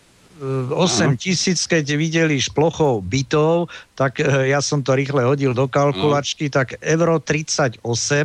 8 0.44 1.14
tisíc, 1.14 1.62
keď 1.64 1.94
videliš 1.94 2.50
plochou 2.50 2.98
bytov, 2.98 3.70
tak 3.94 4.18
e, 4.18 4.50
ja 4.50 4.58
som 4.58 4.82
to 4.82 4.98
rýchle 4.98 5.22
hodil 5.22 5.54
do 5.54 5.70
kalkulačky, 5.70 6.50
tak 6.50 6.74
euro 6.82 7.22
38 7.22 7.78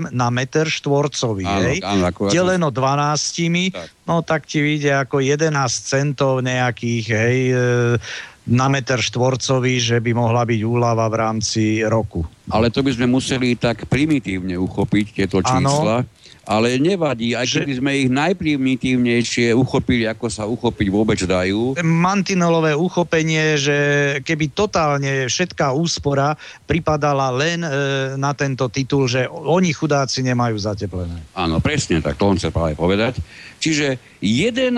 na 0.09 0.27
meter 0.33 0.65
štvorcový, 0.65 1.45
áno, 1.45 1.61
hej? 1.69 1.77
Áno, 1.85 2.09
deleno 2.33 2.73
12, 2.73 3.71
tak. 3.71 3.87
no 4.09 4.25
tak 4.25 4.49
ti 4.49 4.57
vyjde 4.57 5.05
ako 5.05 5.21
11 5.21 5.53
centov 5.69 6.41
nejakých, 6.41 7.05
hej, 7.13 7.37
e, 7.53 7.61
na 8.49 8.67
meter 8.67 8.97
štvorcový, 8.97 9.77
že 9.77 9.97
by 10.01 10.11
mohla 10.17 10.41
byť 10.41 10.61
úlava 10.65 11.05
v 11.05 11.15
rámci 11.21 11.85
roku. 11.85 12.25
Ale 12.49 12.73
to 12.73 12.81
by 12.81 12.91
sme 12.97 13.05
museli 13.05 13.53
tak 13.53 13.85
primitívne 13.85 14.57
uchopiť 14.57 15.05
tieto 15.13 15.39
čísla. 15.45 16.03
Ano. 16.03 16.17
Ale 16.49 16.81
nevadí, 16.81 17.37
aj 17.37 17.45
keby 17.45 17.73
sme 17.77 17.91
ich 17.93 18.09
najprimitívnejšie 18.09 19.53
uchopili, 19.53 20.09
ako 20.09 20.33
sa 20.33 20.49
uchopiť 20.49 20.87
vôbec 20.89 21.21
dajú. 21.21 21.77
Mantinelové 21.85 22.73
uchopenie, 22.73 23.53
že 23.53 23.77
keby 24.25 24.57
totálne 24.57 25.29
všetká 25.29 25.69
úspora 25.77 26.33
pripadala 26.65 27.29
len 27.29 27.61
e, 27.61 27.69
na 28.17 28.33
tento 28.33 28.65
titul, 28.73 29.05
že 29.05 29.29
oni 29.29 29.69
chudáci 29.69 30.25
nemajú 30.25 30.57
zateplené. 30.57 31.21
Áno, 31.37 31.61
presne 31.61 32.01
tak, 32.01 32.17
to 32.17 32.25
on 32.25 32.41
chce 32.41 32.49
práve 32.49 32.73
povedať. 32.73 33.21
Čiže 33.61 34.01
11 34.25 34.73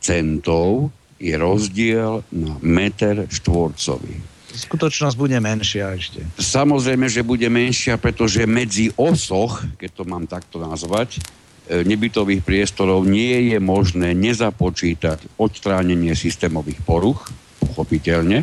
centov 0.00 0.88
je 1.20 1.36
rozdiel 1.36 2.24
na 2.32 2.56
meter 2.64 3.28
štvorcový. 3.28 4.16
Skutočnosť 4.50 5.14
bude 5.14 5.38
menšia 5.38 5.94
ešte. 5.94 6.26
Samozrejme, 6.40 7.06
že 7.06 7.22
bude 7.22 7.46
menšia, 7.46 8.00
pretože 8.00 8.48
medzi 8.48 8.90
osoch, 8.98 9.62
keď 9.78 9.90
to 9.94 10.02
mám 10.08 10.26
takto 10.26 10.58
nazvať, 10.58 11.20
e, 11.70 11.86
nebytových 11.86 12.42
priestorov 12.42 13.06
nie 13.06 13.54
je 13.54 13.62
možné 13.62 14.10
nezapočítať 14.16 15.38
odstránenie 15.38 16.18
systémových 16.18 16.82
poruch, 16.82 17.30
pochopiteľne, 17.62 18.42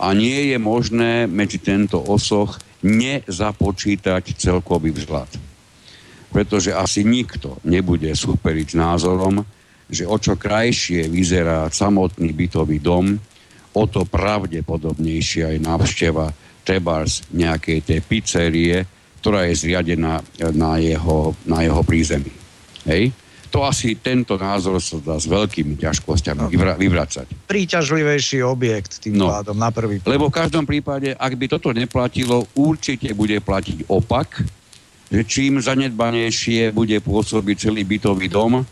a 0.00 0.06
nie 0.16 0.50
je 0.50 0.58
možné 0.58 1.28
medzi 1.28 1.60
tento 1.60 2.00
osoch 2.00 2.58
nezapočítať 2.80 4.34
celkový 4.34 4.96
vzhľad. 4.96 5.28
Pretože 6.32 6.72
asi 6.72 7.04
nikto 7.04 7.60
nebude 7.62 8.08
superiť 8.08 8.74
názorom, 8.74 9.44
že 9.90 10.06
o 10.06 10.16
čo 10.16 10.38
krajšie 10.38 11.10
vyzerá 11.10 11.66
samotný 11.68 12.30
bytový 12.30 12.78
dom, 12.78 13.18
o 13.74 13.84
to 13.86 14.06
pravdepodobnejšia 14.06 15.54
je 15.54 15.60
návšteva 15.62 16.30
trebárs 16.62 17.26
nejakej 17.34 17.82
tej 17.82 18.00
pizzerie, 18.06 18.86
ktorá 19.20 19.46
je 19.50 19.54
zriadená 19.58 20.22
na 20.54 20.80
jeho, 20.80 21.34
na 21.44 21.60
jeho 21.66 21.82
prízemí. 21.82 22.32
Hej? 22.86 23.12
To 23.50 23.66
asi 23.66 23.98
tento 23.98 24.38
názor 24.38 24.78
sa 24.78 25.02
dá 25.02 25.18
s 25.18 25.26
veľkými 25.26 25.74
ťažkosťami 25.74 26.38
no. 26.38 26.48
vyvra- 26.54 26.78
vyvracať. 26.78 27.50
Príťažlivejší 27.50 28.46
objekt 28.46 29.02
tým 29.02 29.18
no. 29.18 29.26
pádom 29.26 29.58
na 29.58 29.74
prvý 29.74 29.98
pohľad. 29.98 30.14
Lebo 30.14 30.30
v 30.30 30.38
každom 30.38 30.64
prípade, 30.64 31.18
ak 31.18 31.32
by 31.34 31.46
toto 31.50 31.74
neplatilo, 31.74 32.46
určite 32.54 33.10
bude 33.10 33.42
platiť 33.42 33.90
opak, 33.90 34.46
že 35.10 35.26
čím 35.26 35.58
zanedbanejšie 35.58 36.70
bude 36.70 37.02
pôsobiť 37.02 37.56
celý 37.58 37.82
bytový 37.82 38.30
dom, 38.30 38.62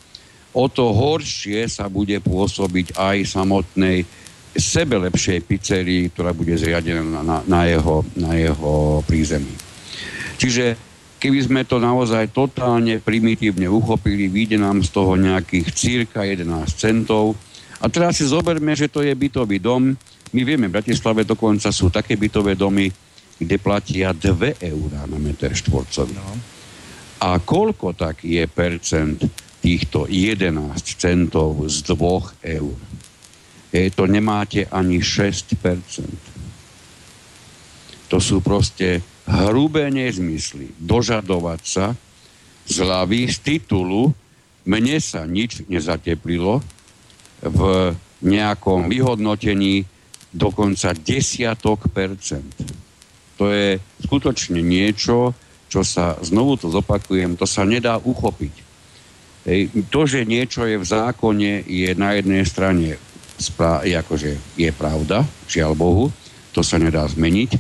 o 0.55 0.65
to 0.69 0.93
horšie 0.95 1.69
sa 1.69 1.91
bude 1.93 2.17
pôsobiť 2.25 2.97
aj 2.97 3.17
samotnej 3.29 4.05
sebe 4.57 4.99
lepšej 4.99 5.45
pizzerii, 5.45 6.09
ktorá 6.11 6.33
bude 6.33 6.57
zriadená 6.57 7.05
na, 7.05 7.23
na, 7.23 7.39
na, 7.45 7.61
jeho, 7.69 8.03
na 8.17 8.35
jeho 8.35 9.05
prízemí. 9.07 9.55
Čiže 10.39 10.75
keby 11.19 11.39
sme 11.45 11.61
to 11.67 11.83
naozaj 11.83 12.31
totálne 12.35 12.99
primitívne 13.03 13.67
uchopili, 13.71 14.31
vyjde 14.31 14.59
nám 14.59 14.81
z 14.83 14.91
toho 14.95 15.15
nejakých 15.15 15.67
cirka 15.75 16.25
11 16.25 16.47
centov. 16.75 17.39
A 17.79 17.87
teraz 17.87 18.19
si 18.19 18.27
zoberme, 18.27 18.75
že 18.75 18.91
to 18.91 19.07
je 19.07 19.15
bytový 19.15 19.63
dom. 19.63 19.95
My 20.35 20.43
vieme, 20.43 20.67
v 20.67 20.79
Bratislave 20.81 21.23
dokonca 21.23 21.71
sú 21.71 21.91
také 21.91 22.19
bytové 22.19 22.59
domy, 22.59 22.91
kde 23.39 23.57
platia 23.63 24.11
2 24.11 24.59
eurá 24.67 25.07
na 25.07 25.19
meter 25.23 25.55
štvorcový. 25.55 26.19
No. 26.19 26.35
A 27.19 27.39
koľko 27.39 27.95
tak 27.95 28.27
je 28.27 28.43
percent 28.47 29.19
týchto 29.61 30.07
11 30.07 30.55
centov 30.99 31.67
z 31.67 31.83
2 31.87 32.59
eur? 32.59 32.77
Je, 33.69 33.93
to 33.93 34.09
nemáte 34.09 34.65
ani 34.73 35.05
6% 35.05 35.61
To 38.09 38.17
sú 38.17 38.41
proste 38.41 39.05
hrubé 39.29 39.93
nezmysly. 39.93 40.73
Dožadovať 40.81 41.61
sa 41.69 41.87
z 42.65 42.81
hlavy, 42.81 43.29
z 43.29 43.37
titulu 43.45 44.17
mne 44.65 44.97
sa 45.01 45.29
nič 45.29 45.69
nezateplilo 45.69 46.65
v 47.45 47.61
nejakom 48.25 48.89
vyhodnotení 48.89 49.85
dokonca 50.33 50.93
desiatok 50.93 51.89
percent. 51.93 52.53
To 53.41 53.49
je 53.49 53.79
skutočne 54.03 54.61
niečo, 54.61 55.33
čo 55.69 55.87
sa, 55.87 56.19
znovu 56.21 56.59
to 56.59 56.69
zopakujem, 56.69 57.39
to 57.39 57.47
sa 57.47 57.63
nedá 57.63 57.97
uchopiť. 58.01 58.68
To, 59.89 60.01
že 60.05 60.29
niečo 60.29 60.69
je 60.69 60.77
v 60.77 60.87
zákone, 60.87 61.65
je 61.65 61.91
na 61.97 62.17
jednej 62.19 62.45
strane 62.45 63.01
akože 63.39 64.59
je 64.59 64.71
pravda, 64.75 65.23
žiaľ 65.47 65.79
Bohu, 65.79 66.05
to 66.51 66.67
sa 66.67 66.77
nedá 66.77 67.07
zmeniť. 67.07 67.55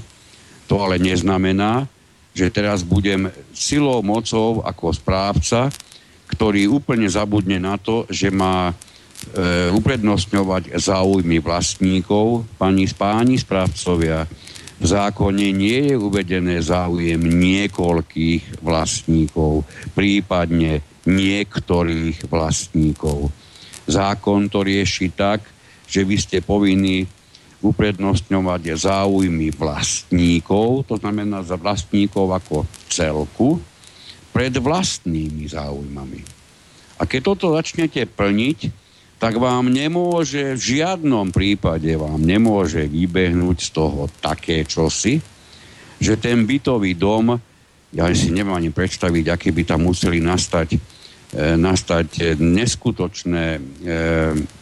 To 0.66 0.82
ale 0.82 0.98
neznamená, 0.98 1.86
že 2.35 2.52
teraz 2.52 2.82
budem 2.82 3.31
silou, 3.55 4.02
mocou 4.02 4.60
ako 4.66 4.93
správca, 4.93 5.70
ktorý 6.28 6.69
úplne 6.69 7.09
zabudne 7.09 7.56
na 7.56 7.81
to, 7.81 8.05
že 8.12 8.28
má 8.28 8.70
e, 8.70 8.74
uprednostňovať 9.73 10.77
záujmy 10.77 11.40
vlastníkov, 11.40 12.44
pani 12.60 12.85
spáni 12.85 13.40
správcovia. 13.40 14.28
V 14.78 14.86
zákone 14.86 15.51
nie 15.51 15.90
je 15.90 15.97
uvedené 15.98 16.62
záujem 16.62 17.19
niekoľkých 17.19 18.62
vlastníkov, 18.62 19.66
prípadne 19.97 20.85
niektorých 21.09 22.28
vlastníkov. 22.28 23.32
Zákon 23.89 24.52
to 24.52 24.60
rieši 24.60 25.09
tak, 25.16 25.40
že 25.89 26.05
vy 26.05 26.16
ste 26.20 26.44
povinní 26.44 27.09
uprednostňovať 27.64 28.62
záujmy 28.76 29.51
vlastníkov, 29.56 30.86
to 30.86 30.94
znamená 31.01 31.43
za 31.43 31.59
vlastníkov 31.59 32.30
ako 32.30 32.56
celku, 32.86 33.59
pred 34.30 34.55
vlastnými 34.55 35.51
záujmami. 35.51 36.22
A 37.01 37.02
keď 37.09 37.35
toto 37.35 37.51
začnete 37.56 38.06
plniť, 38.06 38.59
tak 39.18 39.35
vám 39.35 39.66
nemôže, 39.66 40.55
v 40.55 40.78
žiadnom 40.78 41.35
prípade 41.35 41.90
vám 41.98 42.22
nemôže 42.22 42.86
vybehnúť 42.86 43.59
z 43.59 43.70
toho 43.74 44.06
také 44.22 44.62
čosi, 44.62 45.18
že 45.98 46.14
ten 46.14 46.47
bytový 46.47 46.94
dom, 46.94 47.35
ja 47.90 48.06
si 48.14 48.30
neviem 48.30 48.55
ani 48.55 48.70
predstaviť, 48.70 49.35
aké 49.35 49.51
by 49.51 49.62
tam 49.66 49.90
museli 49.90 50.22
nastať, 50.22 50.78
nastať 51.36 52.40
neskutočné 52.40 53.46
e, 53.56 53.60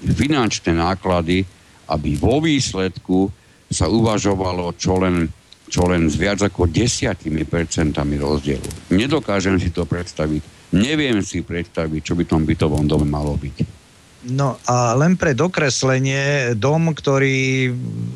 finančné 0.03 0.75
náklady, 0.75 1.47
aby 1.87 2.11
vo 2.19 2.43
výsledku 2.43 3.31
sa 3.71 3.87
uvažovalo 3.87 4.75
čo 4.75 4.99
len, 4.99 5.31
čo 5.71 5.87
len 5.87 6.11
s 6.11 6.19
viac 6.19 6.43
ako 6.43 6.67
desiatimi 6.67 7.47
percentami 7.47 8.19
rozdielu. 8.19 8.95
Nedokážem 8.95 9.63
si 9.63 9.71
to 9.71 9.87
predstaviť. 9.87 10.75
Neviem 10.75 11.23
si 11.23 11.47
predstaviť, 11.47 12.01
čo 12.03 12.19
by 12.19 12.25
tom 12.27 12.43
bytovom 12.43 12.91
dome 12.91 13.07
malo 13.07 13.39
byť. 13.39 13.76
No 14.25 14.57
a 14.65 14.97
len 14.97 15.15
pre 15.15 15.37
dokreslenie, 15.37 16.57
dom, 16.57 16.91
ktorý 16.91 17.71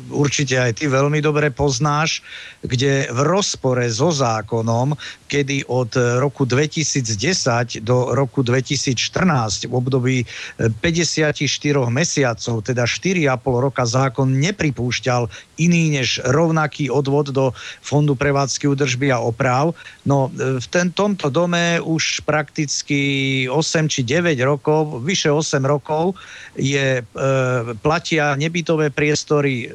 určite 0.09 0.57
aj 0.57 0.81
ty 0.81 0.89
veľmi 0.89 1.21
dobre 1.21 1.53
poznáš, 1.53 2.25
kde 2.65 3.05
v 3.07 3.19
rozpore 3.21 3.85
so 3.87 4.09
zákonom, 4.09 4.97
kedy 5.29 5.69
od 5.69 5.93
roku 6.19 6.43
2010 6.43 7.85
do 7.85 8.11
roku 8.11 8.43
2014 8.43 9.69
v 9.69 9.73
období 9.73 10.17
54 10.59 11.37
mesiacov, 11.87 12.55
teda 12.65 12.83
4,5 12.83 13.65
roka 13.71 13.85
zákon 13.87 14.27
nepripúšťal 14.41 15.31
iný 15.61 16.01
než 16.01 16.19
rovnaký 16.25 16.89
odvod 16.89 17.29
do 17.29 17.53
Fondu 17.85 18.17
prevádzky 18.17 18.67
údržby 18.67 19.13
a 19.13 19.21
oprav. 19.21 19.77
No 20.03 20.33
v 20.33 20.65
ten, 20.67 20.89
tomto 20.89 21.29
dome 21.29 21.77
už 21.79 22.25
prakticky 22.25 23.45
8 23.47 23.85
či 23.87 24.01
9 24.03 24.35
rokov, 24.41 25.05
vyše 25.05 25.29
8 25.29 25.61
rokov 25.63 26.00
rokov 26.01 26.17
je, 26.57 26.99
e, 26.99 27.03
platia 27.79 28.35
nebytové 28.35 28.89
priestory 28.91 29.65
e, 29.65 29.67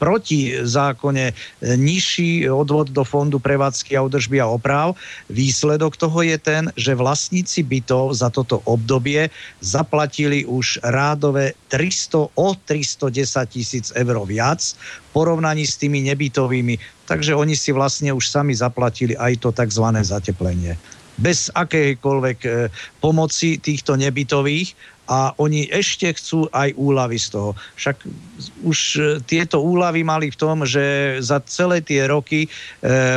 proti 0.00 0.58
zákone 0.58 1.30
e, 1.30 1.34
nižší 1.76 2.50
odvod 2.50 2.90
do 2.90 3.04
fondu 3.04 3.38
prevádzky 3.38 3.94
a 3.94 4.02
údržby 4.02 4.42
a 4.42 4.50
oprav. 4.50 4.98
Výsledok 5.30 5.94
toho 5.94 6.18
je 6.26 6.36
ten, 6.38 6.72
že 6.74 6.98
vlastníci 6.98 7.62
bytov 7.62 8.18
za 8.18 8.32
toto 8.32 8.58
obdobie 8.66 9.30
zaplatili 9.62 10.42
už 10.48 10.82
rádové 10.82 11.54
300 11.70 12.34
o 12.34 12.48
310 12.66 13.46
tisíc 13.46 13.86
eur 13.94 14.16
viac 14.26 14.60
v 14.74 15.08
porovnaní 15.14 15.62
s 15.62 15.78
tými 15.78 16.02
nebytovými. 16.10 17.06
Takže 17.06 17.38
oni 17.38 17.54
si 17.54 17.70
vlastne 17.70 18.10
už 18.10 18.26
sami 18.26 18.50
zaplatili 18.50 19.14
aj 19.14 19.46
to 19.46 19.50
tzv. 19.54 19.84
zateplenie 20.02 20.74
bez 21.16 21.48
akejkoľvek 21.48 22.38
pomoci 23.00 23.56
týchto 23.56 23.96
nebytových 23.96 24.76
a 25.06 25.32
oni 25.38 25.70
ešte 25.70 26.10
chcú 26.14 26.50
aj 26.50 26.74
úlavy 26.74 27.18
z 27.18 27.38
toho. 27.38 27.50
Však 27.78 27.96
už 28.66 28.78
e, 28.98 29.00
tieto 29.22 29.62
úlavy 29.62 30.02
mali 30.02 30.28
v 30.28 30.38
tom, 30.38 30.66
že 30.66 31.16
za 31.22 31.38
celé 31.46 31.80
tie 31.80 32.10
roky 32.10 32.46
e, 32.46 32.48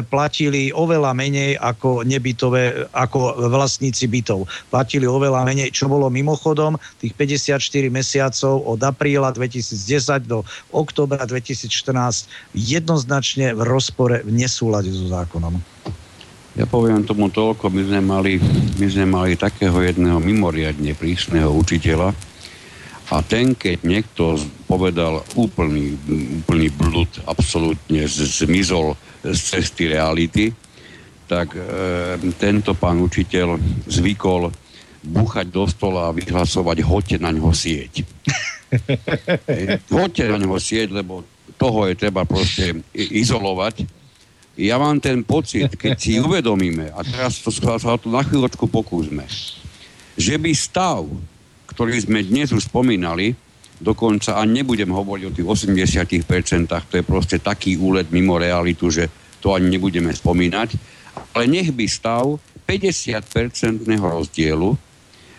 platili 0.05 0.69
oveľa 0.69 1.11
menej 1.17 1.57
ako 1.57 2.05
nebytové, 2.05 2.85
ako 2.93 3.49
vlastníci 3.49 4.05
bytov. 4.05 4.45
Platili 4.69 5.09
oveľa 5.09 5.43
menej, 5.45 5.73
čo 5.73 5.89
bolo 5.89 6.07
mimochodom 6.13 6.77
tých 7.01 7.17
54 7.17 7.57
mesiacov 7.89 8.53
od 8.63 8.79
apríla 8.85 9.33
2010 9.33 10.29
do 10.29 10.45
oktobra 10.69 11.25
2014 11.25 12.29
jednoznačne 12.53 13.57
v 13.57 13.61
rozpore, 13.65 14.21
v 14.21 14.31
nesúlade 14.31 14.93
so 14.93 15.09
zákonom. 15.09 15.57
Ja 16.59 16.67
poviem 16.67 17.07
tomu 17.07 17.31
toľko, 17.31 17.71
my 17.71 17.87
sme 17.87 18.01
mali, 18.03 18.33
my 18.75 18.87
sme 18.91 19.07
mali 19.07 19.39
takého 19.39 19.79
jedného 19.79 20.19
mimoriadne 20.19 20.91
prísneho 20.91 21.55
učiteľa 21.55 22.11
a 23.15 23.15
ten, 23.23 23.55
keď 23.55 23.87
niekto 23.87 24.35
povedal 24.67 25.23
úplný, 25.39 25.95
úplný 26.43 26.67
blud, 26.75 27.07
absolútne 27.23 28.03
zmizol 28.11 28.99
z 29.23 29.39
cesty 29.39 29.87
reality, 29.87 30.51
tak 31.31 31.55
e, 31.55 31.63
tento 32.35 32.75
pán 32.75 32.99
učiteľ 33.07 33.55
zvykol 33.87 34.51
búchať 34.99 35.47
do 35.47 35.63
stola 35.63 36.11
a 36.11 36.15
vyhlasovať 36.15 36.83
hoďte 36.83 37.17
na 37.23 37.31
ňo 37.31 37.55
sieť. 37.55 38.03
hoďte 39.95 40.27
na 40.27 40.43
ňo 40.43 40.59
sieť, 40.59 40.91
lebo 40.91 41.23
toho 41.55 41.87
je 41.87 41.95
treba 41.95 42.27
proste 42.27 42.83
izolovať 42.91 43.98
ja 44.59 44.75
mám 44.75 44.99
ten 44.99 45.23
pocit, 45.23 45.71
keď 45.79 45.95
si 45.95 46.19
uvedomíme, 46.19 46.91
a 46.91 46.99
teraz 47.07 47.39
to 47.39 47.47
sa 47.47 47.79
to 47.95 48.11
na 48.11 48.27
chvíľočku 48.27 48.67
pokúsme, 48.67 49.23
že 50.19 50.35
by 50.35 50.51
stav, 50.51 51.07
ktorý 51.71 51.95
sme 52.03 52.27
dnes 52.27 52.51
už 52.51 52.67
spomínali, 52.67 53.39
dokonca 53.79 54.35
a 54.35 54.43
nebudem 54.43 54.91
hovoriť 54.91 55.23
o 55.23 55.31
tých 55.31 55.47
80%, 56.27 56.67
to 56.91 56.99
je 56.99 57.03
proste 57.07 57.39
taký 57.39 57.79
úlet 57.79 58.11
mimo 58.11 58.35
realitu, 58.35 58.91
že 58.91 59.07
to 59.39 59.55
ani 59.55 59.79
nebudeme 59.79 60.11
spomínať, 60.11 60.75
ale 61.31 61.47
nech 61.47 61.71
by 61.71 61.87
stav 61.87 62.27
50-percentného 62.67 64.03
rozdielu 64.03 64.75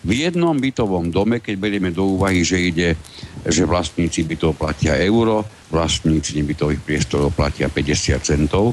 V 0.00 0.16
jednom 0.16 0.56
bytovom 0.56 1.12
dome, 1.12 1.44
keď 1.44 1.54
berieme 1.60 1.92
do 1.92 2.16
úvahy, 2.16 2.40
že 2.40 2.56
ide, 2.56 2.96
že 3.44 3.68
vlastníci 3.68 4.24
bytov 4.24 4.56
platia 4.56 4.96
euro, 4.96 5.44
vlastníci 5.68 6.40
nebytových 6.40 6.80
priestorov 6.80 7.36
platia 7.36 7.68
50 7.68 8.16
centov, 8.24 8.72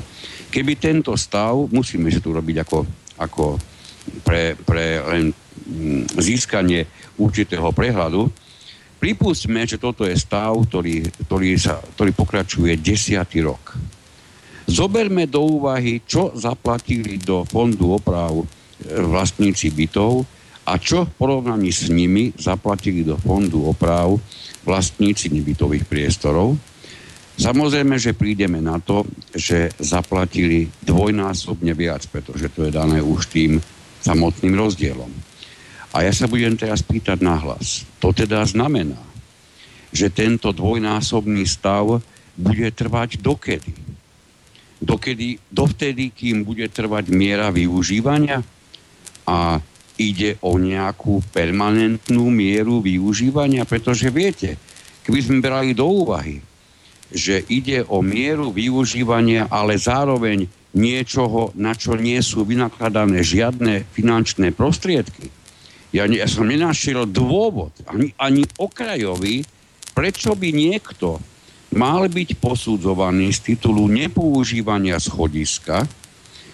keby 0.50 0.74
tento 0.80 1.14
stav, 1.20 1.56
musíme 1.70 2.12
si 2.12 2.20
tu 2.24 2.32
robiť 2.34 2.64
ako, 2.64 2.78
ako 3.20 3.46
pre, 4.24 4.56
pre 4.56 5.02
len 5.04 5.32
mm, 5.32 6.18
získanie 6.18 6.88
určitého 7.20 7.70
prehľadu, 7.72 8.28
pripustme, 8.98 9.64
že 9.68 9.78
toto 9.78 10.04
je 10.08 10.18
stav, 10.18 10.54
ktorý, 10.56 11.06
ktorý, 11.28 11.50
sa, 11.60 11.80
ktorý 11.96 12.12
pokračuje 12.14 12.80
desiatý 12.80 13.46
rok. 13.46 13.78
Zoberme 14.68 15.32
do 15.32 15.48
úvahy, 15.48 16.04
čo 16.04 16.36
zaplatili 16.36 17.16
do 17.16 17.48
fondu 17.48 17.96
oprav 17.96 18.36
e, 18.36 18.46
vlastníci 19.00 19.72
bytov 19.72 20.28
a 20.68 20.76
čo 20.76 21.08
v 21.08 21.12
porovnaní 21.16 21.72
s 21.72 21.88
nimi 21.88 22.36
zaplatili 22.36 23.08
do 23.08 23.16
fondu 23.16 23.64
oprav 23.64 24.20
vlastníci 24.68 25.32
nebytových 25.32 25.88
priestorov. 25.88 26.60
Samozrejme, 27.38 28.02
že 28.02 28.18
prídeme 28.18 28.58
na 28.58 28.82
to, 28.82 29.06
že 29.30 29.70
zaplatili 29.78 30.74
dvojnásobne 30.82 31.70
viac, 31.78 32.02
pretože 32.10 32.50
to 32.50 32.66
je 32.66 32.74
dané 32.74 32.98
už 32.98 33.30
tým 33.30 33.62
samotným 34.02 34.58
rozdielom. 34.58 35.14
A 35.94 36.02
ja 36.02 36.10
sa 36.10 36.26
budem 36.26 36.58
teraz 36.58 36.82
pýtať 36.82 37.22
nahlas. 37.22 37.86
To 38.02 38.10
teda 38.10 38.42
znamená, 38.42 38.98
že 39.94 40.10
tento 40.10 40.50
dvojnásobný 40.50 41.46
stav 41.46 42.02
bude 42.34 42.68
trvať 42.74 43.22
dokedy? 43.22 43.74
Dokedy, 44.82 45.38
dovtedy, 45.50 46.14
kým 46.14 46.42
bude 46.42 46.66
trvať 46.70 47.10
miera 47.14 47.54
využívania? 47.54 48.42
A 49.30 49.62
ide 49.98 50.38
o 50.42 50.58
nejakú 50.58 51.22
permanentnú 51.34 52.30
mieru 52.30 52.82
využívania, 52.82 53.66
pretože 53.66 54.10
viete, 54.14 54.58
keby 55.06 55.20
sme 55.22 55.38
brali 55.42 55.74
do 55.74 55.90
úvahy, 55.90 56.38
že 57.12 57.44
ide 57.48 57.88
o 57.88 58.04
mieru 58.04 58.52
využívania, 58.52 59.48
ale 59.48 59.80
zároveň 59.80 60.48
niečoho, 60.76 61.56
na 61.56 61.74
čo 61.74 61.96
nie 61.96 62.20
sú 62.20 62.44
vynakladané 62.44 63.24
žiadne 63.24 63.88
finančné 63.96 64.52
prostriedky. 64.54 65.32
Ja, 65.96 66.04
ja 66.06 66.28
som 66.28 66.46
nenašiel 66.46 67.08
dôvod, 67.08 67.72
ani, 67.88 68.12
ani 68.20 68.44
okrajový, 68.60 69.48
prečo 69.96 70.36
by 70.36 70.50
niekto 70.52 71.18
mal 71.74 72.06
byť 72.12 72.38
posudzovaný 72.38 73.32
z 73.34 73.56
titulu 73.56 73.88
nepoužívania 73.88 75.00
schodiska, 75.00 75.88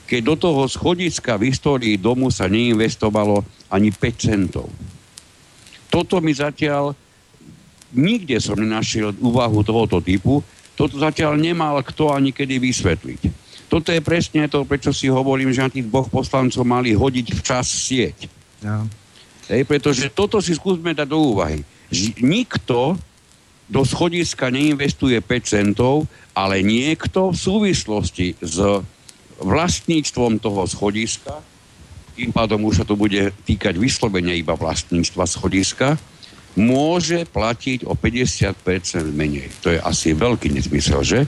keď 0.05 0.21
do 0.21 0.35
toho 0.37 0.63
schodiska 0.69 1.41
v 1.41 1.49
histórii 1.49 1.95
domu 1.97 2.29
sa 2.29 2.45
neinvestovalo 2.45 3.41
ani 3.73 3.89
5 3.89 4.13
centov. 4.21 4.69
Toto 5.89 6.21
mi 6.21 6.33
zatiaľ, 6.33 6.93
nikde 7.93 8.37
som 8.41 8.57
nenašiel 8.57 9.13
úvahu 9.21 9.61
tohoto 9.61 10.01
typu, 10.01 10.41
toto 10.73 10.97
zatiaľ 10.97 11.37
nemal 11.37 11.77
kto 11.85 12.09
ani 12.09 12.33
kedy 12.33 12.57
vysvetliť. 12.57 13.21
Toto 13.69 13.89
je 13.89 14.01
presne 14.05 14.45
to, 14.45 14.65
prečo 14.69 14.93
si 14.93 15.09
hovorím, 15.09 15.49
že 15.49 15.65
na 15.65 15.73
tých 15.73 15.89
dvoch 15.89 16.09
poslancov 16.09 16.61
mali 16.61 16.93
hodiť 16.93 17.27
včas 17.33 17.65
sieť. 17.65 18.29
Ja. 18.61 18.85
Hej, 19.49 19.65
pretože 19.65 20.13
toto 20.13 20.37
si 20.39 20.53
skúsme 20.53 20.93
dať 20.93 21.09
do 21.09 21.19
úvahy. 21.33 21.65
Nikto 22.21 22.97
do 23.65 23.81
schodiska 23.81 24.53
neinvestuje 24.53 25.17
5 25.19 25.41
centov, 25.45 26.05
ale 26.37 26.61
niekto 26.61 27.33
v 27.33 27.37
súvislosti 27.37 28.37
s 28.39 28.61
vlastníctvom 29.41 30.37
toho 30.37 30.69
schodiska, 30.69 31.41
tým 32.13 32.29
pádom 32.29 32.61
už 32.69 32.81
sa 32.81 32.85
to 32.85 32.93
bude 32.93 33.33
týkať 33.49 33.73
vyslovene 33.73 34.37
iba 34.37 34.53
vlastníctva 34.53 35.25
schodiska, 35.25 35.97
môže 36.59 37.25
platiť 37.29 37.85
o 37.89 37.97
50% 37.97 39.09
menej. 39.09 39.49
To 39.65 39.73
je 39.73 39.79
asi 39.81 40.13
veľký 40.13 40.53
nezmysel, 40.53 41.01
že? 41.01 41.19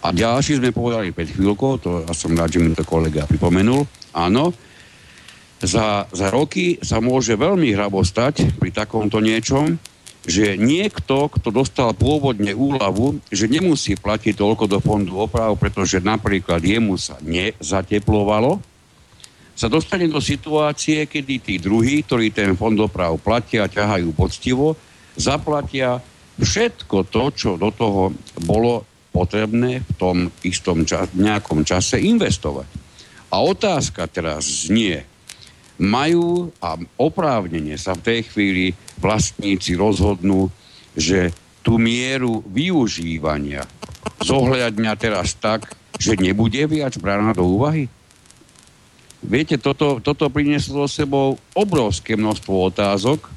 A 0.00 0.12
ďalší 0.12 0.56
sme 0.56 0.72
povedali 0.72 1.12
pred 1.12 1.28
chvíľkou, 1.28 1.72
to 1.80 1.90
ja 2.04 2.12
som 2.16 2.32
rád, 2.32 2.56
že 2.56 2.62
mi 2.64 2.72
to 2.72 2.84
kolega 2.84 3.28
pripomenul, 3.28 3.84
áno, 4.16 4.56
za, 5.60 6.08
za 6.08 6.32
roky 6.32 6.80
sa 6.80 7.04
môže 7.04 7.36
veľmi 7.36 7.76
hrabo 7.76 8.00
stať 8.00 8.56
pri 8.56 8.72
takomto 8.72 9.20
niečom, 9.20 9.76
že 10.24 10.56
niekto, 10.56 11.28
kto 11.32 11.48
dostal 11.52 11.92
pôvodne 11.92 12.52
úľavu, 12.52 13.20
že 13.28 13.48
nemusí 13.48 13.96
platiť 13.96 14.36
toľko 14.36 14.64
do 14.68 14.78
fondu 14.80 15.16
oprav, 15.20 15.56
pretože 15.56 16.00
napríklad 16.00 16.60
jemu 16.60 16.96
sa 16.96 17.16
nezateplovalo, 17.20 18.60
sa 19.60 19.68
dostane 19.68 20.08
do 20.08 20.24
situácie, 20.24 21.04
kedy 21.04 21.34
tí 21.44 21.54
druhí, 21.60 22.00
ktorí 22.00 22.32
ten 22.32 22.56
fond 22.56 22.80
oprav 22.80 23.20
platia, 23.20 23.68
ťahajú 23.68 24.08
poctivo, 24.16 24.72
zaplatia 25.20 26.00
všetko 26.40 27.04
to, 27.12 27.24
čo 27.36 27.50
do 27.60 27.68
toho 27.68 28.16
bolo 28.40 28.88
potrebné 29.12 29.84
v 29.84 29.92
tom 30.00 30.16
istom 30.48 30.88
čas, 30.88 31.12
nejakom 31.12 31.60
čase 31.68 32.00
investovať. 32.00 32.72
A 33.28 33.44
otázka 33.44 34.08
teraz 34.08 34.48
znie, 34.64 35.04
majú 35.76 36.56
a 36.64 36.80
oprávnenie 36.96 37.76
sa 37.76 37.92
v 37.92 38.04
tej 38.04 38.20
chvíli 38.32 38.66
vlastníci 38.96 39.76
rozhodnú, 39.76 40.48
že 40.96 41.36
tú 41.60 41.76
mieru 41.76 42.40
využívania 42.48 43.68
zohľadňa 44.24 44.92
teraz 44.96 45.36
tak, 45.36 45.68
že 46.00 46.16
nebude 46.16 46.64
viac 46.64 46.96
brána 46.96 47.36
do 47.36 47.44
úvahy? 47.44 47.99
Viete, 49.20 49.60
toto, 49.60 50.00
toto 50.00 50.32
prinieslo 50.32 50.88
so 50.88 50.88
sebou 50.88 51.36
obrovské 51.52 52.16
množstvo 52.16 52.72
otázok. 52.72 53.28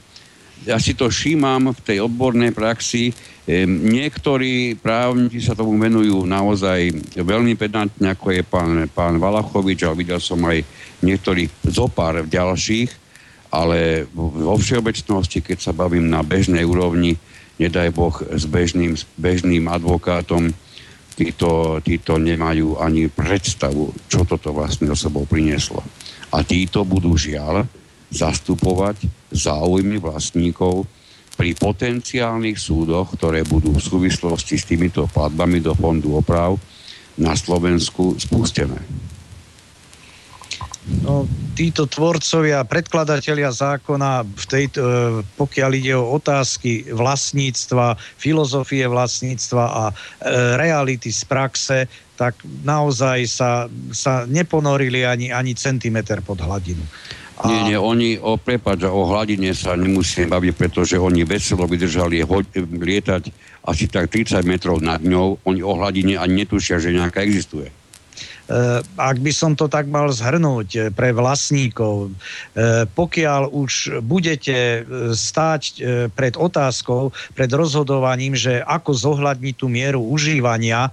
Ja 0.63 0.79
si 0.79 0.95
to 0.95 1.11
všímam 1.11 1.75
v 1.75 1.79
tej 1.83 1.97
odbornej 2.07 2.55
praxi. 2.55 3.11
E, 3.43 3.67
niektorí 3.67 4.79
právnici 4.79 5.43
sa 5.43 5.51
tomu 5.51 5.75
venujú 5.75 6.23
naozaj 6.23 6.87
veľmi 7.19 7.59
pedantne, 7.59 8.15
ako 8.15 8.31
je 8.31 8.41
pán, 8.47 8.87
pán 8.95 9.19
Valachovič, 9.19 9.83
a 9.83 9.91
videl 9.91 10.23
som 10.23 10.39
aj 10.47 10.63
niektorých 11.03 11.51
zopár 11.67 12.23
ďalších, 12.23 12.87
ale 13.51 14.07
vo 14.15 14.55
všeobecnosti, 14.55 15.43
keď 15.43 15.57
sa 15.59 15.75
bavím 15.75 16.07
na 16.07 16.23
bežnej 16.23 16.63
úrovni, 16.63 17.19
nedaj 17.59 17.91
Boh 17.91 18.15
s 18.31 18.47
bežným, 18.47 18.95
s 18.95 19.03
bežným 19.19 19.67
advokátom, 19.67 20.55
títo, 21.13 21.79
títo 21.79 22.17
nemajú 22.17 22.81
ani 22.81 23.09
predstavu, 23.09 23.93
čo 24.09 24.25
toto 24.25 24.51
vlastne 24.51 24.89
do 24.89 24.97
sebou 24.97 25.23
prinieslo. 25.29 25.81
A 26.33 26.41
títo 26.41 26.81
budú 26.83 27.13
žiaľ 27.13 27.65
zastupovať 28.13 29.05
záujmy 29.33 29.97
vlastníkov 29.97 30.85
pri 31.33 31.57
potenciálnych 31.57 32.57
súdoch, 32.61 33.17
ktoré 33.17 33.41
budú 33.41 33.73
v 33.73 33.81
súvislosti 33.81 34.53
s 34.57 34.69
týmito 34.69 35.09
platbami 35.09 35.57
do 35.61 35.73
fondu 35.73 36.13
oprav 36.13 36.57
na 37.17 37.33
Slovensku 37.33 38.17
spustené. 38.21 38.77
No, 40.83 41.23
títo 41.55 41.87
tvorcovia, 41.87 42.67
predkladatelia 42.67 43.55
zákona, 43.55 44.27
v 44.27 44.45
tejto, 44.51 44.79
e, 44.83 44.91
pokiaľ 45.39 45.71
ide 45.79 45.95
o 45.95 46.11
otázky 46.19 46.91
vlastníctva, 46.91 47.95
filozofie 48.19 48.83
vlastníctva 48.91 49.63
a 49.63 49.83
e, 49.87 49.93
reality 50.59 51.07
z 51.07 51.23
praxe, 51.23 51.77
tak 52.19 52.35
naozaj 52.67 53.19
sa, 53.31 53.71
sa 53.95 54.27
neponorili 54.27 55.07
ani, 55.07 55.31
ani 55.31 55.55
centimeter 55.55 56.19
pod 56.19 56.43
hladinu. 56.43 56.83
A... 57.39 57.47
Nie, 57.47 57.73
nie, 57.73 57.79
oni, 57.79 58.09
o, 58.19 58.35
prepáč, 58.35 58.83
o 58.83 59.07
hladine 59.07 59.55
sa 59.55 59.79
nemusíme 59.79 60.29
baviť, 60.29 60.53
pretože 60.53 60.95
oni 60.99 61.23
veselo 61.23 61.63
vydržali 61.63 62.27
ho, 62.27 62.43
lietať 62.59 63.31
asi 63.65 63.87
tak 63.87 64.11
30 64.11 64.43
metrov 64.43 64.83
nad 64.83 64.99
ňou. 64.99 65.39
Oni 65.47 65.63
o 65.63 65.73
hladine 65.79 66.19
ani 66.19 66.43
netušia, 66.43 66.77
že 66.77 66.91
nejaká 66.91 67.23
existuje. 67.23 67.71
Eh, 68.53 68.85
ak 69.01 69.17
by 69.17 69.33
som 69.33 69.57
to 69.57 69.65
tak 69.65 69.89
mal 69.89 70.13
zhrnúť 70.13 70.69
eh, 70.77 70.81
pre 70.93 71.09
vlastníkov, 71.09 72.13
eh, 72.53 72.85
pokiaľ 72.85 73.49
už 73.49 74.03
budete 74.05 74.85
stáť 75.13 75.63
pred 76.13 76.35
otázkou, 76.37 77.09
pred 77.33 77.49
rozhodovaním, 77.49 78.37
že 78.37 78.61
ako 78.61 78.93
zohľadniť 78.93 79.55
tú 79.57 79.67
mieru 79.71 80.01
užívania, 80.03 80.91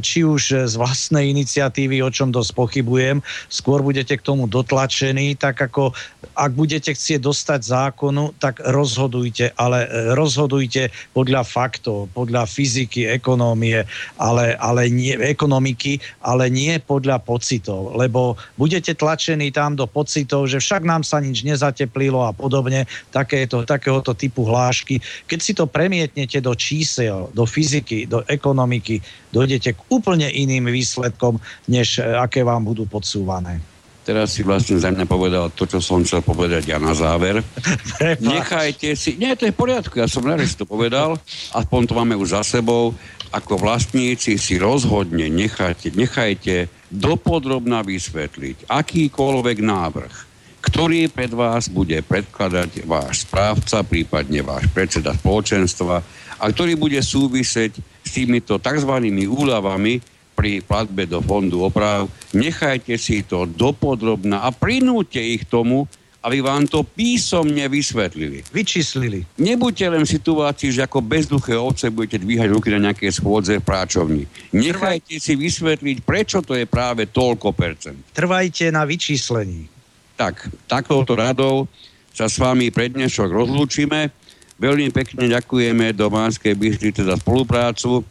či 0.00 0.22
už 0.24 0.70
z 0.70 0.74
vlastnej 0.78 1.28
iniciatívy, 1.34 2.00
o 2.00 2.10
čom 2.12 2.30
dosť 2.30 2.52
pochybujem, 2.54 3.20
skôr 3.50 3.82
budete 3.82 4.16
k 4.16 4.24
tomu 4.24 4.46
dotlačení, 4.48 5.34
tak 5.36 5.60
ako 5.60 5.92
ak 6.34 6.52
budete 6.54 6.94
chcieť 6.94 7.20
dostať 7.20 7.60
zákonu, 7.62 8.34
tak 8.38 8.62
rozhodujte, 8.62 9.52
ale 9.54 9.86
rozhodujte 10.14 10.90
podľa 11.12 11.42
faktov, 11.46 12.10
podľa 12.14 12.46
fyziky, 12.48 13.06
ekonómie, 13.18 13.84
ale, 14.18 14.56
ale 14.58 14.88
nie, 14.88 15.14
ekonomiky, 15.14 16.02
ale 16.22 16.48
nie 16.50 16.78
podľa 16.78 16.93
pocitov, 17.22 17.96
lebo 17.96 18.36
budete 18.58 18.94
tlačení 18.94 19.50
tam 19.54 19.78
do 19.78 19.86
pocitov, 19.88 20.50
že 20.50 20.60
však 20.60 20.84
nám 20.84 21.02
sa 21.02 21.22
nič 21.22 21.42
nezateplilo 21.46 22.20
a 22.26 22.36
podobne, 22.36 22.84
takéto, 23.10 23.64
takéhoto 23.64 24.12
typu 24.12 24.44
hlášky. 24.44 25.00
Keď 25.26 25.38
si 25.40 25.52
to 25.56 25.64
premietnete 25.70 26.38
do 26.42 26.52
čísel, 26.54 27.30
do 27.32 27.48
fyziky, 27.48 28.06
do 28.06 28.20
ekonomiky, 28.26 29.00
dojdete 29.32 29.74
k 29.74 29.80
úplne 29.90 30.28
iným 30.30 30.70
výsledkom, 30.70 31.38
než 31.70 31.98
e, 31.98 32.06
aké 32.06 32.46
vám 32.46 32.62
budú 32.66 32.86
podsúvané. 32.86 33.62
Teraz 34.04 34.36
si 34.36 34.44
vlastne 34.44 34.76
za 34.76 34.92
mňa 34.92 35.08
povedal 35.08 35.48
to, 35.56 35.64
čo 35.64 35.80
som 35.80 36.04
chcel 36.04 36.20
povedať 36.20 36.68
ja 36.68 36.76
na 36.76 36.92
záver. 36.92 37.40
Nechajte 38.20 38.92
si, 39.00 39.16
nie, 39.16 39.32
to 39.32 39.48
je 39.48 39.56
v 39.56 39.60
poriadku, 39.64 39.96
ja 39.96 40.04
som 40.04 40.20
rád, 40.20 40.44
že 40.44 40.52
si 40.52 40.60
to 40.60 40.68
povedal, 40.68 41.16
aspoň 41.56 41.80
to 41.88 41.96
máme 41.96 42.14
už 42.20 42.36
za 42.36 42.44
sebou. 42.44 42.92
Ako 43.32 43.58
vlastníci 43.58 44.36
si 44.36 44.60
rozhodne 44.60 45.26
nechajte, 45.26 45.96
nechajte 45.96 46.68
dopodrobná 46.94 47.82
vysvetliť 47.82 48.70
akýkoľvek 48.70 49.58
návrh, 49.58 50.14
ktorý 50.62 51.10
pred 51.10 51.34
vás 51.34 51.66
bude 51.66 51.98
predkladať 52.00 52.86
váš 52.86 53.26
správca, 53.26 53.82
prípadne 53.82 54.40
váš 54.40 54.70
predseda 54.70 55.12
spoločenstva 55.12 56.00
a 56.38 56.44
ktorý 56.48 56.78
bude 56.78 57.02
súvisieť 57.02 57.82
s 58.06 58.10
týmito 58.14 58.56
tzv. 58.62 58.92
úľavami, 59.26 60.14
pri 60.34 60.60
platbe 60.66 61.06
do 61.06 61.22
fondu 61.22 61.62
oprav. 61.62 62.10
Nechajte 62.34 62.98
si 62.98 63.22
to 63.22 63.46
dopodrobná 63.46 64.42
a 64.42 64.50
prinúte 64.50 65.22
ich 65.22 65.46
tomu, 65.46 65.86
aby 66.24 66.40
vám 66.40 66.64
to 66.64 66.80
písomne 66.80 67.68
vysvetlili. 67.68 68.40
Vyčíslili. 68.48 69.28
Nebuďte 69.36 69.86
len 69.92 70.08
v 70.08 70.14
situácii, 70.16 70.72
že 70.72 70.88
ako 70.88 71.04
bezduché 71.04 71.52
ovce 71.52 71.92
budete 71.92 72.24
dvíhať 72.24 72.48
ruky 72.48 72.72
na 72.72 72.88
nejaké 72.88 73.12
schôdze 73.12 73.60
v 73.60 73.64
práčovni. 73.64 74.24
Nechajte 74.56 75.20
si 75.20 75.36
vysvetliť, 75.36 76.00
prečo 76.00 76.40
to 76.40 76.56
je 76.56 76.64
práve 76.64 77.12
toľko 77.12 77.52
percent. 77.52 78.00
Trvajte 78.16 78.72
na 78.72 78.88
vyčíslení. 78.88 79.68
Tak, 80.16 80.48
takouto 80.64 81.12
radou 81.12 81.68
sa 82.14 82.24
s 82.30 82.40
vami 82.40 82.72
pre 82.72 82.88
dnešok 82.88 83.28
rozlúčime. 83.28 84.08
Veľmi 84.56 84.94
pekne 84.94 85.26
ďakujeme 85.28 85.92
do 85.92 86.06
Banskej 86.08 86.54
Bystrice 86.54 87.02
za 87.02 87.18
spoluprácu 87.18 88.06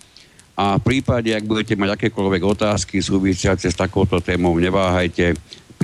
a 0.54 0.78
v 0.78 0.86
prípade, 0.86 1.34
ak 1.34 1.48
budete 1.48 1.74
mať 1.74 1.98
akékoľvek 1.98 2.42
otázky 2.46 3.02
súvisiace 3.02 3.72
s 3.72 3.80
takouto 3.80 4.22
témou, 4.22 4.54
neváhajte, 4.54 5.34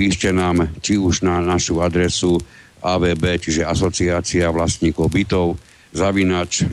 píšte 0.00 0.32
nám 0.32 0.80
či 0.80 0.96
už 0.96 1.20
na 1.28 1.44
našu 1.44 1.84
adresu 1.84 2.40
AVB, 2.80 3.36
čiže 3.36 3.68
Asociácia 3.68 4.48
vlastníkov 4.48 5.12
bytov, 5.12 5.60
zavinač, 5.92 6.64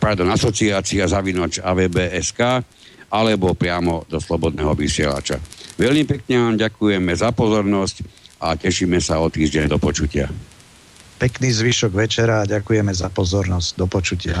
pardon, 0.00 0.32
asociácia 0.32 1.04
zavinač 1.04 1.60
AVB.sk 1.60 2.64
alebo 3.12 3.52
priamo 3.52 4.08
do 4.08 4.16
Slobodného 4.16 4.72
vysielača. 4.72 5.36
Veľmi 5.76 6.08
pekne 6.08 6.34
vám 6.40 6.56
ďakujeme 6.56 7.12
za 7.12 7.36
pozornosť 7.36 7.96
a 8.40 8.56
tešíme 8.56 8.96
sa 8.96 9.20
o 9.20 9.28
týždeň 9.28 9.68
do 9.68 9.76
počutia. 9.76 10.32
Pekný 11.20 11.52
zvyšok 11.52 11.92
večera 11.92 12.40
a 12.40 12.48
ďakujeme 12.48 12.96
za 12.96 13.12
pozornosť. 13.12 13.76
Do 13.76 13.84
počutia. 13.84 14.40